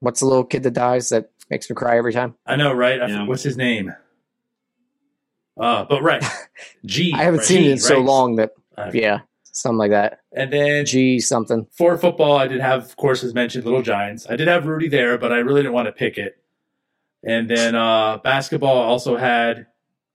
What's 0.00 0.20
the 0.20 0.26
little 0.26 0.44
kid 0.44 0.62
that 0.64 0.72
dies 0.74 1.08
that 1.08 1.30
makes 1.50 1.68
me 1.68 1.74
cry 1.74 1.96
every 1.98 2.12
time? 2.12 2.34
I 2.46 2.56
know, 2.56 2.72
right? 2.72 3.00
I 3.00 3.06
Yeah. 3.08 3.22
f- 3.22 3.28
what's 3.28 3.42
his 3.42 3.56
name? 3.56 3.92
Uh, 5.56 5.84
but 5.84 6.02
right, 6.02 6.24
G. 6.86 7.12
I 7.14 7.24
haven't 7.24 7.38
right? 7.40 7.46
seen 7.46 7.62
G, 7.62 7.68
it 7.68 7.72
in 7.72 7.78
so 7.78 7.98
long 7.98 8.36
that, 8.36 8.50
Uh, 8.76 8.90
yeah, 8.94 9.20
something 9.42 9.78
like 9.78 9.90
that. 9.90 10.20
And 10.32 10.52
then 10.52 10.86
G 10.86 11.18
something. 11.18 11.66
for 11.72 11.98
football, 11.98 12.36
I 12.36 12.46
did 12.46 12.60
have, 12.60 12.84
of 12.84 12.96
course, 12.96 13.24
as 13.24 13.34
mentioned, 13.34 13.64
Little 13.64 13.82
Giants. 13.82 14.26
I 14.30 14.36
did 14.36 14.46
have 14.46 14.66
Rudy 14.66 14.88
there, 14.88 15.18
but 15.18 15.32
I 15.32 15.38
really 15.38 15.62
didn't 15.62 15.74
want 15.74 15.86
to 15.86 15.92
pick 15.92 16.16
it. 16.16 16.38
And 17.24 17.50
then 17.50 17.74
uh, 17.74 18.18
basketball 18.18 18.76
also 18.76 19.16
had 19.16 19.66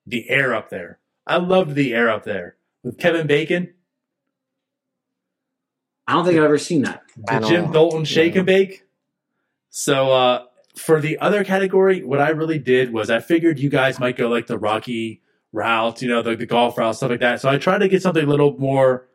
the 0.08 0.30
air 0.30 0.54
up 0.56 0.69
there. 0.69 1.00
I 1.28 1.38
loved 1.38 1.76
the 1.76 1.93
air 1.93 2.10
up 2.10 2.24
there 2.24 2.56
with 2.84 2.98
Kevin 2.98 3.28
Bacon, 3.28 3.74
I 6.08 6.13
don't 6.13 6.26
think 6.26 6.38
I've 6.38 6.43
ever 6.43 6.58
seen 6.58 6.84
that. 6.84 7.04
The 7.15 7.39
Jim 7.39 7.65
know. 7.65 7.74
Dalton 7.74 8.06
shake 8.06 8.36
and 8.36 8.46
bake. 8.46 8.86
So 9.69 10.12
uh, 10.12 10.43
for 10.76 11.00
the 11.00 11.17
other 11.19 11.43
category, 11.43 12.04
what 12.04 12.19
I 12.19 12.30
really 12.30 12.60
did 12.60 12.93
was 12.93 13.10
I 13.10 13.19
figured 13.19 13.60
you 13.60 13.69
guys 13.69 14.00
might 14.00 14.17
go 14.17 14.28
like 14.28 14.48
the 14.48 14.58
Rocky 14.58 15.22
route, 15.52 16.02
you 16.02 16.10
know, 16.10 16.22
the, 16.22 16.36
the 16.36 16.46
golf 16.46 16.78
route, 16.78 16.96
stuff 16.96 17.10
like 17.10 17.22
that. 17.22 17.39
So 17.39 17.50
I 17.50 17.58
tried 17.58 17.80
to 17.80 17.88
get 17.88 18.02
something 18.02 18.24
a 18.24 18.28
little 18.28 18.58
more 18.60 19.08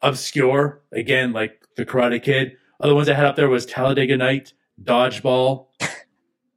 obscure. 0.00 0.82
Again, 0.92 1.32
like 1.32 1.64
the 1.76 1.84
Karate 1.84 2.22
Kid. 2.22 2.56
Other 2.78 2.94
ones 2.94 3.08
I 3.08 3.14
had 3.14 3.24
up 3.24 3.36
there 3.36 3.48
was 3.48 3.66
Talladega 3.66 4.16
Night, 4.16 4.52
Dodgeball. 4.82 5.66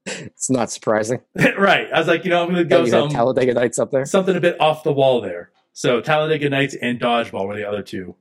It's 0.05 0.49
not 0.49 0.71
surprising. 0.71 1.21
right. 1.35 1.87
I 1.93 1.99
was 1.99 2.07
like, 2.07 2.23
you 2.23 2.31
know, 2.31 2.41
I'm 2.41 2.49
going 2.49 2.57
to 2.57 2.63
go 2.63 2.77
you 2.77 2.83
have 2.83 2.89
something, 2.89 3.15
Talladega 3.15 3.53
Nights 3.53 3.77
up 3.77 3.91
there. 3.91 4.05
something 4.05 4.35
a 4.35 4.39
bit 4.39 4.59
off 4.59 4.83
the 4.83 4.91
wall 4.91 5.21
there. 5.21 5.51
So 5.79 6.01
Talladega 6.01 6.49
Nights 6.49 6.75
and 6.75 6.99
Dodgeball 6.99 7.47
were 7.47 7.55
the 7.55 7.65
other 7.65 7.81
two 7.81 8.13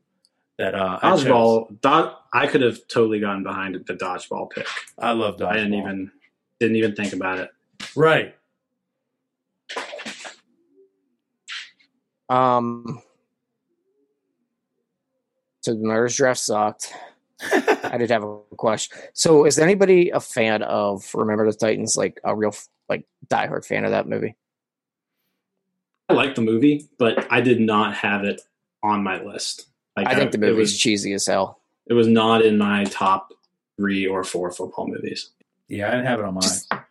that 0.58 0.76
uh, 0.76 1.00
I 1.02 1.10
chose. 1.10 1.24
Dodgeball. 1.24 1.80
Do- 1.80 2.12
I 2.32 2.46
could 2.46 2.60
have 2.60 2.86
totally 2.86 3.18
gone 3.18 3.42
behind 3.42 3.74
the 3.74 3.94
dodgeball 3.94 4.48
pick. 4.48 4.64
I 4.96 5.10
love 5.10 5.38
Dodgeball. 5.38 5.48
I 5.48 5.54
didn't 5.54 5.74
even 5.74 6.12
didn't 6.60 6.76
even 6.76 6.94
think 6.94 7.14
about 7.14 7.40
it. 7.40 7.50
Right. 7.96 8.36
Um, 12.28 13.02
so 15.62 15.74
the 15.74 15.80
Murders 15.80 16.16
draft 16.16 16.38
sucked. 16.38 16.92
I 17.42 17.96
did 17.98 18.10
have 18.10 18.22
a 18.22 18.38
question. 18.56 18.96
So, 19.14 19.46
is 19.46 19.58
anybody 19.58 20.10
a 20.10 20.20
fan 20.20 20.62
of 20.62 21.12
Remember 21.12 21.50
the 21.50 21.58
Titans? 21.58 21.96
Like 21.96 22.20
a 22.22 22.36
real, 22.36 22.54
like 22.88 23.04
diehard 23.26 23.66
fan 23.66 23.84
of 23.84 23.90
that 23.90 24.06
movie? 24.06 24.36
I 26.08 26.14
like 26.14 26.34
the 26.34 26.42
movie, 26.42 26.88
but 26.98 27.30
I 27.30 27.40
did 27.40 27.60
not 27.60 27.94
have 27.94 28.24
it 28.24 28.40
on 28.82 29.02
my 29.02 29.22
list. 29.22 29.66
Like 29.96 30.06
I 30.06 30.14
think 30.14 30.32
the 30.32 30.38
it 30.38 30.40
movie 30.40 30.62
is 30.62 30.72
was, 30.72 30.78
cheesy 30.78 31.12
as 31.12 31.26
hell. 31.26 31.60
it 31.86 31.94
was 31.94 32.06
not 32.06 32.42
in 32.44 32.56
my 32.56 32.84
top 32.84 33.32
three 33.76 34.06
or 34.06 34.24
four 34.24 34.50
football 34.50 34.86
movies. 34.86 35.30
Yeah, 35.68 35.88
I 35.88 35.90
didn't 35.92 36.06
have 36.06 36.20
it 36.20 36.24
on 36.24 36.34
mine. 36.34 36.82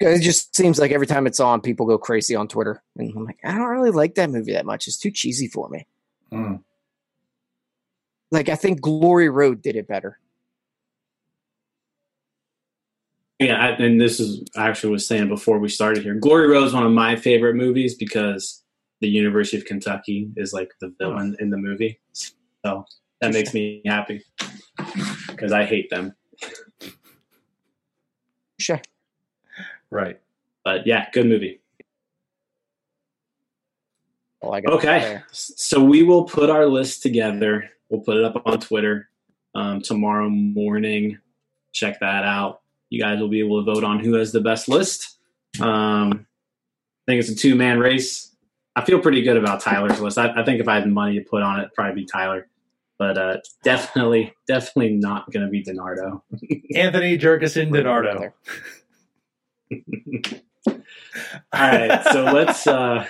It 0.00 0.20
just 0.20 0.54
seems 0.54 0.78
like 0.78 0.90
every 0.90 1.06
time 1.06 1.26
it's 1.26 1.40
on, 1.40 1.60
people 1.60 1.86
go 1.86 1.96
crazy 1.96 2.34
on 2.34 2.48
Twitter, 2.48 2.82
and 2.96 3.12
I'm 3.16 3.24
like, 3.24 3.38
I 3.44 3.52
don't 3.52 3.68
really 3.68 3.90
like 3.90 4.14
that 4.16 4.30
movie 4.30 4.52
that 4.52 4.66
much. 4.66 4.86
It's 4.88 4.98
too 4.98 5.10
cheesy 5.10 5.48
for 5.48 5.68
me. 5.68 5.86
Mm. 6.32 6.62
Like, 8.30 8.48
I 8.48 8.56
think 8.56 8.80
Glory 8.80 9.30
Road 9.30 9.62
did 9.62 9.76
it 9.76 9.88
better. 9.88 10.18
Yeah, 13.38 13.56
I, 13.56 13.68
and 13.72 14.00
this 14.00 14.18
is 14.18 14.42
I 14.56 14.68
actually 14.68 14.92
was 14.92 15.06
saying 15.06 15.28
before 15.28 15.58
we 15.58 15.68
started 15.68 16.02
here. 16.02 16.14
Glory 16.14 16.48
Road 16.48 16.64
is 16.64 16.72
one 16.72 16.86
of 16.86 16.92
my 16.92 17.16
favorite 17.16 17.54
movies 17.54 17.94
because 17.94 18.62
the 19.00 19.08
University 19.08 19.58
of 19.58 19.66
Kentucky 19.66 20.30
is 20.36 20.52
like 20.52 20.72
the 20.80 20.94
villain 20.98 21.36
in 21.38 21.50
the 21.50 21.58
movie. 21.58 22.00
So 22.64 22.86
that 23.20 23.32
makes 23.32 23.52
me 23.52 23.82
happy 23.84 24.22
because 25.28 25.52
I 25.52 25.64
hate 25.64 25.90
them. 25.90 26.14
Sure. 28.58 28.80
Right. 29.90 30.18
But 30.64 30.86
yeah, 30.86 31.06
good 31.12 31.26
movie. 31.26 31.60
All 34.40 34.54
I 34.54 34.62
Okay. 34.66 35.20
So 35.32 35.82
we 35.82 36.02
will 36.02 36.24
put 36.24 36.50
our 36.50 36.66
list 36.66 37.02
together. 37.02 37.68
We'll 37.88 38.00
put 38.00 38.16
it 38.16 38.24
up 38.24 38.42
on 38.46 38.60
Twitter 38.60 39.08
um, 39.54 39.82
tomorrow 39.82 40.28
morning. 40.28 41.18
Check 41.72 42.00
that 42.00 42.24
out. 42.24 42.62
You 42.90 43.00
guys 43.00 43.20
will 43.20 43.28
be 43.28 43.40
able 43.40 43.64
to 43.64 43.72
vote 43.72 43.84
on 43.84 44.00
who 44.00 44.14
has 44.14 44.32
the 44.32 44.40
best 44.40 44.68
list. 44.68 45.18
Um, 45.60 46.26
I 47.06 47.12
think 47.12 47.20
it's 47.20 47.30
a 47.30 47.34
two 47.34 47.54
man 47.54 47.78
race. 47.78 48.34
I 48.74 48.84
feel 48.84 49.00
pretty 49.00 49.22
good 49.22 49.36
about 49.36 49.60
Tyler's 49.60 50.00
list. 50.00 50.18
I, 50.18 50.40
I 50.40 50.44
think 50.44 50.60
if 50.60 50.68
I 50.68 50.74
had 50.74 50.88
money 50.88 51.18
to 51.18 51.24
put 51.24 51.42
on 51.42 51.60
it, 51.60 51.62
it'd 51.62 51.74
probably 51.74 52.02
be 52.02 52.06
Tyler. 52.06 52.46
But 52.98 53.18
uh, 53.18 53.36
definitely, 53.64 54.34
definitely 54.48 54.94
not 54.94 55.30
going 55.30 55.44
to 55.44 55.50
be 55.50 55.64
Donardo. 55.64 56.22
Anthony 56.74 57.18
Jerkison 57.18 57.70
Donardo. 57.70 58.32
All 61.52 61.60
right, 61.60 62.04
so 62.12 62.24
let's 62.24 62.66
uh, 62.66 63.06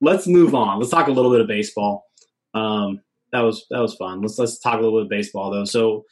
let's 0.00 0.26
move 0.26 0.54
on. 0.54 0.78
Let's 0.78 0.90
talk 0.90 1.08
a 1.08 1.12
little 1.12 1.30
bit 1.30 1.40
of 1.40 1.46
baseball. 1.46 2.06
Um, 2.54 3.00
that 3.32 3.40
was 3.40 3.66
that 3.70 3.80
was 3.80 3.94
fun. 3.94 4.22
Let's 4.22 4.38
let's 4.38 4.58
talk 4.58 4.78
a 4.78 4.82
little 4.82 4.98
bit 4.98 5.04
of 5.04 5.10
baseball 5.10 5.50
though. 5.50 5.64
So, 5.64 6.04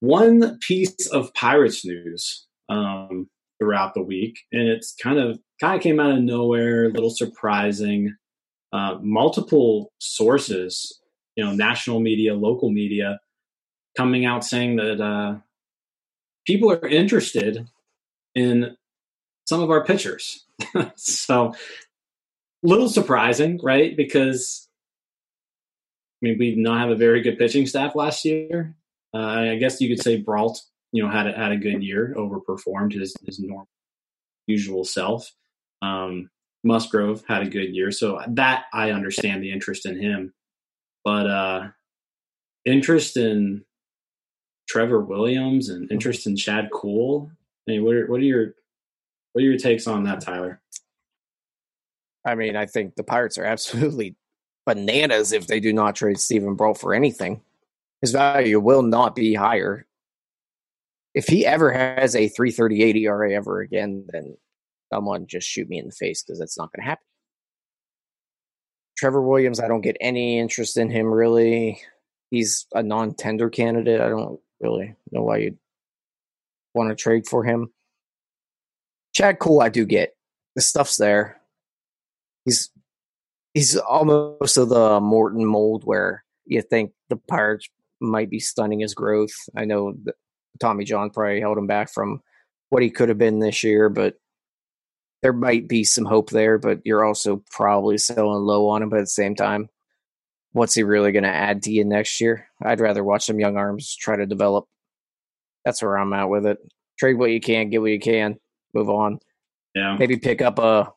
one 0.00 0.58
piece 0.58 1.06
of 1.12 1.32
Pirates 1.34 1.84
news 1.84 2.46
um, 2.68 3.28
throughout 3.58 3.94
the 3.94 4.02
week, 4.02 4.40
and 4.52 4.68
it's 4.68 4.94
kind 5.00 5.18
of 5.18 5.38
kind 5.60 5.76
of 5.76 5.82
came 5.82 6.00
out 6.00 6.10
of 6.10 6.22
nowhere, 6.22 6.86
a 6.86 6.88
little 6.88 7.10
surprising. 7.10 8.16
Uh, 8.72 8.96
multiple 9.02 9.92
sources, 9.98 11.00
you 11.34 11.44
know, 11.44 11.52
national 11.52 11.98
media, 11.98 12.34
local 12.34 12.70
media, 12.70 13.18
coming 13.96 14.24
out 14.24 14.44
saying 14.44 14.76
that 14.76 15.00
uh, 15.00 15.36
people 16.46 16.70
are 16.70 16.86
interested 16.86 17.66
in 18.36 18.76
some 19.46 19.60
of 19.60 19.70
our 19.70 19.84
pitchers. 19.84 20.46
so, 20.94 21.52
little 22.62 22.88
surprising, 22.88 23.58
right? 23.62 23.96
Because 23.96 24.68
I 26.22 26.26
mean, 26.26 26.38
we 26.38 26.50
did 26.50 26.58
not 26.58 26.80
have 26.80 26.90
a 26.90 26.96
very 26.96 27.22
good 27.22 27.38
pitching 27.38 27.66
staff 27.66 27.94
last 27.94 28.24
year. 28.24 28.76
Uh, 29.14 29.18
I 29.18 29.56
guess 29.56 29.80
you 29.80 29.88
could 29.88 30.02
say 30.02 30.16
Brault, 30.16 30.60
you 30.92 31.02
know, 31.02 31.10
had 31.10 31.26
a, 31.26 31.32
had 31.32 31.52
a 31.52 31.56
good 31.56 31.82
year, 31.82 32.14
overperformed 32.16 32.92
his 32.92 33.14
his 33.24 33.40
normal, 33.40 33.68
usual 34.46 34.84
self. 34.84 35.30
Um, 35.82 36.30
Musgrove 36.62 37.24
had 37.26 37.42
a 37.42 37.48
good 37.50 37.74
year, 37.74 37.90
so 37.90 38.20
that 38.28 38.64
I 38.72 38.90
understand 38.90 39.42
the 39.42 39.52
interest 39.52 39.86
in 39.86 39.98
him, 40.00 40.34
but 41.04 41.26
uh, 41.26 41.68
interest 42.64 43.16
in 43.16 43.64
Trevor 44.68 45.00
Williams 45.00 45.68
and 45.68 45.90
interest 45.90 46.26
in 46.26 46.36
Chad 46.36 46.70
Kuhl. 46.72 47.30
I 47.66 47.72
mean, 47.72 47.84
what 47.84 47.96
are 47.96 48.06
what 48.06 48.20
are 48.20 48.24
your 48.24 48.54
what 49.32 49.42
are 49.42 49.46
your 49.46 49.58
takes 49.58 49.86
on 49.86 50.04
that, 50.04 50.20
Tyler? 50.20 50.60
I 52.24 52.34
mean, 52.34 52.56
I 52.56 52.66
think 52.66 52.94
the 52.94 53.04
Pirates 53.04 53.38
are 53.38 53.44
absolutely 53.44 54.16
bananas 54.66 55.32
if 55.32 55.46
they 55.46 55.60
do 55.60 55.72
not 55.72 55.96
trade 55.96 56.20
Steven 56.20 56.54
Brault 56.54 56.78
for 56.78 56.94
anything. 56.94 57.40
His 58.00 58.12
value 58.12 58.60
will 58.60 58.82
not 58.82 59.14
be 59.14 59.34
higher. 59.34 59.86
If 61.14 61.26
he 61.26 61.44
ever 61.44 61.72
has 61.72 62.14
a 62.14 62.28
338 62.28 62.96
ERA 62.96 63.32
ever 63.32 63.60
again, 63.60 64.06
then 64.08 64.36
someone 64.92 65.26
just 65.26 65.48
shoot 65.48 65.68
me 65.68 65.78
in 65.78 65.86
the 65.86 65.92
face 65.92 66.22
because 66.22 66.38
that's 66.38 66.56
not 66.56 66.72
going 66.72 66.84
to 66.84 66.88
happen. 66.88 67.04
Trevor 68.96 69.22
Williams, 69.22 69.60
I 69.60 69.68
don't 69.68 69.80
get 69.80 69.96
any 70.00 70.38
interest 70.38 70.76
in 70.76 70.90
him 70.90 71.06
really. 71.06 71.80
He's 72.30 72.66
a 72.74 72.82
non 72.82 73.14
tender 73.14 73.50
candidate. 73.50 74.00
I 74.00 74.08
don't 74.08 74.40
really 74.60 74.94
know 75.10 75.22
why 75.22 75.38
you'd 75.38 75.58
want 76.74 76.90
to 76.90 76.94
trade 76.94 77.26
for 77.26 77.44
him. 77.44 77.72
Chad 79.12 79.38
Kuhl, 79.38 79.62
I 79.62 79.68
do 79.68 79.84
get. 79.84 80.14
The 80.54 80.62
stuff's 80.62 80.96
there. 80.96 81.40
He's 82.44 82.70
he's 83.54 83.76
almost 83.76 84.56
of 84.56 84.68
the 84.68 85.00
Morton 85.00 85.44
mold 85.44 85.84
where 85.84 86.24
you 86.46 86.62
think 86.62 86.92
the 87.08 87.16
Pirates 87.16 87.68
might 88.00 88.30
be 88.30 88.40
stunning 88.40 88.80
his 88.80 88.94
growth. 88.94 89.34
I 89.56 89.64
know 89.64 89.94
that 90.04 90.14
Tommy 90.58 90.84
John 90.84 91.10
probably 91.10 91.40
held 91.40 91.58
him 91.58 91.66
back 91.66 91.92
from 91.92 92.20
what 92.70 92.82
he 92.82 92.90
could 92.90 93.08
have 93.08 93.18
been 93.18 93.38
this 93.38 93.62
year, 93.62 93.88
but 93.88 94.14
there 95.22 95.32
might 95.32 95.68
be 95.68 95.84
some 95.84 96.04
hope 96.04 96.30
there. 96.30 96.58
But 96.58 96.80
you're 96.84 97.04
also 97.04 97.42
probably 97.50 97.98
selling 97.98 98.42
low 98.44 98.68
on 98.68 98.82
him. 98.82 98.88
But 98.88 99.00
at 99.00 99.02
the 99.02 99.06
same 99.06 99.34
time, 99.34 99.68
what's 100.52 100.74
he 100.74 100.82
really 100.82 101.12
going 101.12 101.24
to 101.24 101.28
add 101.28 101.62
to 101.64 101.72
you 101.72 101.84
next 101.84 102.20
year? 102.20 102.48
I'd 102.62 102.80
rather 102.80 103.04
watch 103.04 103.26
some 103.26 103.40
young 103.40 103.56
arms 103.56 103.94
try 103.94 104.16
to 104.16 104.26
develop. 104.26 104.66
That's 105.64 105.82
where 105.82 105.98
I'm 105.98 106.12
at 106.12 106.28
with 106.28 106.46
it. 106.46 106.58
Trade 106.98 107.14
what 107.14 107.30
you 107.30 107.40
can, 107.40 107.70
get 107.70 107.80
what 107.80 107.90
you 107.90 108.00
can, 108.00 108.38
move 108.74 108.88
on. 108.88 109.20
Yeah. 109.74 109.96
Maybe 109.98 110.16
pick 110.16 110.42
up 110.42 110.58
a 110.58 110.92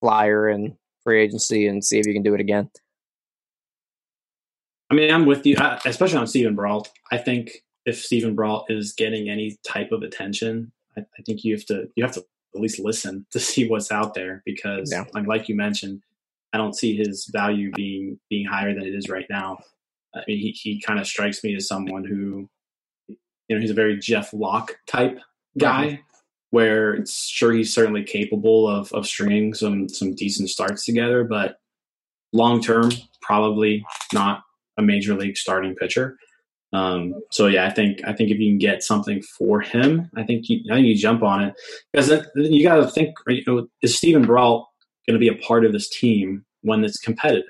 flyer 0.00 0.48
and 0.48 0.74
free 1.04 1.22
agency 1.22 1.66
and 1.66 1.84
see 1.84 1.98
if 1.98 2.06
you 2.06 2.12
can 2.12 2.22
do 2.22 2.34
it 2.34 2.40
again. 2.40 2.70
I 4.90 4.94
mean, 4.94 5.12
I'm 5.12 5.26
with 5.26 5.44
you, 5.44 5.56
especially 5.84 6.18
on 6.18 6.26
Steven 6.26 6.54
Brault. 6.54 6.90
I 7.10 7.18
think 7.18 7.50
if 7.84 7.98
Steven 7.98 8.34
Brault 8.34 8.66
is 8.68 8.92
getting 8.92 9.28
any 9.28 9.56
type 9.66 9.92
of 9.92 10.02
attention, 10.02 10.72
I, 10.96 11.00
I, 11.00 11.22
think 11.22 11.44
you 11.44 11.54
have 11.54 11.64
to 11.66 11.88
you 11.96 12.04
have 12.04 12.14
to 12.14 12.24
at 12.54 12.60
least 12.60 12.78
listen 12.78 13.26
to 13.32 13.40
see 13.40 13.68
what's 13.68 13.90
out 13.90 14.14
there 14.14 14.42
because, 14.44 14.90
yeah. 14.92 15.04
like, 15.12 15.26
like 15.26 15.48
you 15.48 15.56
mentioned, 15.56 16.02
I 16.52 16.58
don't 16.58 16.76
see 16.76 16.96
his 16.96 17.28
value 17.32 17.72
being 17.72 18.18
being 18.30 18.46
higher 18.46 18.74
than 18.74 18.84
it 18.84 18.94
is 18.94 19.08
right 19.08 19.26
now. 19.28 19.58
I 20.14 20.20
mean, 20.26 20.38
he 20.38 20.50
he 20.50 20.80
kind 20.80 21.00
of 21.00 21.06
strikes 21.06 21.42
me 21.42 21.54
as 21.56 21.68
someone 21.68 22.04
who, 22.04 22.48
you 23.08 23.56
know, 23.56 23.60
he's 23.60 23.70
a 23.70 23.74
very 23.74 23.98
Jeff 23.98 24.32
Locke 24.32 24.76
type 24.86 25.18
guy. 25.58 25.86
Mm-hmm. 25.86 26.02
Where 26.50 26.94
it's 26.94 27.26
sure 27.26 27.52
he's 27.52 27.74
certainly 27.74 28.04
capable 28.04 28.68
of 28.68 28.92
of 28.92 29.04
stringing 29.04 29.52
some 29.52 29.88
some 29.88 30.14
decent 30.14 30.48
starts 30.48 30.84
together, 30.84 31.24
but 31.24 31.58
long 32.32 32.62
term, 32.62 32.92
probably 33.20 33.84
not 34.14 34.44
a 34.76 34.82
major 34.82 35.14
league 35.14 35.36
starting 35.36 35.74
pitcher. 35.74 36.16
Um, 36.72 37.14
so 37.30 37.46
yeah, 37.46 37.66
I 37.66 37.70
think 37.70 38.00
I 38.04 38.12
think 38.12 38.30
if 38.30 38.38
you 38.38 38.50
can 38.50 38.58
get 38.58 38.82
something 38.82 39.22
for 39.22 39.60
him, 39.60 40.10
I 40.16 40.24
think 40.24 40.48
you, 40.48 40.60
I 40.70 40.76
think 40.76 40.86
you 40.86 40.96
jump 40.96 41.22
on 41.22 41.44
it 41.44 41.54
because 41.92 42.10
you 42.34 42.62
got 42.62 42.76
to 42.76 42.88
think: 42.88 43.16
you 43.28 43.42
know, 43.46 43.66
is 43.82 43.96
Steven 43.96 44.22
Brault 44.22 44.68
going 45.08 45.18
to 45.18 45.20
be 45.20 45.28
a 45.28 45.46
part 45.46 45.64
of 45.64 45.72
this 45.72 45.88
team 45.88 46.44
when 46.62 46.84
it's 46.84 46.98
competitive? 46.98 47.44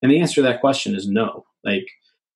And 0.00 0.10
the 0.10 0.20
answer 0.20 0.36
to 0.36 0.42
that 0.42 0.60
question 0.60 0.94
is 0.94 1.08
no. 1.08 1.44
Like 1.64 1.86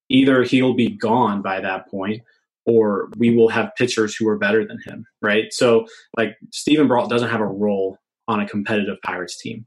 either 0.08 0.42
he'll 0.42 0.74
be 0.74 0.90
gone 0.90 1.42
by 1.42 1.60
that 1.60 1.88
point, 1.88 2.22
or 2.66 3.08
we 3.16 3.34
will 3.34 3.48
have 3.48 3.74
pitchers 3.76 4.16
who 4.16 4.28
are 4.28 4.38
better 4.38 4.66
than 4.66 4.78
him. 4.84 5.06
Right? 5.22 5.52
So 5.52 5.86
like 6.16 6.36
Steven 6.52 6.88
Brault 6.88 7.08
doesn't 7.08 7.30
have 7.30 7.40
a 7.40 7.46
role 7.46 7.98
on 8.26 8.40
a 8.40 8.48
competitive 8.48 8.98
Pirates 9.04 9.38
team. 9.40 9.66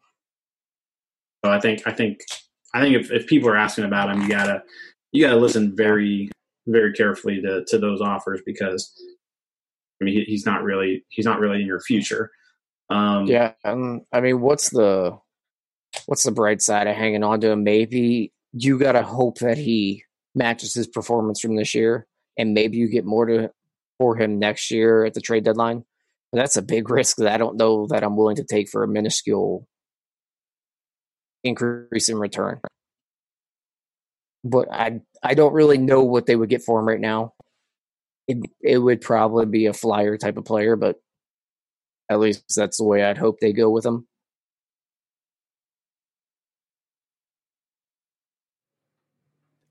So 1.44 1.52
I 1.52 1.60
think 1.60 1.82
I 1.86 1.92
think 1.92 2.20
I 2.74 2.82
think 2.82 2.96
if, 2.96 3.12
if 3.12 3.28
people 3.28 3.50
are 3.50 3.58
asking 3.58 3.86
about 3.86 4.10
him, 4.10 4.22
you 4.22 4.30
gotta 4.30 4.64
you 5.12 5.24
gotta 5.26 5.40
listen 5.40 5.76
very 5.76 6.30
very 6.68 6.94
carefully 6.94 7.42
to 7.42 7.64
to 7.68 7.78
those 7.78 8.02
offers 8.02 8.42
because 8.46 8.94
I 10.02 10.06
mean 10.06 10.16
he, 10.16 10.24
he's 10.24 10.46
not 10.46 10.64
really 10.64 11.06
he's 11.10 11.26
not 11.26 11.40
really 11.40 11.62
in 11.62 11.68
your 11.68 11.82
future. 11.82 12.32
Um, 12.90 13.26
yeah, 13.28 13.54
um, 13.64 14.02
I 14.12 14.22
mean, 14.22 14.42
what's 14.42 14.70
the 14.70 15.18
what's 16.06 16.24
the 16.24 16.32
bright 16.32 16.62
side 16.62 16.88
of 16.88 16.96
hanging 16.96 17.24
on 17.24 17.40
to 17.42 17.52
him? 17.52 17.64
Maybe 17.64 18.32
you 18.54 18.78
gotta 18.78 19.04
hope 19.04 19.40
that 19.40 19.58
he 19.58 20.04
matches 20.36 20.74
his 20.74 20.88
performance 20.88 21.40
from 21.40 21.56
this 21.56 21.74
year, 21.74 22.08
and 22.38 22.54
maybe 22.54 22.78
you 22.78 22.90
get 22.90 23.06
more 23.06 23.26
to 23.26 23.52
for 24.00 24.16
him 24.16 24.40
next 24.40 24.72
year 24.72 25.06
at 25.06 25.14
the 25.14 25.22
trade 25.22 25.44
deadline. 25.44 25.86
But 26.32 26.40
that's 26.40 26.58
a 26.58 26.64
big 26.64 26.90
risk 26.90 27.18
that 27.18 27.32
I 27.32 27.38
don't 27.38 27.58
know 27.58 27.88
that 27.88 28.04
I'm 28.04 28.18
willing 28.18 28.38
to 28.38 28.44
take 28.44 28.68
for 28.68 28.84
a 28.84 28.88
minuscule 28.88 29.68
increase 31.44 32.10
in 32.10 32.18
return. 32.18 32.60
But 34.44 34.72
I 34.72 35.02
I 35.22 35.34
don't 35.34 35.54
really 35.54 35.78
know 35.78 36.04
what 36.04 36.26
they 36.26 36.36
would 36.36 36.50
get 36.50 36.64
for 36.64 36.80
him 36.80 36.88
right 36.88 37.00
now. 37.00 37.34
It 38.28 38.38
it 38.62 38.78
would 38.78 39.02
probably 39.02 39.46
be 39.46 39.66
a 39.68 39.74
flyer 39.74 40.18
type 40.18 40.38
of 40.38 40.46
player, 40.46 40.76
but 40.76 40.98
at 42.10 42.20
least 42.20 42.44
that's 42.56 42.78
the 42.78 42.84
way 42.84 43.04
I'd 43.04 43.18
hope 43.18 43.40
they 43.40 43.54
go 43.54 43.70
with 43.70 43.86
him. 43.86 44.08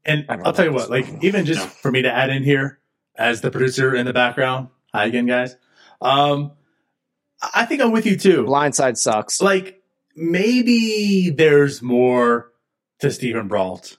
And 0.04 0.24
I'll 0.28 0.52
tell 0.52 0.64
you 0.64 0.72
what, 0.72 0.90
like 0.90 1.22
even 1.22 1.44
just 1.44 1.66
for 1.68 1.90
me 1.90 2.02
to 2.02 2.12
add 2.12 2.30
in 2.30 2.42
here 2.42 2.80
as 3.16 3.40
the 3.40 3.50
producer 3.50 3.94
in 3.94 4.06
the 4.06 4.12
background. 4.12 4.68
Hi 4.92 5.06
again, 5.06 5.26
guys. 5.26 5.56
Um, 6.00 6.52
I 7.54 7.66
think 7.66 7.80
I'm 7.80 7.92
with 7.92 8.06
you 8.06 8.16
too. 8.16 8.44
Blindside 8.44 8.96
sucks. 8.96 9.40
Like 9.40 9.81
maybe 10.14 11.30
there's 11.30 11.82
more 11.82 12.52
to 13.00 13.10
Steven 13.10 13.48
Brault 13.48 13.98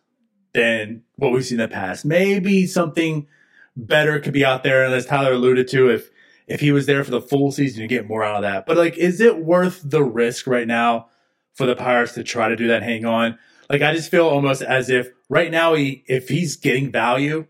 than 0.53 1.03
what 1.15 1.31
we've 1.31 1.45
seen 1.45 1.59
in 1.59 1.69
the 1.69 1.73
past. 1.73 2.05
Maybe 2.05 2.65
something 2.65 3.27
better 3.75 4.19
could 4.19 4.33
be 4.33 4.45
out 4.45 4.63
there, 4.63 4.85
and 4.85 4.93
as 4.93 5.05
Tyler 5.05 5.33
alluded 5.33 5.67
to, 5.69 5.89
if 5.89 6.09
if 6.47 6.59
he 6.59 6.71
was 6.71 6.85
there 6.85 7.03
for 7.03 7.11
the 7.11 7.21
full 7.21 7.51
season, 7.51 7.81
you 7.81 7.87
get 7.87 8.07
more 8.07 8.23
out 8.23 8.37
of 8.37 8.41
that. 8.43 8.65
But 8.65 8.77
like, 8.77 8.97
is 8.97 9.21
it 9.21 9.37
worth 9.37 9.81
the 9.83 10.03
risk 10.03 10.45
right 10.47 10.67
now 10.67 11.07
for 11.53 11.65
the 11.65 11.75
Pirates 11.75 12.13
to 12.13 12.23
try 12.23 12.49
to 12.49 12.55
do 12.55 12.67
that? 12.67 12.83
Hang 12.83 13.05
on. 13.05 13.37
Like, 13.69 13.81
I 13.81 13.93
just 13.93 14.11
feel 14.11 14.27
almost 14.27 14.61
as 14.61 14.89
if 14.89 15.09
right 15.29 15.49
now, 15.49 15.73
he 15.73 16.03
if 16.07 16.27
he's 16.27 16.57
getting 16.57 16.91
value, 16.91 17.47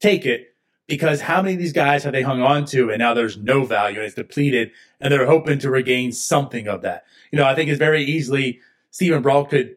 take 0.00 0.26
it 0.26 0.51
because 0.88 1.20
how 1.20 1.40
many 1.40 1.54
of 1.54 1.60
these 1.60 1.72
guys 1.72 2.04
have 2.04 2.12
they 2.12 2.22
hung 2.22 2.42
on 2.42 2.64
to 2.66 2.90
and 2.90 2.98
now 2.98 3.14
there's 3.14 3.36
no 3.36 3.64
value 3.64 3.98
and 3.98 4.06
it's 4.06 4.14
depleted 4.14 4.70
and 5.00 5.12
they're 5.12 5.26
hoping 5.26 5.58
to 5.58 5.70
regain 5.70 6.12
something 6.12 6.68
of 6.68 6.82
that 6.82 7.04
you 7.32 7.38
know, 7.38 7.46
I 7.46 7.54
think 7.54 7.70
it's 7.70 7.78
very 7.78 8.04
easily 8.04 8.60
Steven 8.90 9.22
Brault 9.22 9.50
could 9.50 9.76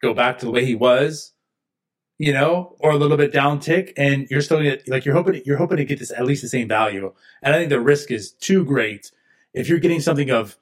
go 0.00 0.14
back 0.14 0.38
to 0.38 0.46
the 0.46 0.50
way 0.50 0.64
he 0.64 0.74
was, 0.74 1.32
you 2.18 2.32
know, 2.32 2.74
or 2.80 2.90
a 2.90 2.96
little 2.96 3.18
bit 3.18 3.32
down 3.32 3.60
tick, 3.60 3.92
and 3.96 4.26
you're 4.30 4.40
still 4.40 4.62
get, 4.62 4.88
like 4.88 5.04
you're 5.04 5.14
hoping 5.14 5.42
you're 5.44 5.58
hoping 5.58 5.76
to 5.76 5.84
get 5.84 5.98
this 5.98 6.10
at 6.10 6.24
least 6.24 6.42
the 6.42 6.48
same 6.48 6.66
value. 6.66 7.12
And 7.42 7.54
I 7.54 7.58
think 7.58 7.68
the 7.68 7.80
risk 7.80 8.10
is 8.10 8.32
too 8.32 8.64
great 8.64 9.12
if 9.52 9.68
you're 9.68 9.78
getting 9.78 10.00
something 10.00 10.30
of 10.30 10.56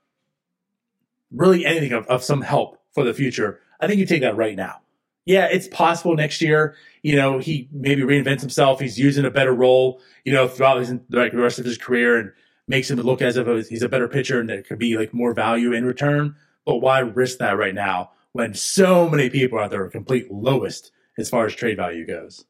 really 1.31 1.65
anything 1.65 1.93
of, 1.93 2.05
of 2.09 2.25
some 2.25 2.43
help 2.43 2.83
for 2.93 3.05
the 3.05 3.15
future. 3.15 3.61
I 3.81 3.87
think 3.87 4.01
you 4.01 4.07
take 4.07 4.23
that 4.23 4.37
right 4.37 4.57
now. 4.57 4.81
Yeah, 5.25 5.47
it's 5.47 5.69
possible 5.69 6.17
next 6.17 6.43
year, 6.43 6.75
you 7.05 7.15
know, 7.15 7.39
he 7.39 7.69
maybe 7.71 8.01
reinvents 8.01 8.41
himself. 8.41 8.81
He's 8.81 8.99
using 8.99 9.27
a 9.27 9.31
better 9.31 9.53
role, 9.53 10.01
you 10.25 10.33
know, 10.33 10.49
throughout 10.49 10.79
his, 10.79 10.95
like, 11.11 11.33
the 11.33 11.39
rest 11.39 11.59
of 11.59 11.67
his 11.67 11.77
career 11.77 12.19
and 12.19 12.33
makes 12.67 12.91
him 12.91 12.99
look 12.99 13.21
as 13.21 13.37
if 13.37 13.69
he's 13.69 13.83
a 13.83 13.91
better 13.91 14.09
pitcher 14.09 14.41
and 14.41 14.49
there 14.49 14.63
could 14.63 14.79
be 14.79 14.97
like 14.97 15.13
more 15.13 15.35
value 15.35 15.75
in 15.75 15.85
return. 15.85 16.35
But 16.65 16.79
why 16.79 17.01
risk 17.01 17.39
that 17.39 17.59
right 17.59 17.75
now 17.75 18.13
when 18.33 18.55
so 18.55 19.07
many 19.11 19.29
people 19.29 19.59
are 19.59 19.65
at 19.65 19.71
their 19.71 19.87
complete 19.91 20.33
lowest 20.33 20.93
as 21.19 21.29
far 21.29 21.45
as 21.45 21.55
trade 21.55 21.77
value 21.77 22.07
goes? 22.07 22.47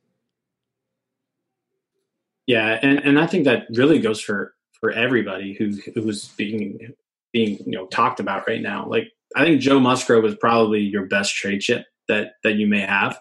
Yeah, 2.46 2.78
and, 2.80 3.00
and 3.00 3.18
I 3.18 3.26
think 3.26 3.46
that 3.46 3.66
really 3.70 3.98
goes 3.98 4.20
for 4.20 4.54
for 4.78 4.92
everybody 4.92 5.54
who 5.54 5.72
who's 5.94 6.28
being 6.28 6.94
being 7.32 7.58
you 7.66 7.72
know 7.72 7.86
talked 7.86 8.20
about 8.20 8.46
right 8.46 8.62
now. 8.62 8.86
Like 8.86 9.10
I 9.34 9.44
think 9.44 9.60
Joe 9.60 9.80
Musgrove 9.80 10.24
is 10.26 10.36
probably 10.36 10.80
your 10.80 11.06
best 11.06 11.34
trade 11.34 11.60
chip 11.60 11.86
that 12.06 12.34
that 12.44 12.54
you 12.54 12.68
may 12.68 12.82
have. 12.82 13.18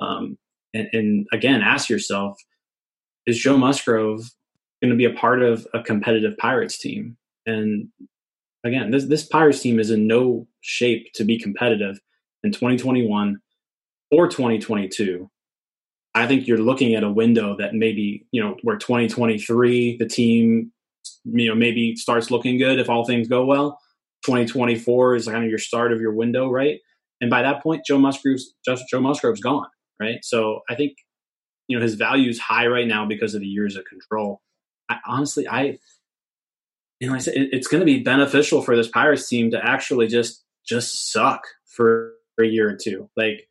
Um, 0.00 0.36
and, 0.76 0.88
and 0.92 1.26
again, 1.32 1.62
ask 1.62 1.88
yourself: 1.88 2.38
Is 3.26 3.38
Joe 3.38 3.56
Musgrove 3.56 4.30
going 4.82 4.90
to 4.90 4.96
be 4.96 5.04
a 5.04 5.18
part 5.18 5.42
of 5.42 5.66
a 5.74 5.82
competitive 5.82 6.36
Pirates 6.38 6.78
team. 6.78 7.16
And 7.46 7.88
again, 8.64 8.90
this 8.90 9.04
this 9.04 9.26
Pirates 9.26 9.60
team 9.60 9.78
is 9.78 9.90
in 9.90 10.06
no 10.06 10.46
shape 10.60 11.12
to 11.14 11.24
be 11.24 11.38
competitive 11.38 11.98
in 12.42 12.52
2021 12.52 13.38
or 14.10 14.28
2022. 14.28 15.30
I 16.14 16.26
think 16.26 16.46
you're 16.46 16.58
looking 16.58 16.94
at 16.94 17.04
a 17.04 17.10
window 17.10 17.56
that 17.58 17.74
maybe, 17.74 18.26
you 18.32 18.42
know, 18.42 18.56
where 18.62 18.76
2023 18.76 19.98
the 19.98 20.06
team 20.06 20.72
you 21.24 21.48
know 21.48 21.54
maybe 21.54 21.94
starts 21.94 22.30
looking 22.30 22.58
good 22.58 22.78
if 22.78 22.88
all 22.88 23.04
things 23.04 23.28
go 23.28 23.44
well. 23.44 23.78
2024 24.24 25.16
is 25.16 25.26
kind 25.26 25.44
of 25.44 25.50
your 25.50 25.58
start 25.58 25.92
of 25.92 26.00
your 26.00 26.12
window, 26.12 26.50
right? 26.50 26.80
And 27.20 27.30
by 27.30 27.42
that 27.42 27.62
point, 27.62 27.82
Joe 27.86 27.98
Musgrove's 27.98 28.54
Joe 28.66 29.00
Musgrove's 29.00 29.40
gone, 29.40 29.68
right? 30.00 30.18
So 30.22 30.60
I 30.68 30.74
think 30.74 30.98
you 31.68 31.76
know 31.76 31.82
his 31.82 31.94
value 31.94 32.30
is 32.30 32.38
high 32.38 32.66
right 32.66 32.86
now 32.86 33.06
because 33.06 33.34
of 33.34 33.40
the 33.40 33.46
years 33.46 33.76
of 33.76 33.84
control. 33.84 34.40
I, 34.88 34.98
honestly, 35.06 35.48
I, 35.48 35.78
you 37.00 37.08
know, 37.08 37.14
I 37.14 37.18
said 37.18 37.34
it, 37.34 37.50
it's 37.52 37.66
going 37.66 37.80
to 37.80 37.86
be 37.86 38.02
beneficial 38.02 38.62
for 38.62 38.76
this 38.76 38.88
Pirates 38.88 39.28
team 39.28 39.50
to 39.50 39.64
actually 39.64 40.06
just 40.06 40.44
just 40.66 41.12
suck 41.12 41.42
for 41.66 42.12
a 42.38 42.44
year 42.44 42.70
or 42.70 42.76
two. 42.76 43.08
Like 43.16 43.48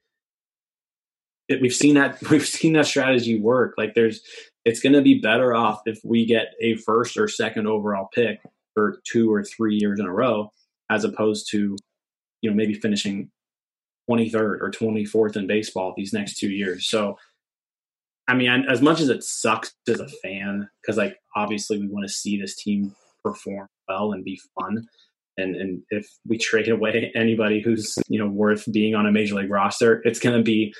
it, 1.47 1.61
we've 1.61 1.73
seen 1.73 1.95
that 1.95 2.21
we've 2.29 2.45
seen 2.45 2.73
that 2.73 2.87
strategy 2.87 3.39
work. 3.39 3.75
Like 3.77 3.93
there's 3.95 4.21
it's 4.63 4.79
going 4.79 4.93
to 4.93 5.01
be 5.01 5.19
better 5.19 5.53
off 5.53 5.81
if 5.85 5.99
we 6.03 6.25
get 6.25 6.53
a 6.61 6.75
first 6.77 7.17
or 7.17 7.27
second 7.27 7.67
overall 7.67 8.09
pick 8.13 8.41
for 8.73 8.99
two 9.05 9.31
or 9.31 9.43
three 9.43 9.77
years 9.79 9.99
in 9.99 10.05
a 10.05 10.11
row, 10.11 10.51
as 10.89 11.03
opposed 11.03 11.49
to 11.51 11.77
you 12.41 12.49
know 12.49 12.55
maybe 12.55 12.73
finishing 12.73 13.31
23rd 14.09 14.61
or 14.61 14.71
24th 14.71 15.35
in 15.35 15.47
baseball 15.47 15.93
these 15.95 16.13
next 16.13 16.37
two 16.37 16.49
years. 16.49 16.89
So. 16.89 17.17
I 18.27 18.33
mean, 18.33 18.65
as 18.67 18.81
much 18.81 19.01
as 19.01 19.09
it 19.09 19.23
sucks 19.23 19.71
as 19.87 19.99
a 19.99 20.07
fan, 20.07 20.67
because 20.81 20.97
like 20.97 21.15
obviously 21.35 21.77
we 21.77 21.87
want 21.87 22.07
to 22.07 22.11
see 22.11 22.41
this 22.41 22.55
team 22.55 22.95
perform 23.23 23.67
well 23.87 24.13
and 24.13 24.23
be 24.23 24.41
fun 24.59 24.87
and 25.37 25.55
and 25.55 25.81
if 25.89 26.07
we 26.27 26.37
trade 26.37 26.69
away 26.69 27.11
anybody 27.15 27.61
who's 27.61 27.95
you 28.07 28.19
know 28.19 28.27
worth 28.27 28.71
being 28.71 28.95
on 28.95 29.05
a 29.05 29.11
major 29.11 29.35
league 29.35 29.51
roster, 29.51 30.01
it's 30.05 30.19
to 30.19 30.43
be 30.43 30.73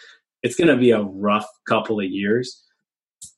it's 0.44 0.56
to 0.56 0.78
be 0.78 0.92
a 0.92 1.02
rough 1.02 1.48
couple 1.68 2.00
of 2.00 2.06
years. 2.06 2.62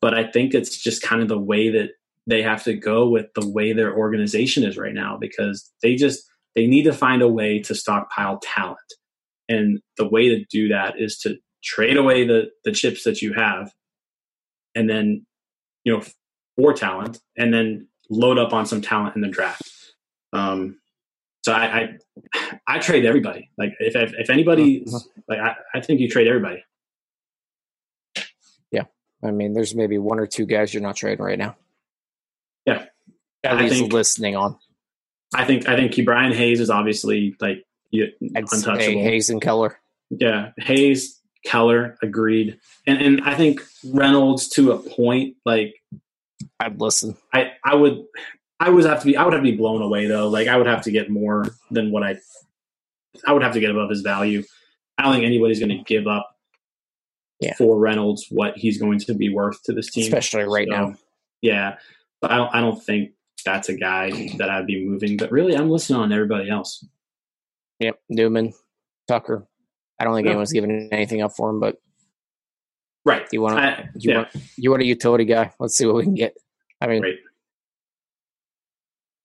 But 0.01 0.13
I 0.13 0.29
think 0.29 0.53
it's 0.53 0.77
just 0.77 1.01
kind 1.01 1.21
of 1.21 1.27
the 1.27 1.39
way 1.39 1.69
that 1.69 1.91
they 2.25 2.41
have 2.41 2.63
to 2.65 2.73
go 2.73 3.07
with 3.07 3.27
the 3.35 3.47
way 3.47 3.71
their 3.71 3.95
organization 3.95 4.63
is 4.63 4.77
right 4.77 4.93
now 4.93 5.17
because 5.17 5.71
they 5.81 5.95
just 5.95 6.23
they 6.55 6.67
need 6.67 6.83
to 6.83 6.93
find 6.93 7.21
a 7.21 7.27
way 7.27 7.59
to 7.59 7.75
stockpile 7.75 8.39
talent. 8.43 8.77
And 9.49 9.79
the 9.97 10.07
way 10.07 10.29
to 10.29 10.43
do 10.49 10.67
that 10.69 10.99
is 10.99 11.17
to 11.19 11.37
trade 11.63 11.97
away 11.97 12.25
the 12.25 12.49
the 12.63 12.71
chips 12.71 13.03
that 13.03 13.21
you 13.21 13.33
have 13.33 13.73
and 14.75 14.89
then 14.89 15.25
you 15.83 15.93
know 15.93 16.03
for 16.55 16.73
talent 16.73 17.19
and 17.37 17.53
then 17.53 17.87
load 18.09 18.37
up 18.37 18.53
on 18.53 18.65
some 18.65 18.81
talent 18.81 19.15
in 19.15 19.21
the 19.21 19.27
draft. 19.27 19.63
Um, 20.33 20.79
so 21.43 21.53
I, 21.53 21.97
I, 22.33 22.49
I 22.67 22.79
trade 22.79 23.05
everybody. 23.05 23.49
Like 23.57 23.73
if 23.79 23.95
if, 23.95 24.13
if 24.17 24.29
anybody 24.29 24.85
uh-huh. 24.87 24.99
like 25.27 25.39
I, 25.39 25.55
I 25.75 25.81
think 25.81 25.99
you 25.99 26.09
trade 26.09 26.27
everybody. 26.27 26.63
Yeah, 28.71 28.83
I 29.23 29.31
mean, 29.31 29.53
there's 29.53 29.73
maybe 29.73 29.97
one 29.97 30.19
or 30.19 30.27
two 30.27 30.45
guys 30.45 30.73
you're 30.73 30.83
not 30.83 30.95
trading 30.95 31.23
right 31.23 31.39
now. 31.39 31.55
Yeah, 32.65 32.85
at 33.43 33.57
I 33.57 33.61
least 33.61 33.75
think, 33.75 33.93
listening 33.93 34.35
on. 34.35 34.57
I 35.33 35.45
think 35.45 35.67
I 35.67 35.75
think 35.75 35.95
Brian 36.05 36.33
Hayes 36.33 36.59
is 36.59 36.69
obviously 36.69 37.35
like 37.39 37.63
you, 37.91 38.07
untouchable. 38.21 38.79
Hayes 38.79 39.29
and 39.29 39.41
Keller. 39.41 39.79
Yeah, 40.09 40.51
Hayes, 40.57 41.19
Keller, 41.45 41.97
agreed, 42.01 42.59
and 42.85 43.01
and 43.01 43.21
I 43.21 43.35
think 43.35 43.61
Reynolds 43.85 44.49
to 44.49 44.71
a 44.71 44.77
point. 44.77 45.35
Like 45.45 45.75
I'd 46.59 46.79
listen. 46.79 47.15
I 47.33 47.51
I 47.63 47.75
would 47.75 48.05
I 48.59 48.69
would 48.69 48.85
have 48.85 49.01
to 49.01 49.05
be 49.05 49.17
I 49.17 49.23
would 49.23 49.33
have 49.33 49.43
to 49.43 49.51
be 49.51 49.57
blown 49.57 49.81
away 49.81 50.07
though. 50.07 50.27
Like 50.27 50.47
I 50.47 50.57
would 50.57 50.67
have 50.67 50.83
to 50.83 50.91
get 50.91 51.09
more 51.09 51.45
than 51.71 51.91
what 51.91 52.03
I 52.03 52.17
I 53.25 53.33
would 53.33 53.43
have 53.43 53.53
to 53.53 53.59
get 53.59 53.71
above 53.71 53.89
his 53.89 54.01
value. 54.01 54.43
I 54.97 55.03
don't 55.03 55.13
think 55.13 55.25
anybody's 55.25 55.59
going 55.59 55.77
to 55.77 55.83
give 55.83 56.07
up 56.07 56.35
yeah. 57.39 57.53
for 57.55 57.77
Reynolds 57.77 58.27
what 58.29 58.57
he's 58.57 58.79
going 58.79 58.99
to 58.99 59.13
be 59.13 59.29
worth 59.29 59.61
to 59.63 59.73
this 59.73 59.91
team, 59.91 60.03
especially 60.03 60.43
right 60.43 60.67
so, 60.69 60.75
now. 60.75 60.95
Yeah, 61.41 61.77
but 62.21 62.31
I 62.31 62.37
don't 62.37 62.55
I 62.55 62.61
don't 62.61 62.83
think 62.83 63.11
that's 63.45 63.69
a 63.69 63.75
guy 63.75 64.29
that 64.37 64.49
I'd 64.49 64.65
be 64.65 64.83
moving. 64.83 65.17
But 65.17 65.31
really, 65.31 65.55
I'm 65.55 65.69
listening 65.69 65.99
on 65.99 66.11
everybody 66.11 66.49
else. 66.49 66.83
Yep, 67.79 67.99
Newman, 68.09 68.53
Tucker. 69.07 69.47
I 69.99 70.03
don't 70.03 70.15
think 70.15 70.25
yeah. 70.25 70.31
anyone's 70.31 70.53
giving 70.53 70.89
anything 70.91 71.21
up 71.21 71.35
for 71.35 71.49
him, 71.49 71.59
but 71.59 71.77
right. 73.05 73.27
You 73.31 73.41
want 73.41 73.85
you 73.95 74.11
yeah. 74.11 74.17
want 74.17 74.29
you 74.57 74.69
want 74.71 74.83
a 74.83 74.85
utility 74.85 75.25
guy? 75.25 75.51
Let's 75.59 75.75
see 75.77 75.85
what 75.85 75.95
we 75.95 76.03
can 76.03 76.15
get. 76.15 76.35
I 76.81 76.87
mean, 76.87 77.03
right. 77.03 77.15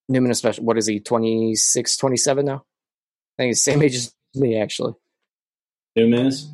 Newman, 0.08 0.30
especially, 0.30 0.64
what 0.64 0.78
is 0.78 0.86
he, 0.86 1.00
26, 1.00 1.96
27 1.96 2.44
now? 2.44 2.54
I 2.54 3.42
think 3.42 3.48
he's 3.48 3.64
the 3.64 3.72
same 3.72 3.82
age 3.82 3.94
as 3.94 4.14
me, 4.34 4.60
actually. 4.60 4.94
Newman 5.96 6.26
is? 6.26 6.48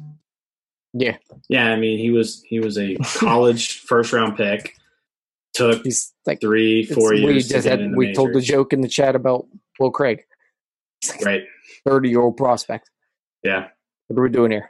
Yeah. 0.92 1.16
Yeah, 1.48 1.70
I 1.70 1.76
mean, 1.76 1.98
he 1.98 2.10
was 2.10 2.42
he 2.46 2.60
was 2.60 2.78
a 2.78 2.96
college 2.96 3.80
first 3.86 4.12
round 4.12 4.36
pick. 4.36 4.74
Took 5.54 5.82
he's 5.82 6.12
like 6.26 6.40
three, 6.40 6.84
four 6.84 7.14
years. 7.14 7.34
We 7.34 7.54
just 7.54 7.66
had 7.66 7.80
we 7.96 8.06
majors. 8.06 8.16
told 8.16 8.32
the 8.32 8.40
joke 8.40 8.72
in 8.72 8.80
the 8.80 8.88
chat 8.88 9.16
about 9.16 9.46
Will 9.78 9.90
Craig. 9.90 10.24
Right. 11.24 11.44
Thirty 11.88 12.10
year 12.10 12.20
old 12.20 12.36
prospect. 12.36 12.90
Yeah. 13.42 13.68
What 14.08 14.18
are 14.18 14.22
we 14.22 14.28
doing 14.28 14.50
here? 14.50 14.68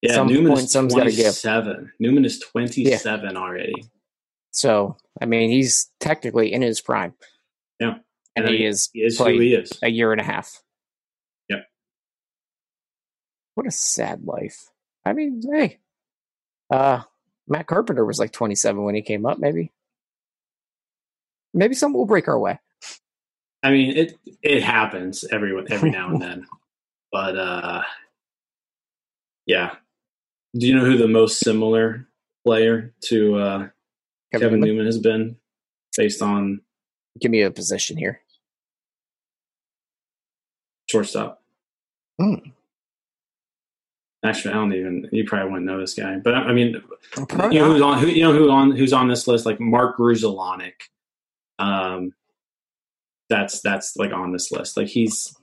Yeah, 0.00 0.14
Some 0.14 0.28
Newman 0.28 0.52
point, 0.52 0.64
is 0.64 0.72
twenty 0.72 1.10
seven. 1.10 1.92
Newman 1.98 2.24
is 2.24 2.38
twenty 2.38 2.94
seven 2.96 3.34
yeah. 3.34 3.40
already. 3.40 3.74
So 4.52 4.96
I 5.20 5.26
mean, 5.26 5.50
he's 5.50 5.90
technically 5.98 6.52
in 6.52 6.62
his 6.62 6.80
prime. 6.80 7.14
Yeah, 7.80 7.94
and, 8.36 8.44
and 8.44 8.48
he, 8.48 8.58
he 8.58 8.66
is 8.66 8.90
he 8.92 9.00
is 9.00 9.18
who 9.18 9.40
he 9.40 9.54
is. 9.54 9.72
A 9.82 9.88
year 9.88 10.12
and 10.12 10.20
a 10.20 10.24
half. 10.24 10.62
Yep. 11.48 11.66
What 13.56 13.66
a 13.66 13.72
sad 13.72 14.22
life. 14.24 14.70
I 15.04 15.14
mean, 15.14 15.42
hey, 15.52 15.78
uh, 16.70 17.02
Matt 17.48 17.66
Carpenter 17.66 18.04
was 18.04 18.18
like 18.20 18.32
27 18.32 18.82
when 18.84 18.94
he 18.94 19.02
came 19.02 19.26
up. 19.26 19.38
Maybe, 19.38 19.72
maybe 21.52 21.74
something 21.74 21.98
will 21.98 22.06
break 22.06 22.28
our 22.28 22.38
way. 22.38 22.60
I 23.66 23.72
mean, 23.72 23.96
it 23.96 24.16
it 24.42 24.62
happens 24.62 25.24
every 25.32 25.52
every 25.70 25.90
now 25.90 26.10
and 26.10 26.22
then, 26.22 26.46
but 27.10 27.36
uh, 27.36 27.82
yeah. 29.46 29.74
Do 30.56 30.68
you 30.68 30.74
know 30.76 30.84
who 30.84 30.96
the 30.96 31.08
most 31.08 31.40
similar 31.40 32.06
player 32.44 32.94
to 33.06 33.34
uh, 33.34 33.58
Kevin, 34.32 34.48
Kevin 34.48 34.60
Newman 34.60 34.86
has 34.86 35.00
been 35.00 35.36
based 35.96 36.22
on. 36.22 36.60
Give 37.20 37.32
me 37.32 37.42
a 37.42 37.50
position 37.50 37.96
here. 37.96 38.20
Shortstop. 40.88 41.42
Hmm. 42.20 42.34
Actually, 44.24 44.54
I 44.54 44.58
don't 44.58 44.72
even. 44.74 45.08
You 45.10 45.24
probably 45.24 45.50
wouldn't 45.50 45.66
know 45.66 45.80
this 45.80 45.94
guy, 45.94 46.18
but 46.18 46.34
I 46.34 46.52
mean, 46.52 46.80
you 47.16 47.58
know 47.58 47.72
who's 47.72 47.82
on? 47.82 47.98
Who 47.98 48.06
you 48.06 48.22
know 48.22 48.32
who 48.32 48.48
on? 48.48 48.70
Who's 48.70 48.92
on 48.92 49.08
this 49.08 49.26
list? 49.26 49.44
Like 49.44 49.58
Mark 49.58 49.98
Grudzielanek. 49.98 50.74
Um, 51.58 52.12
that's 53.28 53.60
that's 53.60 53.96
like 53.96 54.12
on 54.12 54.32
this 54.32 54.50
list. 54.52 54.76
Like 54.76 54.88
he's, 54.88 55.34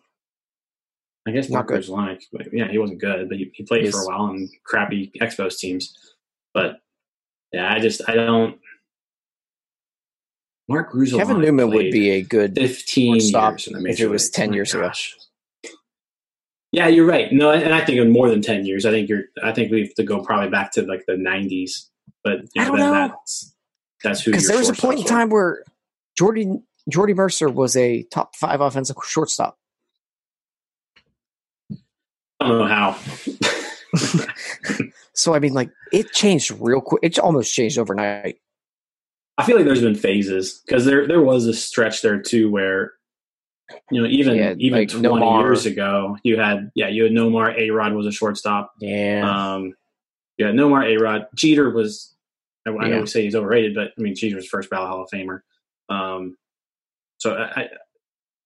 I 1.28 1.32
guess 1.32 1.50
not 1.50 1.68
Mark 1.70 1.84
Grudzielanek. 1.84 2.22
Yeah, 2.52 2.70
he 2.70 2.78
wasn't 2.78 3.00
good, 3.00 3.30
but 3.30 3.38
he, 3.38 3.52
he 3.54 3.64
played 3.64 3.84
he's, 3.84 3.94
for 3.94 4.04
a 4.04 4.06
while 4.08 4.22
on 4.22 4.50
crappy 4.66 5.12
Expos 5.22 5.58
teams. 5.58 5.96
But 6.54 6.78
yeah, 7.52 7.74
I 7.74 7.80
just 7.80 8.02
I 8.08 8.16
don't. 8.16 8.60
Mark 10.70 10.94
Grudzielanek 10.94 11.18
Kevin 11.18 11.42
Newman 11.42 11.70
would 11.72 11.92
be 11.92 12.12
a 12.12 12.22
good 12.22 12.56
15 12.56 13.16
years 13.16 13.68
in 13.68 13.74
the 13.74 13.82
major 13.82 14.06
if 14.06 14.10
it 14.10 14.12
was 14.12 14.30
10 14.30 14.50
oh 14.50 14.54
years 14.54 14.74
ago. 14.74 14.92
Yeah, 16.72 16.88
you're 16.88 17.06
right. 17.06 17.32
No, 17.32 17.52
and 17.52 17.74
I 17.74 17.86
think 17.86 18.00
in 18.00 18.12
more 18.12 18.30
than 18.30 18.42
10 18.42 18.66
years. 18.66 18.86
I 18.86 18.92
think 18.92 19.08
you're 19.08 19.26
I 19.44 19.52
think 19.52 19.72
we 19.72 19.82
have 19.82 19.94
to 19.96 20.04
go 20.04 20.24
probably 20.24 20.50
back 20.50 20.72
to 20.74 20.82
like 20.84 21.04
the 21.06 21.14
90s. 21.14 21.90
But 22.24 22.42
know, 22.56 22.64
I 22.64 22.66
don't 22.66 22.78
know. 22.78 22.92
that's 22.92 23.54
that's 24.04 24.22
who 24.22 24.32
Because 24.32 24.48
there 24.48 24.58
was 24.58 24.70
a 24.70 24.74
point 24.74 25.00
in 25.00 25.06
time 25.06 25.30
where 25.30 25.64
Jordy 26.18 26.60
Jordy 26.90 27.14
Mercer 27.14 27.50
was 27.50 27.76
a 27.76 28.04
top 28.04 28.36
5 28.36 28.62
offensive 28.62 28.98
shortstop. 29.04 29.58
I 32.40 32.48
don't 32.48 32.60
know 32.60 32.68
how. 32.68 33.00
so 35.14 35.34
I 35.34 35.40
mean 35.40 35.54
like 35.54 35.70
it 35.92 36.12
changed 36.12 36.52
real 36.60 36.82
quick. 36.82 37.00
It 37.04 37.18
almost 37.20 37.54
changed 37.54 37.78
overnight. 37.78 38.38
I 39.38 39.46
feel 39.46 39.56
like 39.56 39.66
there's 39.66 39.82
been 39.82 39.96
phases 39.96 40.62
because 40.66 40.86
there 40.86 41.08
there 41.08 41.22
was 41.22 41.48
a 41.48 41.54
stretch 41.54 42.02
there 42.02 42.22
too 42.22 42.52
where 42.52 42.94
you 43.90 44.02
know 44.02 44.08
even 44.08 44.36
yeah, 44.36 44.54
even 44.58 44.80
like 44.80 44.90
20 44.90 45.08
Nomar. 45.08 45.42
years 45.42 45.66
ago 45.66 46.18
you 46.24 46.38
had 46.38 46.70
yeah 46.76 46.88
you 46.88 47.04
had 47.04 47.14
Nomar 47.14 47.58
A 47.58 47.72
Rod 47.72 47.94
was 47.94 48.06
a 48.06 48.12
shortstop 48.12 48.74
yeah 48.80 49.24
um 49.56 49.74
yeah 50.38 50.48
Nomar 50.48 50.86
A 50.86 50.98
Rod 50.98 51.28
Jeter 51.34 51.72
was 51.72 52.14
I, 52.68 52.72
I 52.72 52.90
know 52.90 53.02
we 53.02 53.08
say 53.08 53.24
he's 53.24 53.36
overrated 53.36 53.74
but 53.74 53.92
I 53.98 54.02
mean 54.02 54.16
Jeter 54.16 54.36
was 54.36 54.48
first 54.48 54.70
ballot 54.70 54.90
Hall 54.90 55.02
of 55.04 55.10
Famer 55.10 55.40
um 55.90 56.36
so 57.24 57.38
I 57.38 57.70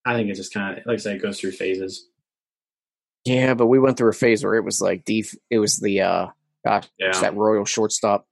I 0.06 0.14
think 0.14 0.30
it 0.30 0.36
just 0.36 0.54
kind 0.54 0.78
of 0.78 0.86
like 0.86 0.94
I 0.94 0.98
say 0.98 1.16
it 1.16 1.22
goes 1.22 1.40
through 1.40 1.54
phases. 1.54 2.08
Yeah 3.26 3.56
but 3.56 3.66
we 3.66 3.80
went 3.80 3.98
through 3.98 4.12
a 4.12 4.14
phase 4.14 4.44
where 4.44 4.54
it 4.54 4.64
was 4.64 4.80
like 4.80 5.04
deep 5.04 5.26
it 5.50 5.58
was 5.58 5.78
the 5.78 6.02
uh 6.02 6.28
gosh 6.64 6.86
yeah. 7.00 7.20
that 7.20 7.36
royal 7.36 7.66
shortstop. 7.66 8.28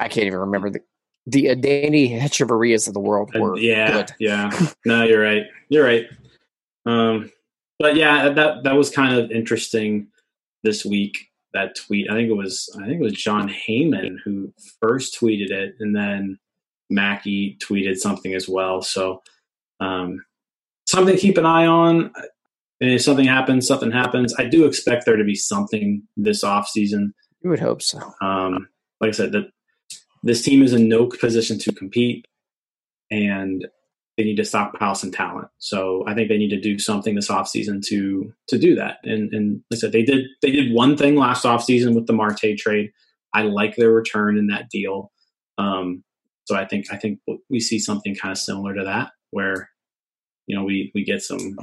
I 0.00 0.08
can't 0.08 0.26
even 0.26 0.40
remember 0.40 0.70
the 0.70 0.80
the 1.26 1.44
Adeiny 1.46 2.18
Hechavarrias 2.20 2.88
of 2.88 2.94
the 2.94 3.00
world 3.00 3.30
were 3.34 3.54
uh, 3.54 3.58
yeah 3.58 3.92
good. 3.92 4.12
yeah. 4.18 4.50
No 4.84 5.04
you're 5.04 5.22
right. 5.22 5.44
You're 5.68 5.84
right. 5.84 6.06
Um 6.86 7.30
but 7.78 7.94
yeah 7.94 8.30
that 8.30 8.64
that 8.64 8.74
was 8.74 8.90
kind 8.90 9.16
of 9.16 9.30
interesting 9.30 10.08
this 10.64 10.84
week 10.84 11.28
that 11.54 11.76
tweet 11.76 12.10
I 12.10 12.14
think 12.14 12.30
it 12.30 12.36
was 12.36 12.68
I 12.76 12.86
think 12.86 13.00
it 13.00 13.04
was 13.04 13.12
Jon 13.12 13.48
Heyman 13.48 14.16
who 14.24 14.52
first 14.80 15.18
tweeted 15.20 15.50
it 15.50 15.74
and 15.80 15.94
then 15.94 16.38
Mackey 16.90 17.58
tweeted 17.62 17.96
something 17.96 18.34
as 18.34 18.48
well. 18.48 18.82
So 18.82 19.22
um 19.80 20.24
something 20.86 21.14
to 21.14 21.20
keep 21.20 21.38
an 21.38 21.46
eye 21.46 21.66
on. 21.66 22.12
And 22.80 22.92
if 22.92 23.02
something 23.02 23.26
happens 23.26 23.66
something 23.66 23.90
happens. 23.92 24.34
I 24.38 24.44
do 24.44 24.66
expect 24.66 25.04
there 25.06 25.16
to 25.16 25.24
be 25.24 25.34
something 25.34 26.02
this 26.16 26.44
off 26.44 26.68
season 26.68 27.14
you 27.42 27.50
would 27.50 27.60
hope 27.60 27.82
so. 27.82 27.98
Um 28.20 28.68
like 29.00 29.08
I 29.08 29.12
said, 29.12 29.32
that 29.32 29.50
this 30.22 30.42
team 30.42 30.62
is 30.62 30.72
in 30.72 30.88
no 30.88 31.06
position 31.06 31.58
to 31.60 31.72
compete. 31.72 32.26
And 33.10 33.66
they 34.18 34.24
need 34.24 34.36
to 34.36 34.44
stockpile 34.44 34.96
some 34.96 35.12
talent. 35.12 35.46
So 35.58 36.04
I 36.08 36.12
think 36.12 36.28
they 36.28 36.36
need 36.36 36.50
to 36.50 36.60
do 36.60 36.76
something 36.80 37.14
this 37.14 37.28
offseason 37.28 37.86
to 37.86 38.34
to 38.48 38.58
do 38.58 38.74
that. 38.74 38.98
And 39.04 39.32
and 39.32 39.62
like 39.70 39.78
I 39.78 39.80
said, 39.80 39.92
they 39.92 40.02
did 40.02 40.26
they 40.42 40.50
did 40.50 40.74
one 40.74 40.96
thing 40.96 41.14
last 41.14 41.44
offseason 41.44 41.94
with 41.94 42.08
the 42.08 42.12
Marte 42.12 42.58
trade. 42.58 42.90
I 43.32 43.42
like 43.42 43.76
their 43.76 43.92
return 43.92 44.36
in 44.36 44.48
that 44.48 44.70
deal. 44.70 45.12
Um, 45.56 46.02
so 46.44 46.56
I 46.56 46.66
think 46.66 46.86
I 46.92 46.96
think 46.96 47.20
we 47.48 47.60
see 47.60 47.78
something 47.78 48.16
kind 48.16 48.32
of 48.32 48.38
similar 48.38 48.74
to 48.74 48.84
that, 48.84 49.12
where 49.30 49.70
you 50.48 50.56
know 50.56 50.64
we 50.64 50.90
we 50.96 51.04
get 51.04 51.22
some 51.22 51.56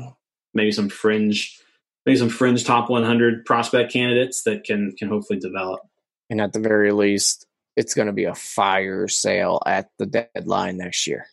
maybe 0.53 0.72
some 0.72 0.88
fringe 0.88 1.60
maybe 2.06 2.18
some 2.18 2.30
fringe 2.30 2.64
top 2.64 2.89
100 2.89 3.43
prospect 3.45 3.91
candidates 3.91 4.43
that 4.43 4.64
can 4.64 4.93
can 4.97 5.10
hopefully 5.10 5.39
develop. 5.39 5.82
And 6.30 6.39
at 6.39 6.53
the 6.53 6.60
very 6.60 6.93
least, 6.93 7.45
it's 7.76 7.93
going 7.93 8.08
to 8.08 8.14
be 8.14 8.24
a 8.24 8.34
fire 8.34 9.10
sale 9.10 9.62
at 9.66 9.89
the 9.99 10.06
deadline 10.06 10.78
next 10.78 11.06
year. 11.06 11.28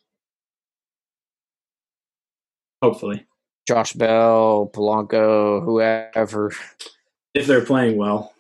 Hopefully, 2.83 3.25
Josh 3.67 3.93
Bell, 3.93 4.71
Polanco, 4.73 5.65
whoever. 5.65 6.53
If 7.35 7.47
they're 7.47 7.65
playing 7.65 7.97
well, 7.97 8.33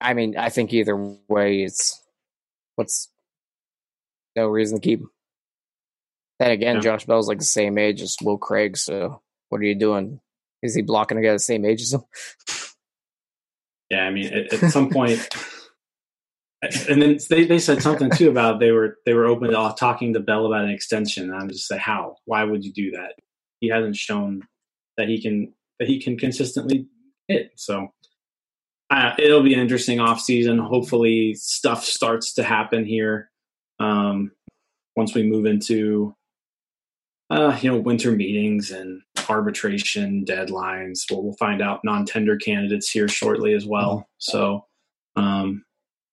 I 0.00 0.14
mean, 0.14 0.36
I 0.36 0.48
think 0.48 0.72
either 0.72 0.96
way, 1.28 1.62
it's 1.62 2.02
what's 2.76 3.10
no 4.34 4.46
reason 4.46 4.78
to 4.78 4.82
keep 4.82 5.00
him. 5.00 5.10
Then 6.38 6.50
again, 6.50 6.76
Yeah. 6.76 6.82
Josh 6.82 7.06
Bell's 7.06 7.28
like 7.28 7.38
the 7.38 7.44
same 7.44 7.78
age 7.78 8.02
as 8.02 8.16
Will 8.22 8.38
Craig, 8.38 8.76
so 8.76 9.22
what 9.48 9.60
are 9.60 9.64
you 9.64 9.74
doing? 9.74 10.20
Is 10.62 10.74
he 10.74 10.82
blocking 10.82 11.18
a 11.18 11.22
guy 11.22 11.32
the 11.32 11.38
same 11.38 11.64
age 11.64 11.82
as 11.82 11.94
him? 11.94 12.02
yeah. 13.90 14.04
I 14.04 14.10
mean, 14.10 14.32
at, 14.32 14.52
at 14.52 14.70
some 14.72 14.90
point, 14.90 15.28
and 16.88 17.00
then 17.00 17.18
they, 17.30 17.44
they 17.44 17.58
said 17.58 17.82
something 17.82 18.10
too 18.10 18.30
about 18.30 18.60
they 18.60 18.70
were 18.70 18.98
they 19.06 19.14
were 19.14 19.26
open 19.26 19.50
to 19.50 19.74
talking 19.78 20.14
to 20.14 20.20
Bell 20.20 20.46
about 20.46 20.64
an 20.64 20.70
extension. 20.70 21.24
And 21.24 21.34
I'm 21.34 21.48
just 21.48 21.70
like, 21.70 21.80
how? 21.80 22.16
Why 22.24 22.44
would 22.44 22.64
you 22.64 22.72
do 22.72 22.90
that? 22.92 23.14
He 23.60 23.68
hasn't 23.68 23.96
shown 23.96 24.42
that 24.96 25.08
he 25.08 25.20
can 25.20 25.52
that 25.78 25.88
he 25.88 26.00
can 26.00 26.16
consistently 26.18 26.86
hit. 27.28 27.52
So 27.56 27.92
uh, 28.90 29.12
it'll 29.18 29.42
be 29.42 29.54
an 29.54 29.60
interesting 29.60 30.00
off 30.00 30.20
season. 30.20 30.58
Hopefully, 30.58 31.34
stuff 31.34 31.84
starts 31.84 32.34
to 32.34 32.42
happen 32.42 32.84
here 32.84 33.30
um, 33.80 34.32
once 34.94 35.14
we 35.14 35.22
move 35.22 35.46
into 35.46 36.14
uh, 37.30 37.58
you 37.60 37.70
know 37.70 37.78
winter 37.78 38.12
meetings 38.12 38.70
and 38.70 39.02
arbitration 39.28 40.24
deadlines. 40.24 41.00
We'll, 41.10 41.22
we'll 41.22 41.36
find 41.36 41.60
out 41.60 41.80
non-tender 41.84 42.36
candidates 42.36 42.90
here 42.90 43.08
shortly 43.08 43.54
as 43.54 43.66
well. 43.66 44.08
So 44.18 44.66
um, 45.16 45.64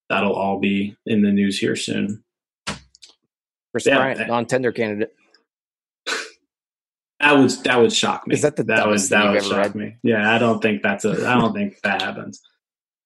that'll 0.08 0.34
all 0.34 0.58
be 0.58 0.96
in 1.06 1.22
the 1.22 1.30
news 1.30 1.58
here 1.58 1.76
soon. 1.76 2.24
Chris 3.72 3.86
Yeah. 3.86 3.96
Bryant, 3.96 4.28
non-tender 4.28 4.72
candidate. 4.72 5.14
That 7.24 7.38
would 7.38 7.50
that 7.64 7.80
would 7.80 7.92
shock 7.92 8.26
me. 8.26 8.34
Is 8.34 8.42
that 8.42 8.56
the 8.56 8.64
that 8.64 8.86
would 8.86 8.98
dumbest 8.98 9.08
thing 9.08 9.18
that 9.20 9.32
would 9.32 9.42
shock 9.44 9.56
read? 9.56 9.74
me? 9.74 9.96
Yeah, 10.02 10.30
I 10.34 10.36
don't 10.38 10.60
think 10.60 10.82
that's 10.82 11.06
a. 11.06 11.12
I 11.26 11.34
don't 11.40 11.54
think 11.54 11.80
that 11.80 12.02
happens. 12.02 12.42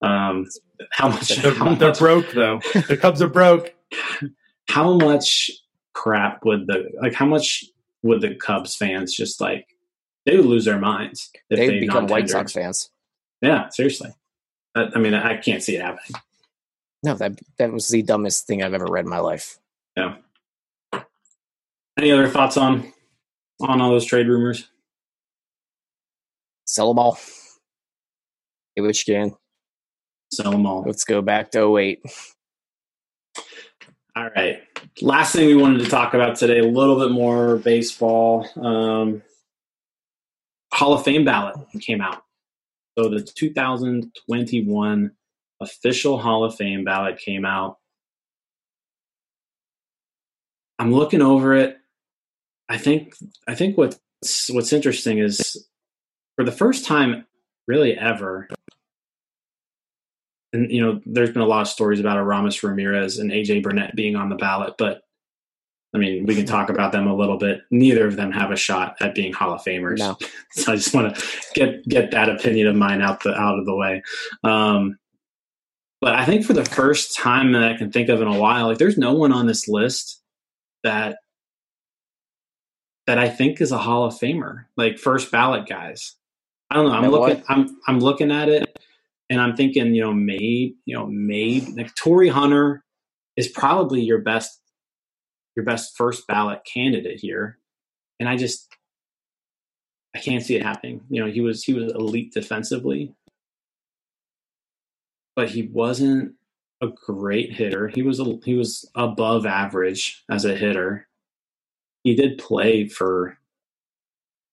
Um, 0.02 0.46
how 0.90 1.08
much? 1.08 1.28
They're, 1.36 1.54
How 1.54 1.74
they're 1.76 1.90
much, 1.90 1.98
broke 2.00 2.30
though. 2.32 2.60
The 2.88 2.96
Cubs 3.00 3.22
are 3.22 3.28
broke. 3.28 3.74
how 4.68 4.94
much 4.94 5.52
crap 5.92 6.44
would 6.44 6.66
the 6.66 6.90
like? 7.00 7.14
How 7.14 7.26
much 7.26 7.64
would 8.02 8.20
the 8.20 8.34
Cubs 8.34 8.74
fans 8.74 9.14
just 9.14 9.40
like? 9.40 9.76
They 10.26 10.36
would 10.36 10.46
lose 10.46 10.64
their 10.64 10.80
minds 10.80 11.30
if 11.48 11.56
They 11.58 11.68
they 11.68 11.78
become 11.80 12.08
White. 12.08 12.28
Sox 12.28 12.52
fans. 12.52 12.90
Yeah, 13.40 13.68
seriously. 13.68 14.10
I, 14.74 14.88
I 14.96 14.98
mean, 14.98 15.14
I 15.14 15.36
can't 15.36 15.62
see 15.62 15.76
it 15.76 15.80
happening. 15.82 16.20
No, 17.04 17.14
that 17.14 17.38
that 17.58 17.72
was 17.72 17.86
the 17.86 18.02
dumbest 18.02 18.48
thing 18.48 18.64
I've 18.64 18.74
ever 18.74 18.86
read 18.86 19.04
in 19.04 19.10
my 19.10 19.20
life. 19.20 19.58
Yeah. 19.96 20.16
Any 21.96 22.10
other 22.12 22.28
thoughts 22.28 22.56
on 22.56 22.92
on 23.60 23.80
all 23.80 23.90
those 23.90 24.04
trade 24.04 24.28
rumors? 24.28 24.68
Sell 26.64 26.88
them 26.88 26.98
all. 26.98 27.18
Get 28.76 28.82
what 28.82 29.06
you 29.06 29.14
can. 29.14 29.34
Sell 30.32 30.52
them 30.52 30.66
all. 30.66 30.82
Let's 30.86 31.04
go 31.04 31.22
back 31.22 31.50
to 31.52 31.78
08. 31.78 32.02
All 34.14 34.28
right. 34.36 34.60
Last 35.00 35.32
thing 35.32 35.46
we 35.46 35.54
wanted 35.54 35.84
to 35.84 35.90
talk 35.90 36.14
about 36.14 36.36
today, 36.36 36.58
a 36.58 36.64
little 36.64 36.98
bit 36.98 37.12
more 37.12 37.56
baseball. 37.56 38.48
Um, 38.56 39.22
Hall 40.72 40.92
of 40.92 41.04
Fame 41.04 41.24
ballot 41.24 41.56
came 41.80 42.00
out. 42.00 42.22
So 42.98 43.08
the 43.08 43.22
2021 43.22 45.12
official 45.60 46.18
Hall 46.18 46.44
of 46.44 46.54
Fame 46.56 46.84
ballot 46.84 47.18
came 47.18 47.44
out. 47.44 47.78
I'm 50.78 50.92
looking 50.92 51.22
over 51.22 51.54
it. 51.54 51.78
I 52.68 52.78
think 52.78 53.14
I 53.46 53.54
think 53.54 53.78
what's 53.78 53.98
what's 54.50 54.72
interesting 54.72 55.18
is 55.18 55.66
for 56.36 56.44
the 56.44 56.52
first 56.52 56.84
time 56.84 57.26
really 57.66 57.96
ever 57.96 58.48
and 60.52 60.70
you 60.70 60.80
know, 60.80 61.00
there's 61.04 61.30
been 61.30 61.42
a 61.42 61.46
lot 61.46 61.62
of 61.62 61.68
stories 61.68 62.00
about 62.00 62.16
Aramis 62.16 62.62
Ramirez 62.62 63.18
and 63.18 63.30
AJ 63.30 63.62
Burnett 63.62 63.94
being 63.94 64.16
on 64.16 64.28
the 64.28 64.36
ballot, 64.36 64.74
but 64.78 65.02
I 65.94 65.98
mean, 65.98 66.26
we 66.26 66.34
can 66.34 66.44
talk 66.44 66.68
about 66.68 66.92
them 66.92 67.06
a 67.06 67.14
little 67.14 67.38
bit. 67.38 67.62
Neither 67.70 68.06
of 68.06 68.16
them 68.16 68.30
have 68.32 68.50
a 68.50 68.56
shot 68.56 68.96
at 69.00 69.14
being 69.14 69.32
Hall 69.32 69.54
of 69.54 69.62
Famers. 69.62 69.98
No. 69.98 70.16
So 70.52 70.72
I 70.72 70.76
just 70.76 70.94
want 70.94 71.14
to 71.14 71.26
get 71.54 71.86
get 71.86 72.10
that 72.10 72.28
opinion 72.28 72.66
of 72.66 72.76
mine 72.76 73.00
out 73.00 73.22
the 73.22 73.34
out 73.34 73.58
of 73.58 73.64
the 73.66 73.74
way. 73.74 74.02
Um, 74.44 74.98
but 76.00 76.14
I 76.14 76.24
think 76.24 76.44
for 76.44 76.52
the 76.52 76.64
first 76.64 77.16
time 77.16 77.52
that 77.52 77.64
I 77.64 77.76
can 77.76 77.90
think 77.90 78.08
of 78.08 78.20
in 78.20 78.28
a 78.28 78.38
while, 78.38 78.66
like 78.66 78.78
there's 78.78 78.98
no 78.98 79.14
one 79.14 79.32
on 79.32 79.46
this 79.46 79.68
list 79.68 80.22
that 80.84 81.18
that 83.08 83.18
I 83.18 83.30
think 83.30 83.62
is 83.62 83.72
a 83.72 83.78
Hall 83.78 84.06
of 84.06 84.14
Famer, 84.14 84.66
like 84.78 84.98
first 85.00 85.32
ballot 85.32 85.68
guys. 85.68 86.16
I 86.70 86.76
don't 86.76 86.86
know. 86.86 86.92
I'm 86.94 87.04
You 87.04 87.10
know 87.10 87.12
looking. 87.12 87.36
what? 87.36 87.44
I'm 87.48 87.78
I'm 87.88 88.00
looking 88.00 88.32
at 88.32 88.50
it, 88.50 88.78
and 89.30 89.40
I'm 89.40 89.56
thinking, 89.56 89.94
you 89.94 90.02
know, 90.02 90.14
maybe, 90.14 90.76
you 90.86 90.96
know, 90.96 91.06
maybe 91.08 91.72
like 91.76 91.94
Torii 91.96 92.30
Hunter 92.30 92.84
is 93.36 93.48
probably 93.48 94.02
your 94.02 94.20
best 94.20 94.60
your 95.56 95.64
best 95.66 95.96
first 95.96 96.26
ballot 96.28 96.60
candidate 96.72 97.20
here, 97.20 97.58
and 98.20 98.28
I 98.28 98.36
just 98.36 98.68
I 100.16 100.20
can't 100.20 100.44
see 100.44 100.56
it 100.56 100.64
happening. 100.64 101.02
You 101.10 101.24
know, 101.24 101.30
he 101.32 101.42
was 101.42 101.64
he 101.64 101.74
was 101.74 101.92
elite 101.92 102.34
defensively, 102.34 103.14
but 105.36 105.50
he 105.50 105.64
wasn't 105.64 106.34
a 106.82 106.88
great 106.88 107.52
hitter. 107.54 107.88
He 107.88 108.02
was 108.02 108.20
a, 108.20 108.38
he 108.44 108.56
was 108.56 108.90
above 108.96 109.46
average 109.46 110.24
as 110.30 110.46
a 110.46 110.56
hitter. 110.56 111.07
He 112.08 112.14
did 112.14 112.38
play 112.38 112.88
for 112.88 113.36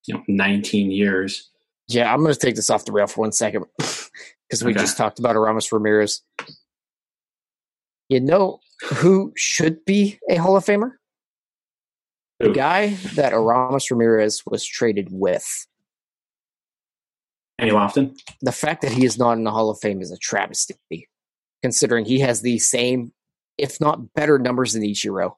you 0.07 0.13
know 0.15 0.23
19 0.27 0.91
years. 0.91 1.49
Yeah, 1.87 2.13
I'm 2.13 2.19
going 2.21 2.33
to 2.33 2.39
take 2.39 2.55
this 2.55 2.69
off 2.69 2.83
the 2.83 2.91
rail 2.91 3.07
for 3.07 3.21
one 3.21 3.31
second 3.31 3.63
because 3.77 4.61
we 4.61 4.71
Okay. 4.71 4.81
just 4.81 4.97
talked 4.97 5.19
about 5.19 5.37
Aramis 5.37 5.71
Ramirez. 5.71 6.21
You 8.09 8.19
know 8.19 8.59
who 8.95 9.31
should 9.37 9.85
be 9.85 10.19
a 10.29 10.35
Hall 10.35 10.57
of 10.57 10.65
Famer? 10.65 10.91
The 12.41 12.49
guy 12.49 12.95
that 13.15 13.31
Aramis 13.31 13.89
Ramirez 13.89 14.43
was 14.45 14.65
traded 14.65 15.07
with. 15.11 15.47
Kenny 17.57 17.71
Lofton. 17.71 18.17
The 18.41 18.51
fact 18.51 18.81
that 18.81 18.91
he 18.91 19.05
is 19.05 19.17
not 19.17 19.37
in 19.37 19.45
the 19.45 19.51
Hall 19.51 19.69
of 19.69 19.79
Fame 19.79 20.01
is 20.01 20.11
a 20.11 20.17
travesty, 20.17 21.07
considering 21.63 22.03
he 22.03 22.19
has 22.19 22.41
the 22.41 22.59
same, 22.59 23.13
if 23.57 23.79
not 23.79 24.13
better, 24.13 24.37
numbers 24.37 24.73
than 24.73 24.83
Ichiro. 24.83 25.35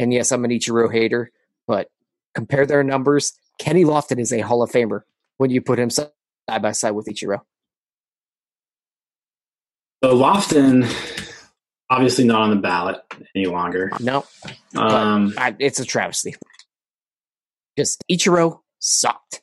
And 0.00 0.14
yes, 0.14 0.32
I'm 0.32 0.46
an 0.46 0.50
Ichiro 0.50 0.90
hater, 0.90 1.30
but 1.66 1.90
compare 2.34 2.64
their 2.64 2.82
numbers. 2.82 3.34
Kenny 3.58 3.84
Lofton 3.84 4.18
is 4.18 4.32
a 4.32 4.40
Hall 4.40 4.62
of 4.62 4.70
Famer 4.70 5.02
when 5.36 5.50
you 5.50 5.60
put 5.60 5.78
him 5.78 5.90
side 5.90 6.08
by 6.48 6.72
side 6.72 6.92
with 6.92 7.06
Ichiro. 7.06 7.40
So 10.02 10.14
Lofton, 10.16 10.90
obviously 11.90 12.24
not 12.24 12.40
on 12.40 12.48
the 12.48 12.56
ballot 12.56 13.02
any 13.36 13.44
longer. 13.44 13.92
No, 14.00 14.24
Um, 14.74 15.34
I, 15.36 15.54
it's 15.58 15.80
a 15.80 15.84
travesty. 15.84 16.34
Just 17.76 18.02
Ichiro 18.10 18.60
sucked. 18.78 19.42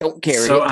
Don't 0.00 0.20
care. 0.20 0.44
So 0.44 0.66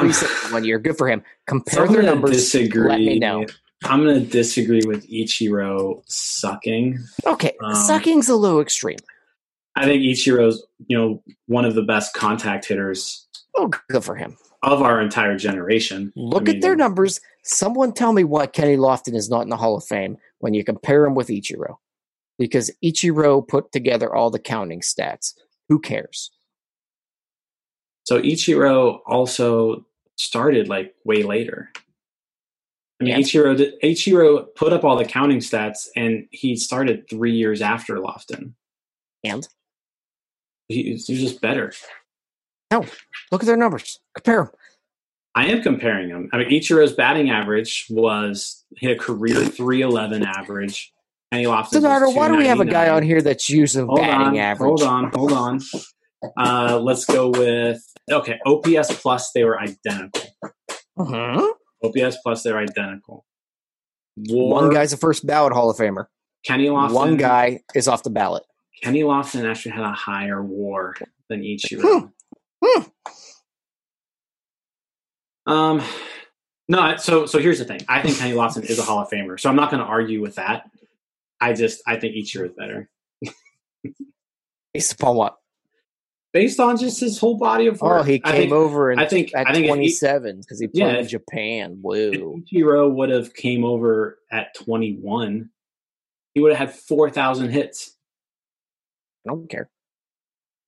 one 0.52 0.64
year. 0.64 0.80
Good 0.80 0.98
for 0.98 1.09
him. 1.09 1.22
Compare 1.46 1.86
their 1.86 2.02
numbers. 2.02 2.32
disagree. 2.32 2.88
Let 2.88 2.98
me 2.98 3.20
know. 3.20 3.46
I'm 3.85 4.03
going 4.05 4.20
to 4.24 4.27
disagree 4.31 4.83
with 4.87 5.09
Ichiro 5.11 6.03
sucking. 6.07 6.99
Okay, 7.27 7.53
Um, 7.62 7.74
sucking's 7.74 8.29
a 8.29 8.37
little 8.37 8.61
extreme. 8.61 8.99
I 9.77 9.85
think 9.85 10.03
Ichiro's, 10.03 10.64
you 10.89 10.97
know, 10.97 11.22
one 11.47 11.64
of 11.66 11.74
the 11.74 11.83
best 11.83 12.14
contact 12.14 12.66
hitters 12.66 13.27
Oh, 13.55 13.70
good 13.91 14.03
for 14.05 14.16
him. 14.16 14.37
of 14.62 14.81
our 14.83 15.01
entire 15.01 15.37
generation. 15.37 16.12
Look 16.16 16.49
I 16.49 16.53
at 16.53 16.61
their 16.62 16.74
numbers. 16.77 17.20
Someone 17.45 17.93
tell 17.93 18.12
me 18.12 18.24
why 18.24 18.47
Kenny 18.47 18.77
Lofton 18.77 19.14
is 19.14 19.29
not 19.29 19.43
in 19.43 19.51
the 19.51 19.57
Hall 19.59 19.77
of 19.77 19.85
Fame 19.85 20.16
when 20.39 20.55
you 20.55 20.64
compare 20.64 21.05
him 21.05 21.14
with 21.14 21.29
Ichiro. 21.29 21.77
Because 22.39 22.70
Ichiro 22.83 23.47
put 23.47 23.70
together 23.72 24.14
all 24.14 24.31
the 24.31 24.39
counting 24.39 24.81
stats. 24.81 25.35
Who 25.68 25.79
cares? 25.79 26.31
So 28.05 28.20
Ichiro 28.20 29.01
also 29.07 29.85
started 30.16 30.68
like 30.68 30.95
way 31.05 31.22
later. 31.22 31.70
I 33.01 33.05
mean, 33.05 33.12
Yeah. 33.14 33.18
Ichiro 33.20 33.57
did, 33.57 33.74
Ichiro 33.82 34.47
put 34.57 34.72
up 34.72 34.84
all 34.84 34.97
the 34.97 35.05
counting 35.05 35.38
stats, 35.38 35.88
and 35.97 36.26
he 36.30 36.57
started 36.57 37.09
three 37.11 37.32
years 37.32 37.61
after 37.61 37.97
Lofton. 37.97 38.53
And 39.24 39.47
He's, 40.68 41.07
he's 41.07 41.20
just 41.20 41.40
better. 41.40 41.72
No, 42.72 42.84
look 43.30 43.42
at 43.42 43.47
their 43.47 43.57
numbers. 43.57 44.01
Compare 44.16 44.44
them. 44.44 44.51
I 45.36 45.47
am 45.47 45.62
comparing 45.62 46.09
them. 46.09 46.28
I 46.32 46.38
mean, 46.38 46.49
Ichiro's 46.51 46.92
batting 46.94 47.30
average 47.30 47.86
was 47.90 48.64
he 48.76 48.86
had 48.88 48.97
a 48.97 48.99
career 48.99 49.34
311 49.44 50.24
average. 50.24 50.92
Kenny 51.32 51.44
Lofton. 51.44 51.68
So, 51.68 51.80
Donato, 51.80 52.11
why 52.12 52.28
do 52.28 52.36
we 52.36 52.47
have 52.47 52.61
a 52.61 52.64
guy 52.64 52.88
on 52.88 53.03
here 53.03 53.20
that's 53.20 53.51
using 53.51 53.86
Hold 53.86 54.01
batting 54.01 54.26
on, 54.28 54.36
average? 54.38 54.66
hold 54.66 54.82
on, 54.82 55.11
hold 55.14 55.32
on. 55.32 55.61
Uh, 56.38 56.80
let's 56.82 57.05
go 57.05 57.28
with 57.30 57.80
okay. 58.11 58.38
OPS 58.47 59.01
plus 59.01 59.30
they 59.32 59.44
were 59.44 59.61
identical. 59.61 60.22
Mhm. 60.99 61.53
OPS 61.83 62.18
plus 62.22 62.43
they're 62.43 62.59
identical. 62.59 63.24
War, 64.16 64.51
One 64.51 64.72
guy's 64.72 64.93
a 64.93 64.97
first 64.97 65.27
ballot 65.27 65.53
Hall 65.53 65.70
of 65.70 65.77
Famer. 65.77 66.07
Kenny 66.45 66.68
Lofton. 66.68 66.93
One 66.93 67.16
guy 67.16 67.61
is 67.74 67.89
off 67.89 68.03
the 68.03 68.11
ballot. 68.11 68.45
Kenny 68.83 69.03
Lofton 69.03 69.49
actually 69.49 69.72
had 69.72 69.85
a 69.85 69.93
higher 69.93 70.43
WAR 70.43 70.95
than 71.29 71.43
Ichiro. 71.43 72.12
Hmm. 72.64 72.83
Um, 75.47 75.83
no. 76.68 76.97
So 76.97 77.27
so 77.27 77.39
here's 77.39 77.59
the 77.59 77.64
thing. 77.64 77.81
I 77.89 78.01
think 78.01 78.18
Kenny 78.18 78.35
Lofton 78.35 78.64
is 78.64 78.79
a 78.79 78.83
Hall 78.83 79.01
of 79.01 79.09
Famer. 79.09 79.39
So 79.39 79.49
I'm 79.49 79.57
not 79.57 79.70
going 79.70 79.83
to 79.83 79.89
argue 79.89 80.20
with 80.20 80.37
that. 80.37 80.68
I 81.41 81.53
just 81.53 81.83
I 81.87 81.97
think 81.97 82.14
Ichiro 82.14 82.47
is 82.47 82.53
better 82.57 82.89
Based 84.72 84.93
upon 84.93 85.16
what? 85.16 85.37
Based 86.33 86.61
on 86.61 86.77
just 86.77 87.01
his 87.01 87.18
whole 87.18 87.37
body 87.39 87.66
of 87.66 87.83
oh, 87.83 87.87
work. 87.87 88.01
Oh, 88.01 88.03
he 88.03 88.18
came 88.18 88.33
think, 88.35 88.53
over 88.53 88.91
and 88.91 89.01
I 89.01 89.07
think- 89.07 89.35
at 89.35 89.49
I 89.49 89.53
think 89.53 89.66
27 89.66 90.41
because 90.41 90.61
he 90.61 90.66
played 90.66 90.81
Yeah, 90.81 90.99
in 90.99 91.09
Japan. 91.09 91.79
Whoa. 91.81 92.41
Ichiro 92.53 92.93
would 92.93 93.11
have 93.11 93.35
came 93.35 93.64
over 93.64 94.18
at 94.31 94.55
21, 94.55 95.51
he 96.35 96.41
would 96.41 96.55
have 96.55 96.68
had 96.70 96.77
4,000 96.79 97.51
hits. 97.51 97.97
I 99.27 99.31
don't 99.31 99.49
care. 99.49 99.70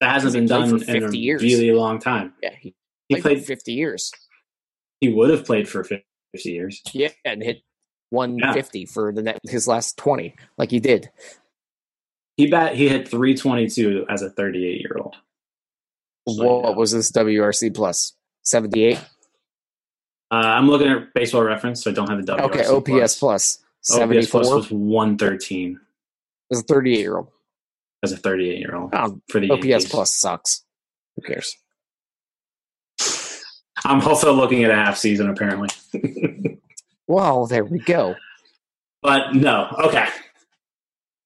That 0.01 0.13
hasn't 0.13 0.33
been 0.33 0.47
done 0.47 0.69
for 0.79 0.91
in 0.91 0.97
a 0.97 1.07
50 1.07 1.19
years. 1.19 1.43
really 1.43 1.73
long 1.73 1.99
time. 1.99 2.33
Yeah, 2.43 2.55
he 2.59 2.75
He 3.09 3.17
played, 3.17 3.23
played. 3.23 3.41
for 3.41 3.47
50 3.47 3.73
years. 3.73 4.13
He 5.01 5.09
would 5.13 5.31
have 5.31 5.45
played 5.45 5.69
for 5.69 5.85
50 5.85 6.03
years. 6.45 6.81
Yeah, 6.93 7.11
and 7.25 7.43
hit 7.43 7.63
150 8.11 8.87
for 8.87 9.13
the 9.13 9.23
net, 9.23 9.39
his 9.49 9.69
last 9.69 9.97
20, 9.99 10.35
like 10.57 10.71
he 10.71 10.81
did. 10.81 11.11
He 12.37 12.47
bat. 12.47 12.77
He 12.77 12.89
hit 12.89 13.09
322 13.09 14.07
as 14.09 14.23
a 14.23 14.31
38 14.31 14.81
year 14.81 14.97
old. 14.99 15.17
So, 16.29 16.45
what 16.45 16.65
yeah. 16.71 16.77
was 16.77 16.93
this 16.93 17.11
WRC 17.13 17.75
plus? 17.75 18.15
78? 18.43 18.97
Uh, 20.31 20.35
I'm 20.35 20.69
looking 20.69 20.89
at 20.89 21.15
baseball 21.15 21.43
reference, 21.43 21.83
so 21.85 21.91
I 21.91 21.95
don't 21.95 22.09
have 22.11 22.25
the 22.25 22.33
WRC 22.37 22.41
Okay, 22.81 23.01
OPS 23.03 23.19
plus. 23.19 23.59
OPS 23.91 24.31
plus 24.31 24.49
was 24.51 24.71
113 24.71 25.81
As 26.53 26.61
a 26.61 26.63
38 26.63 26.99
year 26.99 27.17
old. 27.17 27.29
as 28.03 28.13
a 28.13 28.17
38 28.17 28.59
year 28.59 28.75
old 28.77 28.91
Oh, 28.95 29.21
for 29.31 29.41
the 29.41 29.51
OPS 29.51 29.65
Yankees. 29.67 29.89
plus 29.91 30.15
sucks. 30.15 30.65
Who 31.17 31.23
cares? 31.23 31.57
I'm 33.85 34.03
also 34.03 34.33
looking 34.33 34.65
at 34.65 34.71
a 34.71 34.75
half 34.75 34.97
season 34.99 35.29
apparently, 35.31 35.69
Well, 37.07 37.47
there 37.47 37.65
we 37.65 37.79
go. 37.79 38.17
but 39.03 39.35
no. 39.35 39.69
Okay. 39.85 40.07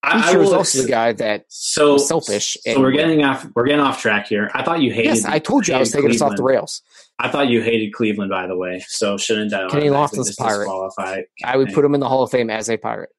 I, 0.05 0.33
I 0.33 0.37
will 0.37 0.55
also 0.55 0.83
the 0.83 0.89
guy 0.89 1.13
that 1.13 1.45
So 1.49 1.93
was 1.95 2.09
selfish. 2.09 2.57
So 2.65 2.81
we're 2.81 2.91
getting 2.91 3.23
off. 3.25 3.47
We're 3.55 3.67
getting 3.67 3.81
off 3.81 4.01
track 4.03 4.27
here. 4.27 4.51
I 4.53 4.65
thought 4.65 4.81
you 4.81 4.91
hated. 4.93 5.07
Yes, 5.15 5.25
I 5.25 5.39
told 5.39 5.69
you 5.69 5.75
I 5.75 5.79
was 5.79 5.93
taking 5.93 6.11
us 6.11 6.21
off 6.21 6.35
the 6.37 6.43
rails. 6.43 6.83
I 7.21 7.29
thought 7.29 7.49
you 7.49 7.63
hated 7.63 7.93
Cleveland, 7.93 8.31
by 8.31 8.49
the 8.49 8.57
way. 8.57 8.83
So 8.89 9.17
shouldn't 9.17 9.53
I? 9.55 9.69
Kenny 9.69 9.89
Lofton's 9.91 10.31
a 10.37 10.43
pirate. 10.43 10.69
I 11.45 11.57
would 11.57 11.73
put 11.73 11.85
him 11.85 11.95
in 11.95 12.01
the 12.01 12.09
Hall 12.09 12.25
of 12.25 12.31
Fame 12.33 12.51
as 12.51 12.69
a 12.69 12.77
pirate. 12.77 13.11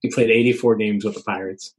He 0.00 0.08
played 0.10 0.30
84 0.30 0.76
games 0.76 1.04
with 1.04 1.14
the 1.14 1.22
Pirates, 1.22 1.74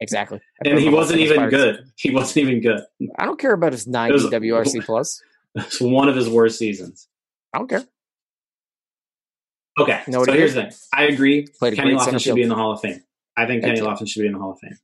Exactly. 0.00 0.40
I 0.64 0.68
and 0.68 0.78
he 0.78 0.86
in 0.86 0.90
the 0.90 0.90
Hall 0.90 0.98
of 1.00 1.06
wasn't 1.06 1.20
even 1.20 1.36
Pirates. 1.36 1.56
good. 1.56 1.84
He 1.96 2.10
wasn't 2.10 2.36
even 2.38 2.60
good. 2.60 2.80
I 3.18 3.24
don't 3.24 3.38
care 3.38 3.52
about 3.52 3.72
his 3.72 3.86
90 3.86 4.12
was- 4.12 4.24
WRC 4.26 4.84
plus. 4.84 5.22
It's 5.54 5.80
one 5.80 6.08
of 6.08 6.16
his 6.16 6.28
worst 6.28 6.58
seasons. 6.58 7.08
I 7.54 7.58
don't 7.58 7.68
care. 7.68 7.84
Okay, 9.80 10.00
what 10.06 10.26
so 10.26 10.32
here's 10.32 10.54
the 10.54 10.62
thing. 10.64 10.72
I 10.92 11.04
agree. 11.04 11.46
Kenny 11.60 11.94
Lofton 11.94 12.20
should 12.20 12.34
be 12.34 12.42
in 12.42 12.48
the 12.50 12.54
Hall 12.54 12.72
of 12.72 12.80
Fame. 12.80 13.02
I 13.36 13.46
think 13.46 13.64
Kenny. 13.64 13.80
Lofton 13.80 14.08
should 14.08 14.20
be 14.20 14.26
in 14.26 14.32
the 14.32 14.38
Hall 14.38 14.52
of 14.52 14.58
Fame. 14.60 14.78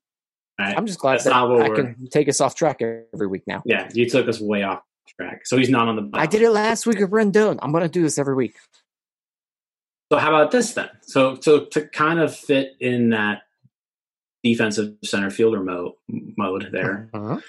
Right. 0.58 0.76
I'm 0.76 0.86
just 0.86 0.98
glad 0.98 1.14
That's 1.14 1.24
that 1.24 1.30
not 1.30 1.48
what 1.50 1.62
I 1.62 1.68
we're- 1.68 1.94
can 1.94 2.08
take 2.08 2.28
us 2.28 2.40
off 2.40 2.54
track 2.54 2.80
every 2.82 3.26
week 3.28 3.42
now. 3.46 3.62
yeah, 3.64 3.88
you 3.94 4.08
took 4.08 4.26
us 4.28 4.40
way 4.40 4.62
off 4.64 4.82
track. 5.16 5.46
So 5.46 5.56
he's 5.56 5.68
not 5.70 5.86
on 5.88 5.96
the. 5.96 6.10
I 6.18 6.26
did 6.26 6.42
it 6.42 6.50
last 6.50 6.86
week 6.86 6.98
with 6.98 7.10
Rendon. 7.10 7.58
I'm 7.62 7.70
going 7.72 7.84
to 7.84 7.88
do 7.88 8.02
this 8.02 8.18
every 8.18 8.34
week. 8.34 8.56
So 10.10 10.18
how 10.18 10.28
about 10.30 10.50
this 10.50 10.72
then? 10.72 10.88
So 11.02 11.38
so 11.40 11.66
to 11.66 11.86
kind 11.88 12.18
of 12.18 12.34
fit 12.34 12.72
in 12.80 13.10
that 13.10 13.42
defensive 14.42 14.94
center 15.04 15.30
fielder 15.30 15.60
mode 15.62 15.92
mode 16.08 16.70
there, 16.72 17.10
Uh-huh. 17.12 17.40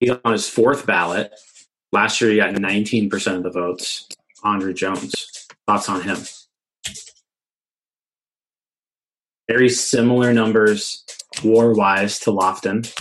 he's 0.00 0.10
on 0.24 0.32
his 0.32 0.48
fourth 0.48 0.86
ballot. 0.86 1.32
Last 1.92 2.20
year 2.20 2.30
he 2.30 2.36
got 2.38 2.54
19% 2.54 3.36
of 3.36 3.42
the 3.42 3.50
votes. 3.50 4.08
Andruw 4.44 4.74
Jones. 4.74 5.46
Thoughts 5.66 5.88
on 5.88 6.02
him? 6.02 6.18
Very 9.48 9.68
similar 9.68 10.32
numbers 10.32 11.04
war 11.44 11.72
wise 11.74 12.18
to 12.20 12.30
Lofton. 12.30 12.92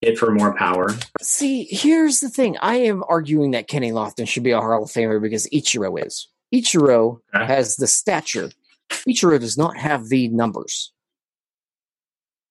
Hit 0.00 0.18
for 0.18 0.32
more 0.32 0.56
power. 0.56 0.88
See, 1.20 1.64
here's 1.70 2.18
the 2.20 2.28
thing. 2.28 2.56
I 2.60 2.76
am 2.76 3.04
arguing 3.08 3.52
that 3.52 3.68
Kenny 3.68 3.92
Lofton 3.92 4.26
should 4.26 4.42
be 4.42 4.50
a 4.50 4.60
Hall 4.60 4.82
of 4.82 4.88
Famer 4.90 5.22
because 5.22 5.46
Ichiro 5.50 6.04
is. 6.04 6.28
Ichiro 6.52 7.20
Okay. 7.34 7.46
has 7.46 7.76
the 7.76 7.86
stature. 7.86 8.50
Ichiro 9.08 9.38
does 9.38 9.56
not 9.56 9.76
have 9.76 10.08
the 10.08 10.28
numbers. 10.28 10.92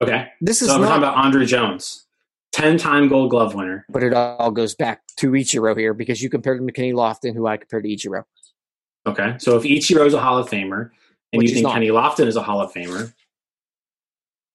Okay. 0.02 0.30
This 0.40 0.60
So 0.60 0.66
is 0.66 0.72
we're 0.72 0.80
not, 0.86 1.00
talking 1.00 1.04
about 1.04 1.18
Andruw 1.18 1.46
Jones. 1.46 2.06
10 2.54 2.78
time 2.78 3.08
gold 3.10 3.30
glove 3.30 3.54
winner. 3.56 3.86
but 3.90 4.04
it 4.04 4.14
all 4.14 4.52
goes 4.52 4.74
back 4.76 5.02
to 5.18 5.32
Ichiro 5.32 5.78
here 5.78 5.94
because 5.94 6.22
you 6.22 6.30
compared 6.30 6.60
him 6.60 6.68
to 6.68 6.74
Kenny 6.74 6.92
Lofton, 6.94 7.34
who 7.34 7.48
I 7.48 7.58
compared 7.58 7.84
to 7.84 7.90
Ichiro. 7.90 8.24
Okay. 9.06 9.36
So 9.40 9.58
if 9.58 9.64
Ichiro's 9.64 10.14
a 10.14 10.20
Hall 10.22 10.38
of 10.38 10.50
Famer 10.50 10.92
and 11.34 11.42
you 11.44 11.50
think 11.50 11.64
not. 11.64 11.74
Kenny 11.74 11.90
Lofton 11.90 12.28
is 12.28 12.36
a 12.36 12.42
Hall 12.44 12.62
of 12.62 12.74
Famer, 12.74 13.14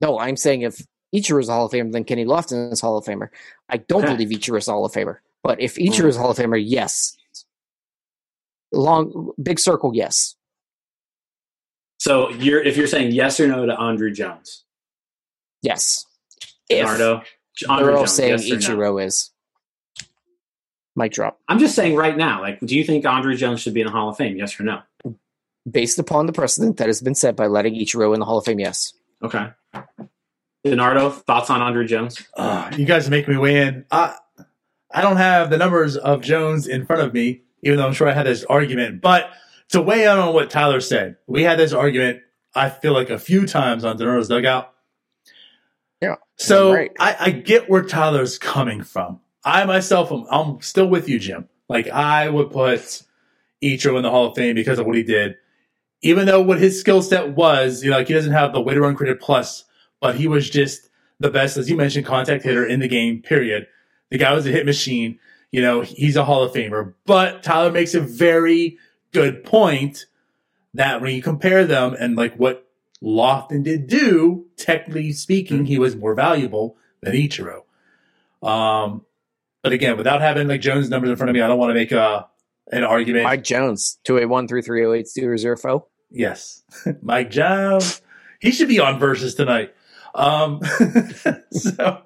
No, 0.01 0.19
I'm 0.19 0.37
saying 0.37 0.63
if 0.63 0.81
Ichiro 1.15 1.41
is 1.41 1.49
a 1.49 1.53
Hall 1.53 1.67
of 1.67 1.73
Famer, 1.73 1.93
then 1.93 2.05
Kenny 2.05 2.25
Lofton 2.25 2.73
is 2.73 2.81
Hall 2.81 2.99
of 2.99 3.05
Famer. 3.05 3.29
I 3.69 3.79
don't 3.79 4.05
Okay. 4.05 4.15
believe 4.15 4.39
Ichiro 4.39 4.59
is 4.59 4.69
a 4.69 4.73
Hall 4.73 4.85
of 4.85 4.93
Famer. 4.93 5.19
But 5.43 5.61
if 5.61 5.77
hmm. 5.77 5.85
Ichiro 5.85 6.07
is 6.07 6.17
a 6.17 6.21
Hall 6.21 6.31
of 6.31 6.37
Famer, 6.37 6.63
yes. 6.63 7.17
Long 8.73 9.33
big 9.43 9.59
circle, 9.59 9.93
yes. 9.95 10.35
So 11.99 12.31
you're 12.31 12.63
if 12.63 12.77
you're 12.77 12.87
saying 12.87 13.13
yes 13.13 13.41
or 13.41 13.49
no 13.49 13.65
to 13.67 13.75
Andruw 13.75 14.15
Jones, 14.15 14.65
Yes. 15.63 16.05
If 16.69 16.85
Leonardo, 16.85 17.23
they're 17.61 17.93
all 17.93 17.99
Jones, 17.99 18.13
saying 18.13 18.39
yes 18.43 18.69
or 18.69 18.77
no? 18.77 18.77
Ichiro 18.77 19.05
is. 19.07 19.31
Mic 20.95 21.13
drop. 21.13 21.39
I'm 21.49 21.59
just 21.59 21.75
saying 21.75 21.95
right 21.95 22.17
now. 22.17 22.41
Like, 22.41 22.59
do 22.61 22.77
you 22.77 22.85
think 22.85 23.05
Andruw 23.05 23.37
Jones 23.37 23.61
should 23.61 23.75
be 23.75 23.81
in 23.83 23.87
the 23.87 23.93
Hall 23.93 24.09
of 24.09 24.17
Fame? 24.17 24.37
Yes 24.37 24.59
or 24.59 24.65
no? 24.65 24.81
Based 25.69 25.99
upon 25.99 26.27
the 26.27 26.33
precedent 26.33 26.77
that 26.77 26.87
has 26.87 27.03
been 27.03 27.15
set 27.15 27.35
by 27.35 27.47
letting 27.47 27.75
Ichiro 27.75 28.15
in 28.15 28.21
the 28.21 28.27
Hall 28.27 28.39
of 28.39 28.45
Fame, 28.45 28.61
yes. 28.61 28.93
Okay. 29.23 29.49
Leonardo, 30.65 31.11
thoughts 31.11 31.51
on 31.51 31.61
Andruw 31.61 31.87
Jones? 31.87 32.25
Uh, 32.37 32.71
you 32.77 32.85
guys 32.85 33.09
make 33.11 33.27
me 33.29 33.37
weigh 33.37 33.67
in. 33.67 33.85
I, 33.91 34.17
I 34.93 35.03
don't 35.03 35.17
have 35.17 35.51
the 35.51 35.57
numbers 35.57 35.97
of 35.97 36.23
Jones 36.23 36.67
in 36.67 36.87
front 36.87 37.03
of 37.03 37.13
me, 37.13 37.43
even 37.63 37.79
though 37.79 37.87
I'm 37.87 37.93
sure 37.93 38.09
I 38.09 38.13
had 38.13 38.27
this 38.27 38.45
argument. 38.45 39.01
But 39.01 39.31
to 39.71 39.81
weigh 39.81 40.05
in 40.05 40.09
on 40.11 40.35
what 40.35 40.51
Tyler 40.51 40.81
said, 40.81 41.17
we 41.27 41.43
had 41.43 41.59
this 41.59 41.73
argument, 41.73 42.21
I 42.55 42.71
feel 42.71 42.93
like, 42.93 43.11
a 43.11 43.19
few 43.19 43.47
times 43.47 43.85
on 43.85 43.97
Donato's 43.97 44.29
dugout. 44.29 44.73
Yeah. 46.01 46.17
So 46.37 46.73
Right. 46.73 46.93
I, 47.01 47.17
I 47.19 47.31
get 47.31 47.69
where 47.69 47.83
Tyler's 47.83 48.39
coming 48.39 48.83
from. 48.83 49.21
I 49.45 49.65
myself, 49.65 50.13
am, 50.13 50.27
I'm 50.31 50.61
still 50.61 50.89
with 50.89 51.09
you, 51.09 51.19
Jim. 51.19 51.49
Like, 51.69 51.89
I 51.89 52.29
would 52.29 52.51
put 52.51 53.03
Ichiro 53.63 53.97
in 53.97 54.03
the 54.03 54.11
Hall 54.11 54.27
of 54.27 54.37
Fame 54.37 54.55
because 54.55 54.79
of 54.79 54.87
what 54.87 54.97
he 54.97 55.03
did. 55.03 55.37
Even 56.03 56.27
though 56.27 56.41
what 56.41 56.59
his 56.59 56.79
skill 56.79 57.03
set 57.03 57.35
was, 57.35 57.83
you 57.83 57.91
know, 57.91 57.97
like 57.97 58.09
he 58.09 58.15
doesn't 58.15 58.33
have 58.33 58.53
the 58.53 58.61
way 58.61 58.75
to 58.75 58.81
run 58.81 58.95
credit 58.95 59.21
plus, 59.21 59.65
but 60.01 60.17
he 60.17 60.29
was 60.29 60.49
just 60.49 60.89
the 61.19 61.31
best, 61.31 61.57
as 61.57 61.71
you 61.71 61.77
mentioned, 61.77 62.07
contact 62.07 62.45
hitter 62.45 62.67
in 62.67 62.81
the 62.81 62.89
game, 62.89 63.23
period. 63.23 63.67
The 64.11 64.19
guy 64.19 64.35
was 64.35 64.47
a 64.47 64.51
hit 64.51 64.67
machine. 64.67 65.19
You 65.51 65.63
know, 65.63 65.81
he's 65.81 66.17
a 66.17 66.25
Hall 66.25 66.43
of 66.43 66.53
Famer. 66.53 66.95
But 67.07 67.43
Tyler 67.43 67.73
makes 67.73 67.95
a 67.95 68.01
very 68.01 68.79
good 69.13 69.45
point 69.45 70.07
that 70.75 71.01
when 71.01 71.15
you 71.15 71.23
compare 71.23 71.65
them 71.65 71.97
and 71.99 72.17
like 72.17 72.35
what 72.37 72.69
Lofton 73.03 73.65
did 73.65 73.87
do, 73.87 74.47
technically 74.57 75.13
speaking, 75.13 75.67
he 75.67 75.79
was 75.79 75.97
more 75.97 76.15
valuable 76.15 76.77
than 77.01 77.15
Ichiro. 77.15 77.63
Um, 78.43 79.05
but 79.63 79.73
again, 79.73 79.97
without 79.97 80.21
having 80.21 80.49
like 80.49 80.61
Jones' 80.61 80.91
numbers 80.91 81.11
in 81.11 81.17
front 81.17 81.31
of 81.31 81.35
me, 81.35 81.41
I 81.41 81.49
don't 81.49 81.59
want 81.59 81.71
to 81.71 81.75
make 81.75 81.93
a 81.93 82.29
an 82.73 82.85
argument. 82.85 83.25
Mike 83.25 83.45
Jones, 83.45 83.99
281 84.05 84.49
330 84.49 85.85
Yes. 86.11 86.63
Mike 87.03 87.31
Jones. 87.31 88.03
He 88.41 88.51
should 88.51 88.69
be 88.69 88.81
on 88.81 88.99
versus 88.99 89.35
tonight. 89.35 89.75
Um, 90.15 90.61
so, 91.51 92.03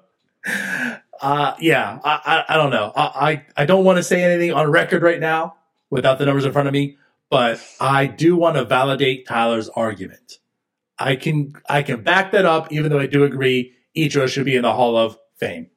uh, 1.21 1.53
yeah, 1.59 1.99
I, 2.03 2.43
I, 2.47 2.53
I 2.53 2.57
don't 2.57 2.71
know. 2.71 2.91
I, 2.95 3.01
I, 3.31 3.45
I 3.57 3.65
don't 3.65 3.85
want 3.85 3.97
to 3.97 4.03
say 4.03 4.23
anything 4.23 4.53
on 4.53 4.69
record 4.69 5.01
right 5.01 5.19
now 5.19 5.55
without 5.89 6.19
the 6.19 6.25
numbers 6.25 6.45
in 6.45 6.51
front 6.51 6.67
of 6.67 6.73
me, 6.73 6.97
but 7.29 7.63
I 7.79 8.07
do 8.07 8.35
want 8.35 8.57
to 8.57 8.65
validate 8.65 9.27
Tyler's 9.27 9.69
argument. 9.69 10.39
I 10.99 11.15
can, 11.15 11.53
I 11.69 11.83
can 11.83 12.03
back 12.03 12.31
that 12.31 12.45
up, 12.45 12.71
even 12.71 12.91
though 12.91 12.99
I 12.99 13.07
do 13.07 13.23
agree 13.23 13.73
Ichiro 13.95 14.27
should 14.27 14.45
be 14.45 14.55
in 14.55 14.61
the 14.61 14.73
Hall 14.73 14.97
of 14.97 15.17
fame. 15.35 15.67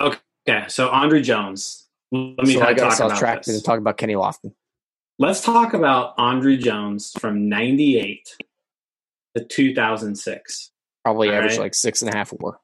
Okay, 0.00 0.64
so 0.68 0.88
Andruw 0.90 1.22
Jones. 1.22 1.83
Let 2.12 2.46
me 2.46 2.54
so 2.54 2.62
I 2.62 2.74
got 2.74 2.92
off 2.92 3.00
about 3.00 3.18
track 3.18 3.42
this. 3.42 3.58
to 3.58 3.62
talk 3.64 3.78
about 3.78 3.96
Kenny 3.96 4.14
Lofton. 4.14 4.52
Let's 5.18 5.40
talk 5.40 5.74
about 5.74 6.16
Andruw 6.16 6.58
Jones 6.58 7.12
from 7.18 7.48
'98 7.48 8.36
to 9.36 9.44
2006. 9.44 10.70
Probably 11.04 11.28
All 11.28 11.34
averaged 11.34 11.58
right. 11.58 11.64
like 11.64 11.74
six 11.74 12.02
and 12.02 12.12
a 12.12 12.16
half 12.16 12.32
war. 12.32 12.60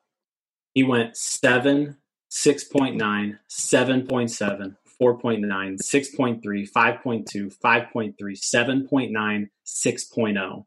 He 0.75 0.83
went 0.83 1.17
7, 1.17 1.97
6.9, 2.31 3.39
7.7, 3.51 4.77
4.9, 5.03 5.79
6.3, 5.83 6.71
5.2, 6.71 7.59
5.3, 7.59 8.15
7.9, 8.17 9.49
6.0. 9.67 10.39
oh. 10.39 10.67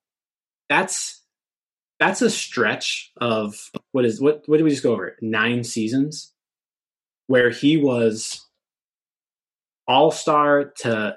That's 0.70 1.22
that's 2.00 2.22
a 2.22 2.30
stretch 2.30 3.12
of 3.18 3.72
what 3.92 4.06
is 4.06 4.20
what 4.20 4.44
what 4.48 4.58
did 4.58 4.64
we 4.64 4.72
just 4.72 4.84
go 4.84 4.94
over? 4.94 5.16
Nine 5.22 5.64
seasons 5.64 6.34
where 7.28 7.50
he 7.50 7.78
was 7.78 8.43
all-star 9.88 10.66
to 10.78 11.16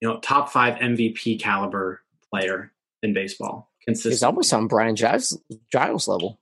you 0.00 0.08
know 0.08 0.18
top 0.20 0.50
5 0.50 0.74
MVP 0.74 1.40
caliber 1.40 2.02
player 2.30 2.72
in 3.02 3.14
baseball 3.14 3.70
consistently. 3.84 4.14
He's 4.14 4.22
almost 4.22 4.52
on 4.52 4.66
Brian 4.66 4.96
Giles, 4.96 5.38
Giles 5.72 6.08
level. 6.08 6.38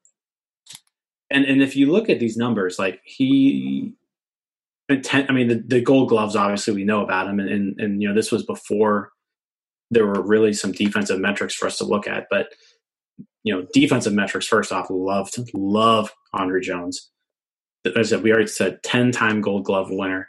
and 1.30 1.44
and 1.44 1.62
if 1.62 1.76
you 1.76 1.90
look 1.90 2.08
at 2.08 2.18
these 2.18 2.36
numbers, 2.36 2.78
like 2.78 3.00
he, 3.04 3.94
I 4.90 5.32
mean, 5.32 5.48
the, 5.48 5.62
the 5.66 5.80
Gold 5.80 6.08
Gloves, 6.08 6.36
obviously 6.36 6.74
we 6.74 6.84
know 6.84 7.02
about 7.02 7.28
him, 7.28 7.40
and, 7.40 7.48
and 7.48 7.80
and 7.80 8.02
you 8.02 8.08
know 8.08 8.14
this 8.14 8.32
was 8.32 8.44
before 8.44 9.12
there 9.90 10.06
were 10.06 10.22
really 10.22 10.52
some 10.52 10.72
defensive 10.72 11.20
metrics 11.20 11.54
for 11.54 11.66
us 11.66 11.78
to 11.78 11.84
look 11.84 12.08
at, 12.08 12.26
but 12.30 12.48
you 13.44 13.54
know, 13.54 13.66
defensive 13.72 14.12
metrics. 14.12 14.46
First 14.46 14.72
off, 14.72 14.86
loved 14.90 15.38
love 15.54 16.12
Andruw 16.34 16.62
Jones. 16.62 17.10
As 17.84 17.92
I 17.94 18.02
said, 18.02 18.22
we 18.22 18.32
already 18.32 18.48
said 18.48 18.82
ten 18.82 19.12
time 19.12 19.40
Gold 19.40 19.64
Glove 19.64 19.88
winner. 19.90 20.28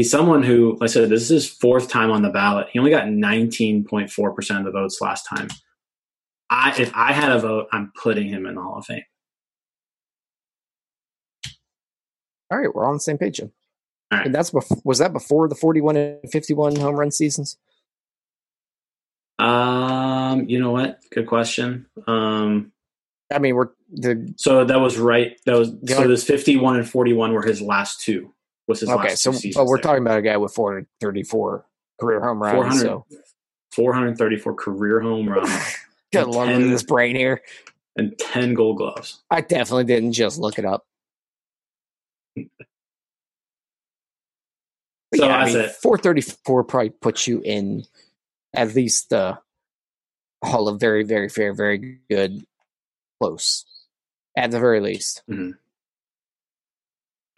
He's 0.00 0.10
someone 0.10 0.42
who, 0.42 0.78
like 0.80 0.84
I 0.84 0.86
said, 0.86 1.10
this 1.10 1.24
is 1.24 1.28
his 1.28 1.46
fourth 1.46 1.90
time 1.90 2.10
on 2.10 2.22
the 2.22 2.30
ballot. 2.30 2.68
He 2.72 2.78
only 2.78 2.90
got 2.90 3.10
nineteen 3.10 3.84
point 3.84 4.10
four 4.10 4.32
percent 4.32 4.60
of 4.60 4.64
the 4.64 4.70
votes 4.70 4.98
last 5.02 5.26
time. 5.28 5.48
I, 6.48 6.74
if 6.80 6.90
I 6.94 7.12
had 7.12 7.30
a 7.30 7.38
vote, 7.38 7.68
I'm 7.70 7.92
putting 7.94 8.26
him 8.26 8.46
in 8.46 8.54
the 8.54 8.62
Hall 8.62 8.78
of 8.78 8.86
Fame. 8.86 9.02
All 12.50 12.56
right, 12.56 12.74
we're 12.74 12.86
on 12.86 12.94
the 12.94 13.00
same 13.00 13.18
page. 13.18 13.40
All 13.40 13.50
right. 14.10 14.24
And 14.24 14.34
that's 14.34 14.48
before, 14.48 14.78
was 14.84 15.00
that 15.00 15.12
before 15.12 15.48
the 15.48 15.54
forty-one 15.54 15.96
and 15.96 16.18
fifty-one 16.32 16.76
home 16.76 16.96
run 16.96 17.10
seasons? 17.10 17.58
Um, 19.38 20.48
you 20.48 20.58
know 20.58 20.70
what? 20.70 21.00
Good 21.10 21.26
question. 21.26 21.84
Um, 22.06 22.72
I 23.30 23.38
mean, 23.38 23.54
we're 23.54 23.68
the 23.92 24.32
so 24.38 24.64
that 24.64 24.80
was 24.80 24.96
right. 24.96 25.38
That 25.44 25.58
was 25.58 25.74
so 25.88 26.08
this 26.08 26.24
fifty-one 26.24 26.76
and 26.76 26.88
forty-one 26.88 27.34
were 27.34 27.42
his 27.42 27.60
last 27.60 28.00
two. 28.00 28.32
Was 28.70 28.80
his 28.80 28.88
okay. 28.90 29.14
So, 29.16 29.32
seasons 29.32 29.56
we're 29.64 29.76
there. 29.76 29.82
talking 29.82 30.02
about 30.02 30.18
a 30.18 30.22
guy 30.22 30.36
with 30.36 30.52
four 30.54 30.70
hundred 30.72 30.86
thirty-four 31.00 31.64
career 32.00 32.20
home 32.20 32.42
runs. 32.42 32.54
400 32.54 32.80
So, 32.80 33.06
434 33.72 34.54
career 34.54 35.00
home 35.00 35.28
runs 35.28 35.50
and 36.12 36.26
lord, 36.30 36.48
10 36.48 36.60
look 36.62 36.70
this 36.70 36.82
brain 36.82 37.14
here. 37.16 37.42
and 37.96 38.16
ten 38.18 38.54
Gold 38.54 38.78
Gloves. 38.78 39.20
I 39.30 39.40
definitely 39.42 39.84
didn't 39.84 40.12
just 40.12 40.38
look 40.38 40.58
it 40.58 40.64
up. 40.64 40.84
So 45.14 45.26
yeah, 45.26 45.36
I 45.38 45.46
mean, 45.46 45.56
it. 45.56 45.70
434 45.72 46.64
probably 46.64 46.90
puts 46.90 47.26
you 47.26 47.42
in 47.44 47.84
at 48.54 48.74
least 48.74 49.10
the 49.10 49.38
hall 50.44 50.68
of 50.68 50.78
very, 50.80 51.02
very 51.02 51.28
fair, 51.28 51.52
very 51.52 51.98
good, 52.08 52.44
close, 53.20 53.64
at 54.36 54.52
the 54.52 54.60
very 54.60 54.80
least. 54.80 55.22
Mm-hmm. 55.28 55.50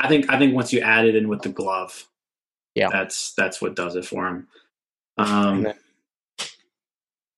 I 0.03 0.09
think 0.09 0.31
I 0.31 0.39
think 0.39 0.55
once 0.55 0.73
you 0.73 0.81
add 0.81 1.07
it 1.07 1.15
in 1.17 1.29
with 1.29 1.43
the 1.43 1.49
glove, 1.49 2.07
Yeah. 2.75 2.89
that's 2.91 3.33
that's 3.35 3.63
what 3.63 3.77
does 3.77 3.97
it 3.97 4.05
for 4.05 4.27
him. 4.27 4.49
Um, 5.19 5.63
then- 5.63 5.75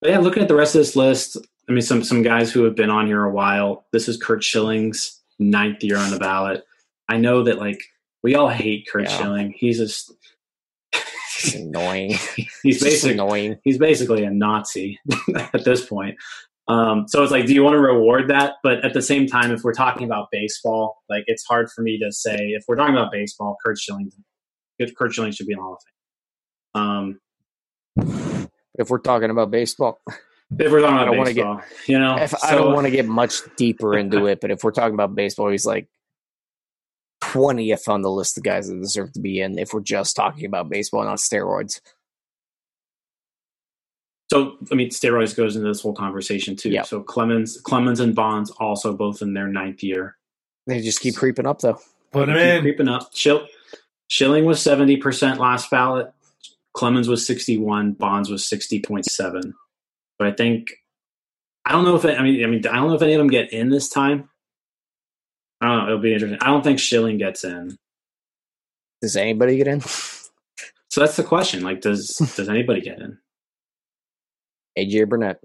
but 0.00 0.10
yeah, 0.10 0.18
looking 0.18 0.42
at 0.42 0.48
the 0.48 0.54
rest 0.54 0.74
of 0.74 0.80
this 0.80 0.96
list, 0.96 1.36
I 1.68 1.72
mean, 1.72 1.80
some 1.82 2.02
some 2.04 2.22
guys 2.22 2.52
who 2.52 2.64
have 2.64 2.74
been 2.74 2.90
on 2.90 3.06
here 3.06 3.24
a 3.24 3.30
while. 3.30 3.86
This 3.92 4.08
is 4.08 4.16
Curt 4.16 4.42
Schilling's 4.44 5.20
ninth 5.38 5.82
year 5.82 5.96
on 5.96 6.10
the 6.10 6.18
ballot. 6.18 6.64
I 7.08 7.16
know 7.18 7.42
that 7.44 7.58
like 7.58 7.80
we 8.22 8.34
all 8.34 8.48
hate 8.48 8.86
Curt 8.90 9.04
Yeah. 9.04 9.16
Schilling. 9.18 9.54
He's 9.56 9.78
just 9.84 10.12
It's 10.92 11.54
annoying. 11.54 12.14
he's 12.62 12.82
basically 12.82 13.12
annoying. 13.14 13.58
he's 13.64 13.78
basically 13.78 14.24
a 14.24 14.30
Nazi 14.30 14.98
at 15.36 15.64
this 15.64 15.84
point. 15.86 16.16
Um, 16.66 17.06
so 17.08 17.22
it's 17.22 17.32
like, 17.32 17.46
do 17.46 17.54
you 17.54 17.62
want 17.62 17.74
to 17.74 17.80
reward 17.80 18.28
that? 18.30 18.54
But 18.62 18.84
at 18.84 18.94
the 18.94 19.02
same 19.02 19.26
time, 19.26 19.52
if 19.52 19.62
we're 19.64 19.74
talking 19.74 20.04
about 20.04 20.28
baseball, 20.32 21.02
like 21.08 21.24
it's 21.26 21.44
hard 21.44 21.70
for 21.70 21.82
me 21.82 21.98
to 21.98 22.10
say 22.10 22.36
if 22.36 22.64
we're 22.66 22.76
talking 22.76 22.94
about 22.94 23.12
baseball, 23.12 23.56
Curt 23.64 23.78
Schilling, 23.78 24.10
Curt 24.96 25.12
Schilling 25.12 25.32
should 25.32 25.46
be 25.46 25.52
in 25.52 25.58
the 25.58 25.62
Hall 25.62 25.74
of 25.74 25.80
Fame. 25.84 26.82
Um, 26.82 27.20
If 28.78 28.90
we're 28.90 28.98
talking 28.98 29.30
about 29.30 29.50
baseball, 29.50 30.00
if 30.58 30.72
we're 30.72 30.80
talking 30.80 30.96
I 30.96 31.02
about 31.02 31.24
baseball, 31.26 31.60
you 31.86 31.98
know, 31.98 32.16
if 32.16 32.34
I 32.42 32.54
don't 32.54 32.72
want 32.72 32.86
to 32.86 32.90
get 32.90 33.06
much 33.06 33.40
deeper 33.56 33.96
into 33.96 34.26
it, 34.26 34.40
but 34.40 34.50
if 34.50 34.64
we're 34.64 34.72
talking 34.72 34.94
about 34.94 35.14
baseball, 35.14 35.50
he's 35.50 35.66
like 35.66 35.88
20th 37.22 37.88
on 37.88 38.02
the 38.02 38.10
list 38.10 38.36
of 38.36 38.42
guys 38.44 38.68
that 38.68 38.80
deserve 38.80 39.12
to 39.12 39.20
be 39.20 39.40
in 39.40 39.58
if 39.58 39.72
we're 39.72 39.80
just 39.80 40.16
talking 40.16 40.44
about 40.46 40.68
baseball, 40.68 41.04
not 41.04 41.18
steroids. 41.18 41.80
So 44.30 44.56
I 44.70 44.74
mean, 44.74 44.88
steroids 44.90 45.36
goes 45.36 45.54
into 45.56 45.68
this 45.68 45.80
whole 45.82 45.94
conversation 45.94 46.56
too. 46.56 46.70
Yeah. 46.70 46.82
So 46.82 47.02
Clemens, 47.02 47.60
Clemens 47.62 48.00
and 48.00 48.14
Bonds 48.14 48.50
also 48.52 48.94
both 48.96 49.22
in 49.22 49.34
their 49.34 49.48
ninth 49.48 49.82
year. 49.82 50.16
They 50.66 50.80
just 50.80 51.00
keep 51.00 51.16
creeping 51.16 51.46
up, 51.46 51.60
though. 51.60 51.78
Put 52.10 52.28
him 52.28 52.36
Keep 52.36 52.44
in. 52.44 52.62
creeping 52.62 52.88
up. 52.88 53.12
Chill, 53.12 53.46
Schilling 54.08 54.44
was 54.46 54.62
seventy 54.62 54.96
percent 54.96 55.38
last 55.40 55.70
ballot. 55.70 56.10
Clemens 56.72 57.06
was 57.08 57.26
sixty-one. 57.26 57.92
Bonds 57.92 58.30
was 58.30 58.46
sixty 58.46 58.80
point 58.80 59.04
seven. 59.04 59.54
But 60.18 60.28
I 60.28 60.32
think 60.32 60.68
I 61.66 61.72
don't 61.72 61.84
know 61.84 61.96
if 61.96 62.04
it, 62.04 62.18
I 62.18 62.22
mean 62.22 62.42
I 62.42 62.46
mean 62.46 62.66
I 62.66 62.76
don't 62.76 62.88
know 62.88 62.94
if 62.94 63.02
any 63.02 63.12
of 63.12 63.18
them 63.18 63.28
get 63.28 63.52
in 63.52 63.68
this 63.68 63.88
time. 63.88 64.30
I 65.60 65.66
don't 65.68 65.78
know. 65.78 65.86
It'll 65.86 65.98
be 65.98 66.12
interesting. 66.14 66.38
I 66.40 66.46
don't 66.46 66.62
think 66.64 66.78
Schilling 66.78 67.18
gets 67.18 67.44
in. 67.44 67.76
Does 69.02 69.16
anybody 69.16 69.56
get 69.58 69.68
in? 69.68 69.82
So 70.90 71.00
that's 71.00 71.16
the 71.16 71.24
question. 71.24 71.64
Like, 71.64 71.80
does 71.80 72.06
does 72.36 72.48
anybody 72.48 72.80
get 72.80 73.00
in? 73.00 73.18
AJ 74.78 75.08
Burnett. 75.08 75.40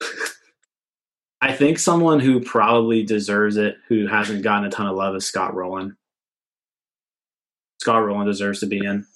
I 1.40 1.52
think 1.52 1.78
someone 1.78 2.18
who 2.20 2.40
probably 2.40 3.04
deserves 3.04 3.56
it, 3.56 3.76
who 3.88 4.06
hasn't 4.06 4.42
gotten 4.42 4.64
a 4.66 4.70
ton 4.70 4.86
of 4.88 4.96
love, 4.96 5.14
is 5.14 5.24
Scott 5.26 5.54
Rolen. 5.54 5.96
Scott 7.80 8.04
Rolen 8.04 8.26
deserves 8.26 8.60
to 8.60 8.66
be 8.66 8.78
in. 8.78 9.06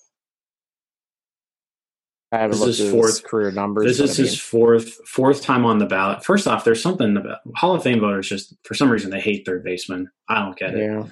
I 2.30 2.38
haven't 2.38 2.60
This 2.60 2.68
is 2.68 2.80
at 2.80 2.84
his 2.84 2.92
fourth- 2.94 3.24
career 3.24 3.50
numbers. 3.50 3.84
This 3.84 3.98
is 4.10 4.16
his 4.16 4.40
fourth 4.40 4.94
fourth 5.06 5.42
time 5.42 5.66
on 5.66 5.78
the 5.78 5.84
ballot. 5.86 6.24
First 6.24 6.46
off, 6.46 6.64
there's 6.64 6.82
something 6.82 7.16
about 7.16 7.40
Hall 7.54 7.74
of 7.74 7.82
Fame 7.82 8.00
voters 8.00 8.28
just 8.28 8.54
for 8.64 8.72
some 8.74 8.88
reason 8.90 9.10
they 9.10 9.20
hate 9.20 9.44
third 9.44 9.62
baseman. 9.64 10.10
I 10.28 10.42
don't 10.42 10.56
get 10.56 10.74
it. 10.74 10.80
yeah. 10.80 11.04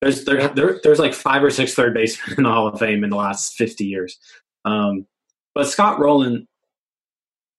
There's 0.00 0.24
there, 0.24 0.46
there 0.48 0.78
there's 0.84 1.00
like 1.00 1.14
five 1.14 1.42
or 1.42 1.50
six 1.50 1.74
third 1.74 1.94
basemen 1.94 2.34
in 2.38 2.44
the 2.44 2.50
Hall 2.50 2.68
of 2.68 2.78
Fame 2.78 3.02
in 3.02 3.10
the 3.10 3.16
last 3.16 3.54
50 3.54 3.84
years. 3.86 4.18
Um, 4.64 5.06
but 5.54 5.66
Scott 5.66 5.98
Rolen, 5.98 6.46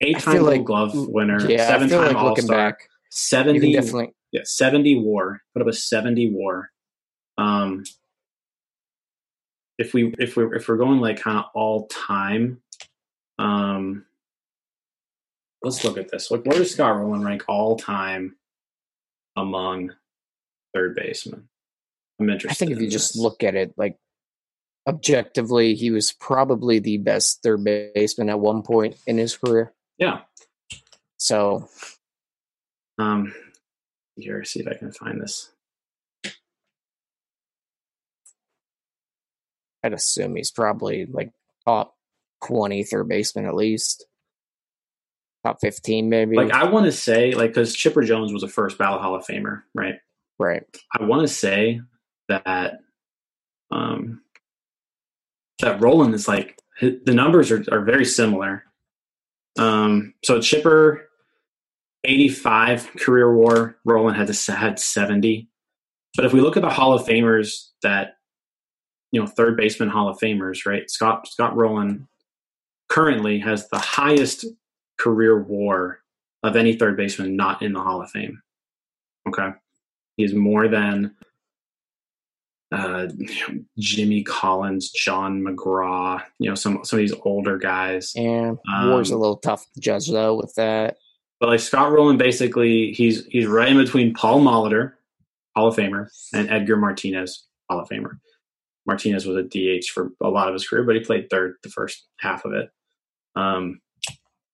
eight 0.02 0.18
I 0.18 0.20
time 0.20 0.38
Gold 0.38 0.48
like- 0.48 0.64
Glove 0.66 0.92
winner, 1.10 1.50
Yeah, 1.50 1.68
seven-time 1.68 2.08
like 2.08 2.16
All 2.16 2.30
looking 2.30 2.46
Star, 2.46 2.72
back, 2.72 2.90
70 3.12 3.74
definitely. 3.74 4.14
yeah, 4.32 4.42
70 4.44 5.00
war. 5.02 5.42
Put 5.54 5.62
up 5.62 5.68
a 5.68 5.74
70 5.74 6.32
war. 6.32 6.70
Um, 7.38 7.84
if 9.78 9.94
we 9.94 10.14
if 10.20 10.36
we're 10.36 10.54
if 10.56 10.68
we're 10.68 10.78
going 10.78 11.00
like 11.00 11.22
kind 11.22 11.38
of 11.38 11.46
all 11.56 11.88
time, 11.88 12.62
um, 13.38 14.06
let's 15.64 15.84
look 15.86 15.98
at 15.98 16.12
this. 16.12 16.30
Like, 16.32 16.46
where 16.46 16.58
does 16.58 16.72
Scott 16.74 16.98
Rolen 16.98 17.24
rank 17.24 17.44
all 17.48 17.78
time 17.78 18.36
among 19.38 19.92
third 20.74 20.96
basemen? 20.96 21.48
I'm 22.20 22.30
interested. 22.30 22.52
I 22.52 22.56
think 22.56 22.72
if 22.72 22.78
in 22.80 22.84
you 22.84 22.90
just 22.90 23.16
look 23.16 23.42
at 23.44 23.56
it 23.56 23.74
like 23.78 23.98
objectively, 24.88 25.76
he 25.76 25.92
was 25.92 26.12
probably 26.12 26.80
the 26.80 26.98
best 26.98 27.42
third 27.42 27.64
baseman 27.64 28.30
at 28.30 28.40
one 28.40 28.62
point 28.64 28.98
in 29.08 29.18
his 29.18 29.38
career. 29.38 29.72
Yeah, 30.00 30.22
So 31.18 31.68
um, 32.98 33.34
here, 34.16 34.44
see 34.44 34.62
if 34.62 34.68
I 34.68 34.74
can 34.74 34.92
find 34.92 35.22
this. 35.22 35.52
I'd 39.84 39.94
assume 39.94 40.36
he's 40.36 40.52
probably 40.52 41.06
like 41.06 41.32
top 41.66 41.96
20 42.46 42.84
third 42.84 43.08
baseman 43.08 43.46
at 43.46 43.56
least. 43.56 44.06
Top 45.46 45.58
15, 45.62 46.10
maybe. 46.10 46.36
Like, 46.36 46.52
I 46.52 46.66
want 46.66 46.86
to 46.86 46.92
say, 46.92 47.32
like, 47.32 47.52
because 47.52 47.74
Chipper 47.74 48.02
Jones 48.04 48.34
was 48.34 48.44
a 48.44 48.48
first 48.50 48.78
ballot 48.78 49.02
Hall 49.02 49.16
of 49.16 49.26
Famer, 49.26 49.62
right? 49.74 49.96
right. 50.38 50.64
I 50.98 51.04
want 51.04 51.22
to 51.22 51.34
say 51.34 51.80
that 52.28 52.80
um, 53.72 54.22
that 55.60 55.82
Rolen 55.82 56.14
is 56.14 56.28
like 56.28 56.58
the 56.82 57.14
numbers 57.14 57.52
are, 57.52 57.64
are 57.72 57.84
very 57.84 58.06
similar. 58.06 58.64
Um, 59.58 60.14
so 60.24 60.40
Chipper 60.42 61.10
85 62.04 62.96
career 62.98 63.34
WAR. 63.34 63.76
Rolen 63.86 64.16
had 64.16 64.30
had 64.30 64.80
70. 64.80 65.50
But 66.16 66.26
if 66.26 66.34
we 66.34 66.42
look 66.42 66.58
at 66.58 66.64
the 66.64 66.70
Hall 66.70 66.94
of 66.94 67.06
Famers 67.06 67.70
that 67.84 68.16
you 69.12 69.20
know 69.20 69.28
third 69.28 69.58
baseman 69.58 69.90
Hall 69.90 70.10
of 70.10 70.20
Famers, 70.20 70.66
right? 70.66 70.90
Scott 70.90 71.28
Scott 71.28 71.56
Rolen 71.56 72.08
currently 72.90 73.40
has 73.40 73.70
the 73.70 73.80
highest 73.80 74.46
career 75.00 75.42
WAR 75.42 76.00
of 76.44 76.56
any 76.56 76.76
third 76.76 76.98
baseman 76.98 77.36
not 77.36 77.62
in 77.62 77.74
the 77.74 77.82
Hall 77.82 78.02
of 78.02 78.10
Fame. 78.10 78.42
Okay, 79.28 79.50
he's 80.18 80.34
more 80.34 80.68
than 80.68 81.16
uh, 82.72 83.08
Jimmy 83.78 84.24
Collins, 84.24 84.92
John 84.92 85.42
McGraw, 85.42 86.22
you 86.38 86.50
know, 86.50 86.56
some 86.56 86.84
some 86.84 87.00
of 87.00 87.02
these 87.02 87.16
older 87.24 87.58
guys. 87.58 88.14
And 88.16 88.58
um, 88.72 88.92
WAR's 88.92 89.12
a 89.12 89.18
little 89.18 89.38
tough 89.38 89.66
to 89.74 89.80
judge 89.80 90.08
though 90.08 90.36
with 90.36 90.54
that. 90.56 90.98
But 91.40 91.50
like 91.50 91.60
Scott 91.62 91.92
Rolen, 91.92 92.18
basically, 92.18 92.92
he's 92.92 93.26
he's 93.26 93.48
right 93.48 93.70
in 93.70 93.78
between 93.78 94.14
Paul 94.14 94.42
Molitor, 94.42 94.94
Hall 95.56 95.68
of 95.68 95.76
Famer, 95.76 96.08
and 96.34 96.50
Edgar 96.50 96.78
Martinez, 96.78 97.46
Hall 97.70 97.80
of 97.80 97.90
Famer. 97.90 98.20
Martinez 98.86 99.26
was 99.26 99.38
a 99.38 99.44
DH 99.44 99.86
for 99.94 100.12
a 100.22 100.30
lot 100.30 100.48
of 100.48 100.54
his 100.54 100.68
career, 100.68 100.84
but 100.84 100.96
he 100.96 101.02
played 101.02 101.30
third 101.30 101.56
the 101.64 101.70
first 101.70 102.08
half 102.20 102.46
of 102.46 102.54
it. 102.54 102.70
Um, 103.36 103.82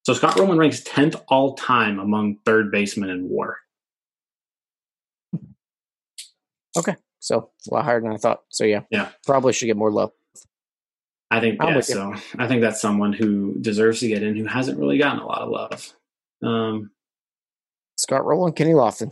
so 0.04 0.14
Scott 0.14 0.38
Rolen 0.38 0.58
ranks 0.58 0.82
10th 0.82 1.22
all 1.30 1.56
time 1.56 2.00
among 2.00 2.38
third 2.46 2.72
basemen 2.72 3.10
in 3.10 3.28
WAR. 3.28 3.58
Okay. 6.78 6.96
So 7.26 7.50
a 7.72 7.74
lot 7.74 7.86
higher 7.86 8.00
than 8.00 8.12
I 8.12 8.18
thought. 8.18 8.42
So 8.50 8.66
yeah. 8.66 8.82
Yeah. 8.92 9.10
Probably 9.26 9.52
should 9.52 9.66
get 9.66 9.78
more 9.78 9.92
love. 9.92 10.12
I 11.32 11.40
think 11.40 11.60
yeah, 11.60 11.82
so. 11.82 12.14
I 12.38 12.48
think 12.48 12.62
that's 12.62 12.80
someone 12.80 13.12
who 13.12 13.56
deserves 13.60 14.00
to 14.02 14.08
get 14.08 14.22
in 14.22 14.36
who 14.36 14.46
hasn't 14.46 14.78
really 14.78 15.00
gotten 15.00 15.20
a 15.20 15.26
lot 15.26 15.42
of 15.42 15.50
love. 15.50 15.94
Um, 16.44 16.92
Scott 17.98 18.26
Rolen, 18.26 18.54
Kenny 18.54 18.74
Lofton. 18.74 19.12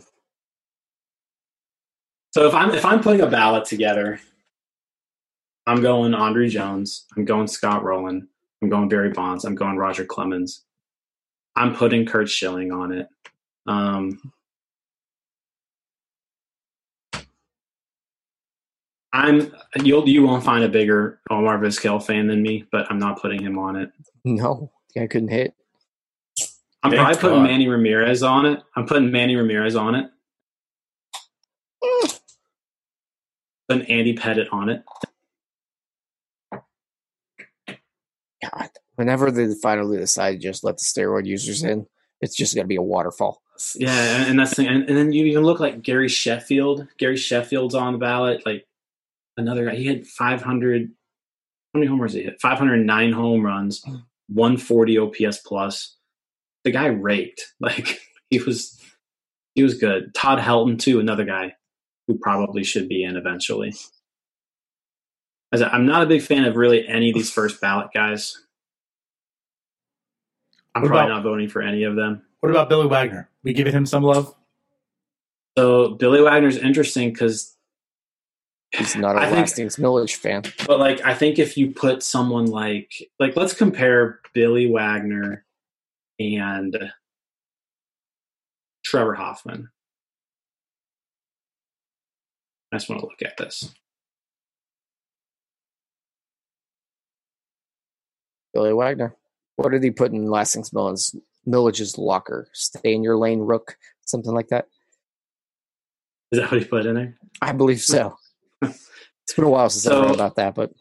So 2.30 2.46
if 2.46 2.54
I'm 2.54 2.70
if 2.70 2.84
I'm 2.84 3.00
putting 3.00 3.20
a 3.20 3.26
ballot 3.26 3.64
together, 3.64 4.20
I'm 5.66 5.82
going 5.82 6.12
Andruw 6.12 6.48
Jones. 6.48 7.06
I'm 7.16 7.24
going 7.24 7.48
Scott 7.48 7.82
Rolen. 7.82 8.28
I'm 8.62 8.68
going 8.68 8.88
Barry 8.88 9.10
Bonds. 9.10 9.44
I'm 9.44 9.56
going 9.56 9.76
Roger 9.76 10.04
Clemens. 10.04 10.64
I'm 11.56 11.74
putting 11.74 12.06
Curt 12.06 12.30
Schilling 12.30 12.70
on 12.70 12.92
it. 12.92 13.08
Um, 13.66 14.32
I'm 19.14 19.54
you'll 19.76 20.08
you 20.08 20.24
won't 20.24 20.42
find 20.42 20.64
a 20.64 20.68
bigger 20.68 21.20
Omar 21.30 21.58
Vizquel 21.58 22.04
fan 22.04 22.26
than 22.26 22.42
me, 22.42 22.64
but 22.72 22.90
I'm 22.90 22.98
not 22.98 23.22
putting 23.22 23.40
him 23.40 23.56
on 23.58 23.76
it. 23.76 23.92
No, 24.24 24.72
I 24.98 25.06
couldn't 25.06 25.28
hit. 25.28 25.54
I'm 26.82 26.90
Thank 26.90 26.96
probably 26.96 27.14
God. 27.14 27.20
putting 27.20 27.42
Manny 27.44 27.68
Ramirez 27.68 28.24
on 28.24 28.44
it. 28.44 28.60
I'm 28.74 28.86
putting 28.86 29.12
Manny 29.12 29.36
Ramirez 29.36 29.76
on 29.76 29.94
it. 29.94 30.10
Mm. 31.82 32.20
Putting 33.68 33.86
Andy 33.86 34.16
Pettitte 34.16 34.52
on 34.52 34.68
it. 34.68 34.82
God, 38.42 38.68
whenever 38.96 39.30
they 39.30 39.46
finally 39.62 39.96
decide 39.96 40.32
to 40.32 40.38
just 40.38 40.64
let 40.64 40.76
the 40.76 40.84
steroid 40.84 41.24
users 41.24 41.62
in, 41.62 41.86
it's 42.20 42.36
just 42.36 42.54
going 42.56 42.64
to 42.64 42.68
be 42.68 42.76
a 42.76 42.82
waterfall. 42.82 43.42
Yeah, 43.76 44.26
and, 44.26 44.38
that's 44.38 44.50
the 44.50 44.56
thing. 44.56 44.66
And, 44.66 44.88
and, 44.88 44.98
then 44.98 45.12
you 45.12 45.24
even 45.26 45.44
look 45.44 45.60
like 45.60 45.82
Gary 45.82 46.08
Sheffield. 46.08 46.88
Gary 46.98 47.16
Sheffield's 47.16 47.76
on 47.76 47.92
the 47.92 47.98
ballot. 47.98 48.44
Like 48.44 48.66
another 49.36 49.66
guy, 49.66 49.74
he 49.74 49.86
had 49.86 50.06
500. 50.06 50.90
How 51.72 51.78
many 51.80 51.88
homers 51.88 52.12
he 52.12 52.22
hit? 52.22 52.40
509 52.40 53.12
home 53.12 53.44
runs, 53.44 53.82
hmm. 53.82 53.96
140 54.28 54.98
OPS 54.98 55.38
plus. 55.38 55.96
The 56.64 56.70
guy 56.70 56.86
raked. 56.86 57.52
Like 57.60 58.00
he 58.30 58.38
was, 58.40 58.80
he 59.54 59.62
was 59.62 59.74
good. 59.78 60.14
Todd 60.14 60.38
Helton 60.38 60.78
too, 60.78 61.00
another 61.00 61.24
guy 61.24 61.54
who 62.06 62.18
probably 62.18 62.64
should 62.64 62.88
be 62.88 63.04
in 63.04 63.16
eventually. 63.16 63.74
As 65.52 65.62
I'm 65.62 65.86
not 65.86 66.02
a 66.02 66.06
big 66.06 66.22
fan 66.22 66.44
of 66.44 66.56
really 66.56 66.86
any 66.86 67.10
of 67.10 67.14
these 67.14 67.30
first 67.32 67.60
ballot 67.60 67.88
guys. 67.94 68.40
I'm 70.74 70.82
what 70.82 70.88
probably 70.88 71.06
about, 71.06 71.16
not 71.16 71.22
voting 71.22 71.48
for 71.48 71.62
any 71.62 71.84
of 71.84 71.94
them. 71.94 72.22
What 72.40 72.50
about 72.50 72.68
Billy 72.68 72.88
Wagner? 72.88 73.30
We 73.44 73.52
giving 73.52 73.72
him 73.72 73.86
some 73.86 74.02
love? 74.02 74.34
So 75.56 75.90
Billy 75.90 76.20
Wagner's 76.20 76.56
interesting 76.56 77.10
because 77.10 77.53
he's 78.76 78.96
not 78.96 79.16
a 79.16 79.20
I 79.20 79.30
lasting 79.30 79.70
Milledge 79.78 80.16
fan. 80.16 80.42
But 80.66 80.78
like, 80.78 81.04
I 81.04 81.14
think 81.14 81.38
if 81.38 81.56
you 81.56 81.70
put 81.70 82.02
someone 82.02 82.46
like 82.46 82.92
like 83.18 83.36
let's 83.36 83.54
compare 83.54 84.20
Billy 84.32 84.70
Wagner 84.70 85.44
and 86.18 86.76
Trevor 88.84 89.14
Hoffman. 89.14 89.70
I 92.72 92.76
just 92.76 92.88
want 92.88 93.00
to 93.00 93.06
look 93.06 93.22
at 93.22 93.36
this. 93.36 93.72
Billy 98.52 98.72
Wagner. 98.72 99.16
What 99.56 99.70
did 99.70 99.82
he 99.82 99.90
put 99.90 100.12
in 100.12 100.30
Lastings 100.30 100.72
Millen's 100.72 101.14
Milledge's 101.46 101.98
locker? 101.98 102.48
Stay 102.52 102.94
in 102.94 103.02
your 103.02 103.16
lane, 103.16 103.40
Rook. 103.40 103.76
Something 104.04 104.32
like 104.32 104.48
that. 104.48 104.66
Is 106.32 106.40
that 106.40 106.50
what 106.50 106.60
he 106.60 106.66
put 106.66 106.86
in 106.86 106.94
there? 106.94 107.16
I 107.40 107.52
believe 107.52 107.80
so. 107.80 108.16
It's 109.24 109.34
been 109.34 109.44
a 109.44 109.48
while 109.48 109.70
since 109.70 109.84
so, 109.84 110.02
I 110.02 110.06
read 110.06 110.14
about 110.14 110.36
that, 110.36 110.54
but 110.54 110.72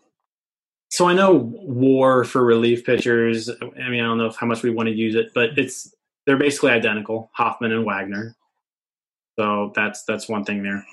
so 0.89 1.07
I 1.07 1.13
know 1.13 1.51
WAR 1.53 2.23
for 2.23 2.43
relief 2.43 2.85
pitchers. 2.85 3.49
I 3.49 3.89
mean, 3.89 4.01
I 4.01 4.05
don't 4.05 4.17
know 4.17 4.31
how 4.37 4.45
much 4.45 4.61
we 4.61 4.69
want 4.69 4.89
to 4.89 4.95
use 4.95 5.15
it, 5.15 5.33
but 5.33 5.57
it's 5.57 5.93
they're 6.25 6.37
basically 6.37 6.71
identical, 6.71 7.31
Hoffman 7.33 7.71
and 7.71 7.85
Wagner. 7.85 8.35
So 9.39 9.71
that's 9.75 10.03
that's 10.03 10.29
one 10.29 10.43
thing 10.43 10.61
there. 10.61 10.85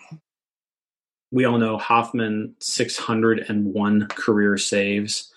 We 1.33 1.45
all 1.45 1.59
know 1.59 1.77
Hoffman 1.77 2.55
601 2.61 4.07
career 4.09 4.57
saves. 4.57 5.33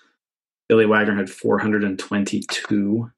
Billy 0.69 0.85
Wagner 0.85 1.15
had 1.15 1.29
422. 1.29 3.11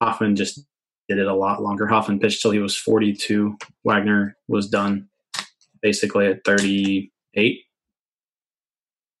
Hoffman 0.00 0.36
just 0.36 0.64
did 1.08 1.18
it 1.18 1.26
a 1.26 1.34
lot 1.34 1.62
longer. 1.62 1.86
Hoffman 1.86 2.20
pitched 2.20 2.42
till 2.42 2.50
he 2.50 2.60
was 2.60 2.76
42. 2.76 3.56
Wagner 3.84 4.36
was 4.46 4.68
done 4.68 5.08
basically 5.80 6.26
at 6.26 6.44
38. 6.44 7.64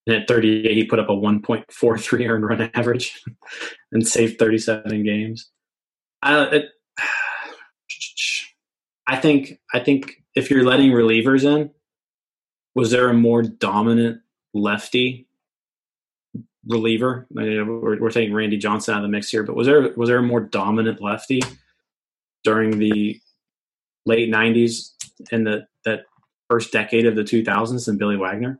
And 0.08 0.16
at 0.16 0.26
38, 0.26 0.74
he 0.74 0.84
put 0.84 0.98
up 0.98 1.10
a 1.10 1.12
1.43 1.12 2.30
earned 2.30 2.44
run 2.44 2.70
average 2.72 3.22
and 3.92 4.08
saved 4.08 4.38
37 4.38 5.04
games. 5.04 5.50
I, 6.22 6.44
it, 6.44 6.70
I 9.06 9.16
think 9.16 9.60
I 9.72 9.80
think 9.80 10.22
if 10.34 10.50
you're 10.50 10.64
letting 10.64 10.92
relievers 10.92 11.44
in, 11.44 11.70
was 12.74 12.90
there 12.90 13.10
a 13.10 13.14
more 13.14 13.42
dominant 13.42 14.22
lefty 14.54 15.26
reliever. 16.66 17.26
We're, 17.30 18.00
we're, 18.00 18.10
taking 18.10 18.34
Randy 18.34 18.56
Johnson 18.56 18.94
out 18.94 18.98
of 18.98 19.02
the 19.02 19.08
mix 19.08 19.30
here, 19.30 19.42
but 19.42 19.56
was 19.56 19.66
there 19.66 19.92
was 19.96 20.08
there 20.08 20.18
a 20.18 20.22
more 20.22 20.40
dominant 20.40 21.02
lefty 21.02 21.42
during 22.44 22.78
the 22.78 23.20
late 24.06 24.30
'90s 24.30 24.90
and 25.32 25.46
the 25.46 25.66
that 25.84 26.02
first 26.48 26.72
decade 26.72 27.06
of 27.06 27.14
the 27.14 27.22
2000s 27.22 27.86
than 27.86 27.98
Billy 27.98 28.16
Wagner? 28.16 28.58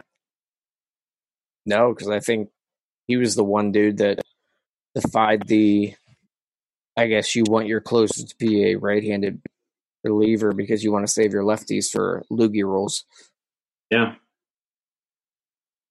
No, 1.69 1.93
because 1.93 2.09
I 2.09 2.21
think 2.21 2.49
he 3.07 3.19
was 3.19 3.35
the 3.35 3.45
one 3.45 3.73
dude 3.73 3.99
that 3.99 4.21
defied 4.95 5.47
the. 5.47 5.95
I 6.97 7.07
guess 7.07 7.37
you 7.37 7.45
want 7.47 7.69
your 7.69 7.81
closer 7.81 8.27
to 8.27 8.35
be 8.39 8.73
a 8.73 8.75
right-handed 8.75 9.41
reliever 10.03 10.53
because 10.53 10.83
you 10.83 10.91
want 10.91 11.07
to 11.07 11.13
save 11.13 11.33
your 11.33 11.45
lefties 11.45 11.91
for 11.93 12.25
loogie 12.33 12.65
roles. 12.65 13.05
Yeah. 13.91 14.15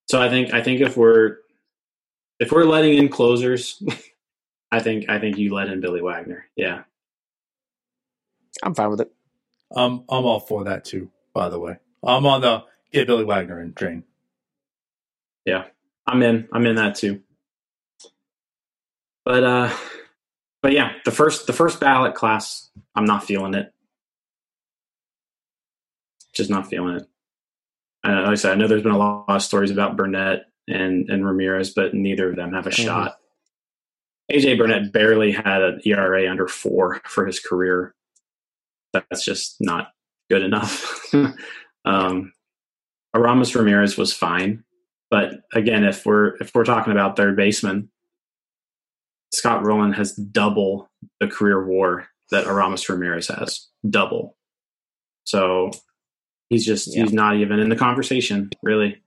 So 0.09 0.19
I 0.19 0.29
think 0.29 0.53
I 0.53 0.63
think 0.63 0.81
if 0.81 0.97
we're 0.97 1.37
if 2.39 2.51
we're 2.51 2.65
letting 2.65 2.97
in 2.97 3.09
closers, 3.09 3.81
I 4.71 4.79
think 4.79 5.09
I 5.09 5.19
think 5.19 5.37
you 5.37 5.53
let 5.53 5.69
in 5.69 5.79
Billy 5.79 6.01
Wagner. 6.01 6.45
Yeah, 6.55 6.83
I'm 8.63 8.73
fine 8.73 8.89
with 8.89 9.01
it. 9.01 9.11
Um, 9.75 10.05
I'm 10.09 10.25
all 10.25 10.39
for 10.39 10.63
that 10.63 10.85
too. 10.85 11.11
By 11.33 11.49
the 11.49 11.59
way, 11.59 11.77
I'm 12.03 12.25
on 12.25 12.41
the 12.41 12.63
get 12.91 13.05
Billy 13.05 13.25
Wagner 13.25 13.61
in 13.61 13.73
train. 13.73 14.03
Yeah, 15.47 15.63
I'm 16.05 16.21
in. 16.23 16.49
I'm 16.51 16.65
in 16.65 16.75
that 16.75 16.95
too. 16.95 17.21
But 19.23 19.43
uh, 19.45 19.73
but 20.61 20.73
yeah, 20.73 20.91
the 21.05 21.11
first 21.11 21.47
the 21.47 21.53
first 21.53 21.79
ballot 21.79 22.15
class, 22.15 22.69
I'm 22.95 23.05
not 23.05 23.23
feeling 23.23 23.53
it. 23.53 23.73
Just 26.33 26.49
not 26.49 26.67
feeling 26.67 26.97
it. 26.97 27.07
Uh, 28.05 28.23
like 28.23 28.27
I 28.27 28.35
said, 28.35 28.51
I 28.51 28.55
know 28.55 28.67
there's 28.67 28.83
been 28.83 28.91
a 28.91 28.97
lot 28.97 29.25
of 29.29 29.41
stories 29.41 29.71
about 29.71 29.95
Burnett 29.95 30.47
and 30.67 31.09
and 31.09 31.25
Ramirez, 31.25 31.69
but 31.69 31.93
neither 31.93 32.29
of 32.29 32.35
them 32.35 32.51
have 32.51 32.67
a 32.67 32.69
mm-hmm. 32.69 32.83
shot. 32.83 33.15
AJ 34.29 34.57
Burnett 34.57 34.91
barely 34.91 35.31
had 35.31 35.61
an 35.61 35.81
ERA 35.85 36.29
under 36.29 36.49
four 36.49 36.99
for 37.05 37.25
his 37.25 37.39
career. 37.39 37.95
That's 38.91 39.23
just 39.23 39.55
not 39.61 39.93
good 40.29 40.41
enough. 40.41 41.01
um, 41.85 42.33
Aramis 43.15 43.55
Ramirez 43.55 43.97
was 43.97 44.11
fine, 44.11 44.65
but 45.09 45.41
again, 45.53 45.83
if 45.83 46.05
we're 46.05 46.35
if 46.37 46.53
we're 46.53 46.65
talking 46.65 46.91
about 46.91 47.15
third 47.15 47.35
baseman, 47.35 47.89
Scott 49.33 49.63
Rolen 49.65 49.93
has 49.93 50.13
double 50.13 50.89
the 51.19 51.27
career 51.27 51.65
WAR 51.65 52.07
that 52.31 52.45
Aramis 52.45 52.87
Ramirez 52.89 53.27
has, 53.27 53.67
double. 53.89 54.35
So 55.25 55.71
he's 56.49 56.65
just 56.65 56.95
Yeah. 56.95 57.03
he's 57.03 57.13
not 57.13 57.35
even 57.37 57.59
in 57.59 57.69
the 57.69 57.75
conversation, 57.75 58.49
really. 58.61 59.01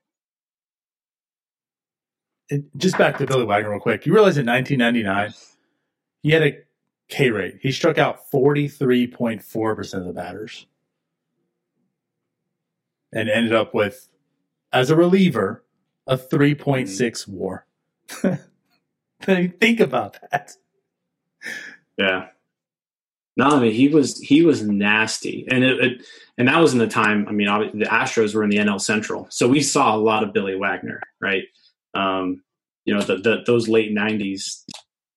And 2.50 2.68
just 2.76 2.98
back 2.98 3.18
to 3.18 3.26
Billy 3.26 3.44
Wagner 3.44 3.70
real 3.70 3.80
quick. 3.80 4.06
You 4.06 4.12
realize 4.12 4.36
in 4.36 4.46
1999, 4.46 5.32
he 6.22 6.30
had 6.30 6.42
a 6.42 6.58
K 7.08 7.30
rate. 7.30 7.58
He 7.62 7.70
struck 7.72 7.96
out 7.98 8.30
43.4% 8.32 9.94
of 9.94 10.04
the 10.06 10.12
batters 10.12 10.66
and 13.12 13.28
ended 13.28 13.52
up 13.52 13.74
with, 13.74 14.08
as 14.72 14.90
a 14.90 14.96
reliever, 14.96 15.64
a 16.06 16.16
3.6 16.16 17.28
WAR. 17.28 17.66
Think 19.22 19.80
about 19.80 20.18
that. 20.30 20.56
Yeah. 21.98 22.28
No, 23.36 23.46
I 23.46 23.60
mean 23.60 23.72
he 23.72 23.88
was 23.88 24.18
he 24.18 24.42
was 24.42 24.62
nasty, 24.62 25.46
and 25.50 25.64
it, 25.64 25.80
it 25.80 26.06
and 26.36 26.48
that 26.48 26.58
was 26.58 26.72
in 26.72 26.78
the 26.78 26.86
time. 26.86 27.26
I 27.28 27.32
mean, 27.32 27.46
the 27.78 27.86
Astros 27.86 28.34
were 28.34 28.42
in 28.42 28.50
the 28.50 28.58
NL 28.58 28.80
Central, 28.80 29.26
so 29.30 29.48
we 29.48 29.62
saw 29.62 29.94
a 29.94 29.98
lot 29.98 30.22
of 30.22 30.32
Billy 30.32 30.56
Wagner, 30.56 31.00
right? 31.20 31.44
Um, 31.94 32.42
you 32.84 32.94
know, 32.94 33.00
the, 33.00 33.16
the 33.16 33.38
those 33.46 33.68
late 33.68 33.92
'90s, 33.92 34.64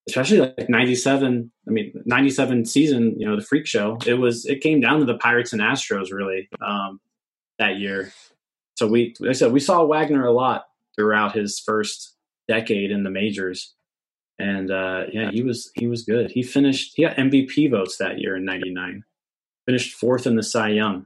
especially 0.08 0.40
like 0.40 0.70
'97. 0.70 1.52
I 1.68 1.72
mean, 1.72 1.94
'97 2.06 2.66
season. 2.66 3.16
You 3.18 3.28
know, 3.28 3.36
the 3.36 3.42
Freak 3.42 3.66
Show. 3.66 3.98
It 4.06 4.14
was 4.14 4.46
it 4.46 4.62
came 4.62 4.80
down 4.80 5.00
to 5.00 5.06
the 5.06 5.18
Pirates 5.18 5.52
and 5.52 5.62
Astros 5.62 6.12
really 6.12 6.48
um, 6.66 7.02
that 7.60 7.78
year. 7.78 8.14
So 8.76 8.88
we, 8.88 9.16
like 9.20 9.32
I 9.32 9.34
said, 9.34 9.52
we 9.52 9.60
saw 9.60 9.84
Wagner 9.84 10.26
a 10.26 10.32
lot 10.32 10.66
throughout 10.96 11.36
his 11.36 11.60
first 11.60 12.16
decade 12.48 12.92
in 12.92 13.04
the 13.04 13.10
majors 13.10 13.76
and 14.40 14.72
uh, 14.72 15.04
yeah, 15.12 15.30
he 15.32 15.44
was 15.44 15.72
he 15.76 15.88
was 15.88 16.04
good. 16.04 16.32
He 16.32 16.44
finished 16.44 16.94
he 16.96 17.04
got 17.04 17.16
MVP 17.16 17.70
votes 17.70 17.98
that 17.98 18.20
year 18.20 18.36
in 18.36 18.46
'99. 18.46 19.04
Finished 19.66 19.94
fourth 19.94 20.28
in 20.28 20.36
the 20.36 20.44
Cy 20.44 20.70
Young. 20.70 21.06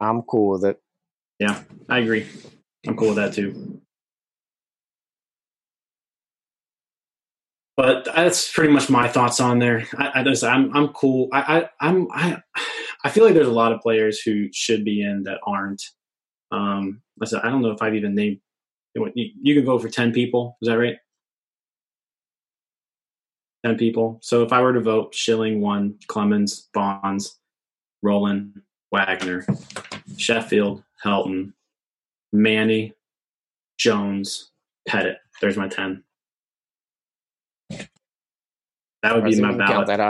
I'm 0.00 0.22
cool 0.22 0.50
with 0.50 0.64
it. 0.64 0.80
Yeah, 1.38 1.62
I 1.88 1.98
agree. 1.98 2.26
I'm 2.86 2.96
cool 2.96 3.08
with 3.08 3.16
that 3.16 3.34
too. 3.34 3.80
But 7.78 8.06
that's 8.06 8.52
pretty 8.52 8.72
much 8.72 8.90
my 8.90 9.06
thoughts 9.06 9.38
on 9.38 9.60
there. 9.60 9.86
I, 9.96 10.10
I 10.16 10.22
just, 10.24 10.42
I'm 10.42 10.76
I'm 10.76 10.88
cool. 10.88 11.28
I, 11.32 11.58
I 11.58 11.68
I'm 11.80 12.08
I 12.10 12.42
I 13.04 13.08
feel 13.08 13.24
like 13.24 13.34
there's 13.34 13.46
a 13.46 13.52
lot 13.52 13.70
of 13.70 13.80
players 13.80 14.18
who 14.18 14.48
should 14.52 14.84
be 14.84 15.00
in 15.00 15.22
that 15.22 15.38
aren't. 15.46 15.80
Um, 16.50 17.02
I 17.22 17.26
said 17.26 17.42
I 17.44 17.50
don't 17.50 17.62
know 17.62 17.70
if 17.70 17.80
I've 17.80 17.94
even 17.94 18.16
named. 18.16 18.40
You, 18.96 19.30
you 19.40 19.54
can 19.54 19.64
vote 19.64 19.80
for 19.80 19.88
ten 19.88 20.10
people. 20.10 20.58
Is 20.60 20.68
that 20.68 20.76
right? 20.76 20.96
Ten 23.64 23.78
people. 23.78 24.18
So 24.22 24.42
if 24.42 24.52
I 24.52 24.60
were 24.60 24.72
to 24.72 24.80
vote, 24.80 25.14
Schilling 25.14 25.60
one, 25.60 25.94
Clemens, 26.08 26.68
Bonds, 26.74 27.38
Rolen, 28.02 28.60
Wagner, 28.90 29.46
Sheffield, 30.16 30.82
Helton, 31.04 31.52
Manny, 32.32 32.92
Jones, 33.78 34.50
Pettitte. 34.88 35.18
There's 35.40 35.56
my 35.56 35.68
ten. 35.68 36.02
That 39.08 39.14
would 39.14 39.24
be 39.24 39.40
my 39.40 39.48
you 39.48 39.54
didn't 39.54 39.66
count 39.66 39.86
ballot. 39.86 39.98
That 39.98 40.00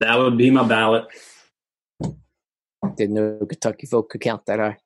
That 0.00 0.18
would 0.18 0.38
be 0.38 0.50
my 0.50 0.62
ballot. 0.62 1.06
didn't 2.96 3.14
know 3.14 3.46
Kentucky 3.46 3.86
folk 3.86 4.10
could 4.10 4.20
count 4.20 4.46
that 4.46 4.60
I. 4.60 4.76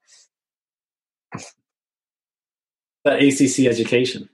That 3.05 3.23
ACC 3.23 3.67
education. 3.67 4.31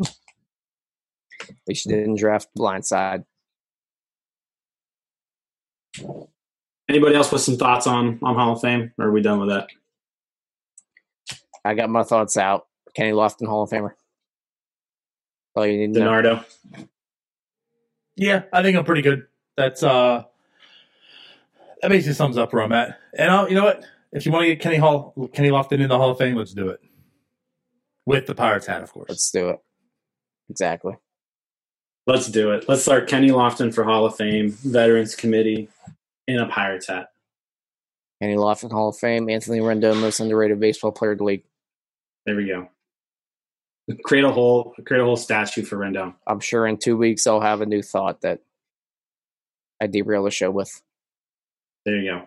At 0.00 1.56
least 1.66 1.84
you 1.84 1.92
didn't 1.94 2.18
draft 2.18 2.48
Blind 2.54 2.86
Side. 2.86 3.24
Anybody 6.88 7.14
else 7.14 7.30
with 7.30 7.42
some 7.42 7.58
thoughts 7.58 7.86
on 7.86 8.18
on 8.22 8.34
Hall 8.34 8.54
of 8.54 8.62
Fame? 8.62 8.92
Or 8.98 9.08
are 9.08 9.12
we 9.12 9.20
done 9.20 9.40
with 9.40 9.50
that? 9.50 9.68
I 11.64 11.74
got 11.74 11.90
my 11.90 12.02
thoughts 12.02 12.38
out. 12.38 12.66
Kenny 12.94 13.12
Lofton 13.12 13.46
Hall 13.46 13.64
of 13.64 13.70
Famer. 13.70 13.92
All 15.54 15.66
you 15.66 15.86
need 15.86 15.94
to 15.94 16.00
know. 16.00 16.44
Donardo. 18.20 18.26
Yeah, 18.26 18.42
I 18.52 18.62
think 18.62 18.76
I'm 18.76 18.84
pretty 18.84 19.02
good. 19.02 19.26
That's 19.56 19.82
uh 19.82 20.24
that 21.82 21.88
basically 21.88 22.14
sums 22.14 22.36
up 22.36 22.52
where 22.52 22.62
I'm 22.62 22.72
at. 22.72 22.98
And 23.16 23.30
I'll, 23.30 23.48
you 23.48 23.54
know 23.54 23.64
what? 23.64 23.84
If 24.12 24.26
you 24.26 24.32
want 24.32 24.42
to 24.42 24.48
get 24.48 24.60
Kenny 24.60 24.76
Hall, 24.76 25.14
Kenny 25.32 25.50
Lofton 25.50 25.80
in 25.80 25.88
the 25.88 25.96
Hall 25.96 26.10
of 26.10 26.18
Fame, 26.18 26.36
let's 26.36 26.52
do 26.52 26.68
it. 26.68 26.80
With 28.06 28.26
the 28.26 28.34
Pirates 28.34 28.66
hat, 28.66 28.82
of 28.82 28.92
course. 28.92 29.08
Let's 29.08 29.30
do 29.30 29.50
it. 29.50 29.60
Exactly. 30.48 30.94
Let's 32.06 32.26
do 32.28 32.52
it. 32.52 32.68
Let's 32.68 32.82
start 32.82 33.08
Kenny 33.08 33.28
Lofton 33.28 33.72
for 33.72 33.84
Hall 33.84 34.04
of 34.04 34.16
Fame, 34.16 34.50
Veterans 34.50 35.14
Committee, 35.14 35.68
in 36.26 36.38
a 36.38 36.46
Pirates 36.48 36.88
hat. 36.88 37.10
Kenny 38.20 38.34
Lofton 38.34 38.70
Hall 38.70 38.88
of 38.88 38.98
Fame. 38.98 39.30
Anthony 39.30 39.60
Rendon, 39.60 40.00
most 40.00 40.18
underrated 40.18 40.58
baseball 40.58 40.92
player 40.92 41.12
in 41.12 41.18
the 41.18 41.24
league. 41.24 41.44
There 42.26 42.36
we 42.36 42.46
go. 42.46 42.68
Create 44.04 44.24
a 44.24 44.30
whole 44.30 44.74
create 44.84 45.00
a 45.00 45.04
whole 45.04 45.16
statue 45.16 45.62
for 45.62 45.76
Rendon. 45.76 46.14
I'm 46.26 46.40
sure 46.40 46.66
in 46.66 46.76
two 46.76 46.96
weeks 46.96 47.26
I'll 47.26 47.40
have 47.40 47.60
a 47.60 47.66
new 47.66 47.82
thought 47.82 48.20
that 48.22 48.40
I 49.80 49.86
derail 49.86 50.24
the 50.24 50.30
show 50.30 50.50
with. 50.50 50.82
There 51.84 51.96
you 51.96 52.10
go. 52.10 52.26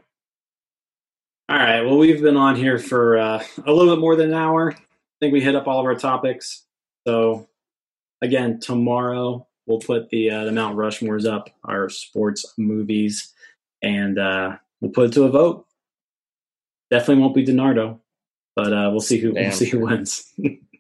All 1.49 1.57
right. 1.57 1.82
Well, 1.82 1.97
we've 1.97 2.22
been 2.22 2.38
on 2.38 2.55
here 2.55 2.80
for 2.80 3.18
uh, 3.18 3.43
a 3.66 3.72
little 3.72 3.95
bit 3.95 3.99
more 3.99 4.16
than 4.16 4.30
an 4.30 4.36
hour. 4.36 4.72
I 4.72 4.76
think 5.20 5.34
we 5.34 5.41
hit 5.41 5.55
up 5.55 5.68
all 5.68 5.80
of 5.80 5.86
our 5.86 5.95
topics. 5.95 6.64
So, 7.05 7.47
again, 8.22 8.59
tomorrow 8.59 9.45
we'll 9.68 9.80
put 9.80 10.09
the 10.09 10.32
uh, 10.32 10.45
the 10.45 10.51
Mount 10.51 10.78
Rushmores 10.78 11.26
up, 11.26 11.49
our 11.64 11.89
sports 11.89 12.53
movies, 12.57 13.34
and 13.82 14.18
uh, 14.18 14.57
we'll 14.82 14.91
put 14.91 15.09
it 15.09 15.14
to 15.14 15.24
a 15.24 15.30
vote. 15.30 15.68
Definitely 16.89 17.22
won't 17.22 17.36
be 17.36 17.45
Donardo, 17.45 17.99
but 18.55 18.74
uh, 18.74 18.89
we'll 18.91 19.01
see 19.01 19.18
who 19.18 19.34
we'll 19.34 19.51
see 19.51 19.66
who 19.66 19.80
wins. 19.80 20.34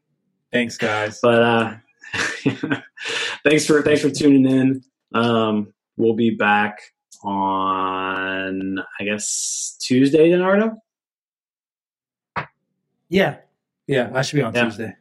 Thanks, 0.53 0.77
guys. 0.77 1.19
But 1.21 1.41
uh, 1.41 1.75
thanks 3.43 3.65
for 3.65 3.81
thanks 3.81 4.01
for 4.01 4.09
tuning 4.11 4.45
in. 4.45 4.83
Um, 5.13 5.73
we'll 5.97 6.15
be 6.15 6.29
back 6.31 6.79
on 7.23 8.79
I 8.99 9.03
guess 9.03 9.77
Tuesday, 9.81 10.29
Leonardo. 10.31 10.77
yeah. 13.09 13.37
Yeah, 13.87 14.11
I 14.13 14.21
should 14.21 14.37
be 14.37 14.41
on 14.43 14.53
Yeah. 14.55 14.63
Tuesday. 14.65 14.95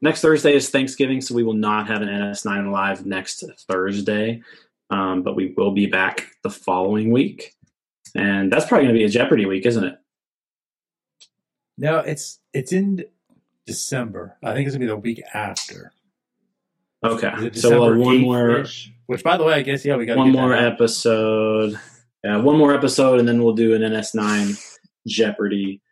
Next 0.00 0.22
Thursday 0.22 0.54
is 0.54 0.70
Thanksgiving, 0.70 1.20
so 1.20 1.34
we 1.34 1.42
will 1.42 1.52
not 1.54 1.86
have 1.88 2.00
an 2.02 2.08
NS9 2.08 2.70
live 2.72 3.04
next 3.04 3.44
Thursday, 3.68 4.42
um, 4.90 5.22
but 5.22 5.34
we 5.36 5.52
will 5.56 5.72
be 5.72 5.86
back 5.86 6.28
the 6.42 6.50
following 6.50 7.10
week, 7.10 7.54
and 8.14 8.50
that's 8.50 8.64
probably 8.66 8.86
going 8.86 8.94
to 8.94 8.98
be 9.00 9.04
a 9.04 9.08
Jeopardy 9.10 9.44
week, 9.44 9.66
isn't 9.66 9.84
it? 9.84 9.96
No, 11.76 11.98
it's 11.98 12.38
it's 12.54 12.72
in 12.72 13.04
December. 13.68 14.34
I 14.42 14.54
think 14.54 14.66
it's 14.66 14.74
gonna 14.74 14.86
be 14.86 14.88
the 14.88 14.96
week 14.96 15.22
after. 15.34 15.92
Okay, 17.04 17.50
so 17.52 17.70
we'll 17.70 17.90
have 17.90 17.98
one 17.98 18.18
more 18.18 18.64
Which, 19.06 19.22
by 19.22 19.36
the 19.36 19.44
way, 19.44 19.54
I 19.54 19.62
guess 19.62 19.84
yeah, 19.84 19.96
we 19.96 20.06
got 20.06 20.16
one 20.16 20.32
more 20.32 20.54
episode. 20.54 21.78
Yeah, 22.24 22.38
one 22.38 22.56
more 22.56 22.74
episode, 22.74 23.20
and 23.20 23.28
then 23.28 23.42
we'll 23.42 23.54
do 23.54 23.74
an 23.74 23.82
NS9 23.82 24.58
Jeopardy 25.06 25.82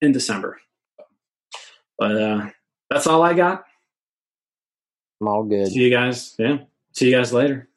in 0.00 0.12
December. 0.12 0.60
But 1.98 2.16
uh, 2.16 2.50
that's 2.88 3.06
all 3.06 3.22
I 3.22 3.34
got. 3.34 3.64
I'm 5.20 5.28
all 5.28 5.42
good. 5.42 5.68
See 5.68 5.82
you 5.82 5.90
guys. 5.90 6.36
Yeah. 6.38 6.58
See 6.94 7.10
you 7.10 7.16
guys 7.16 7.32
later. 7.32 7.68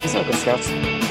What's 0.00 0.14
up, 0.14 0.34
Scouts? 0.34 1.05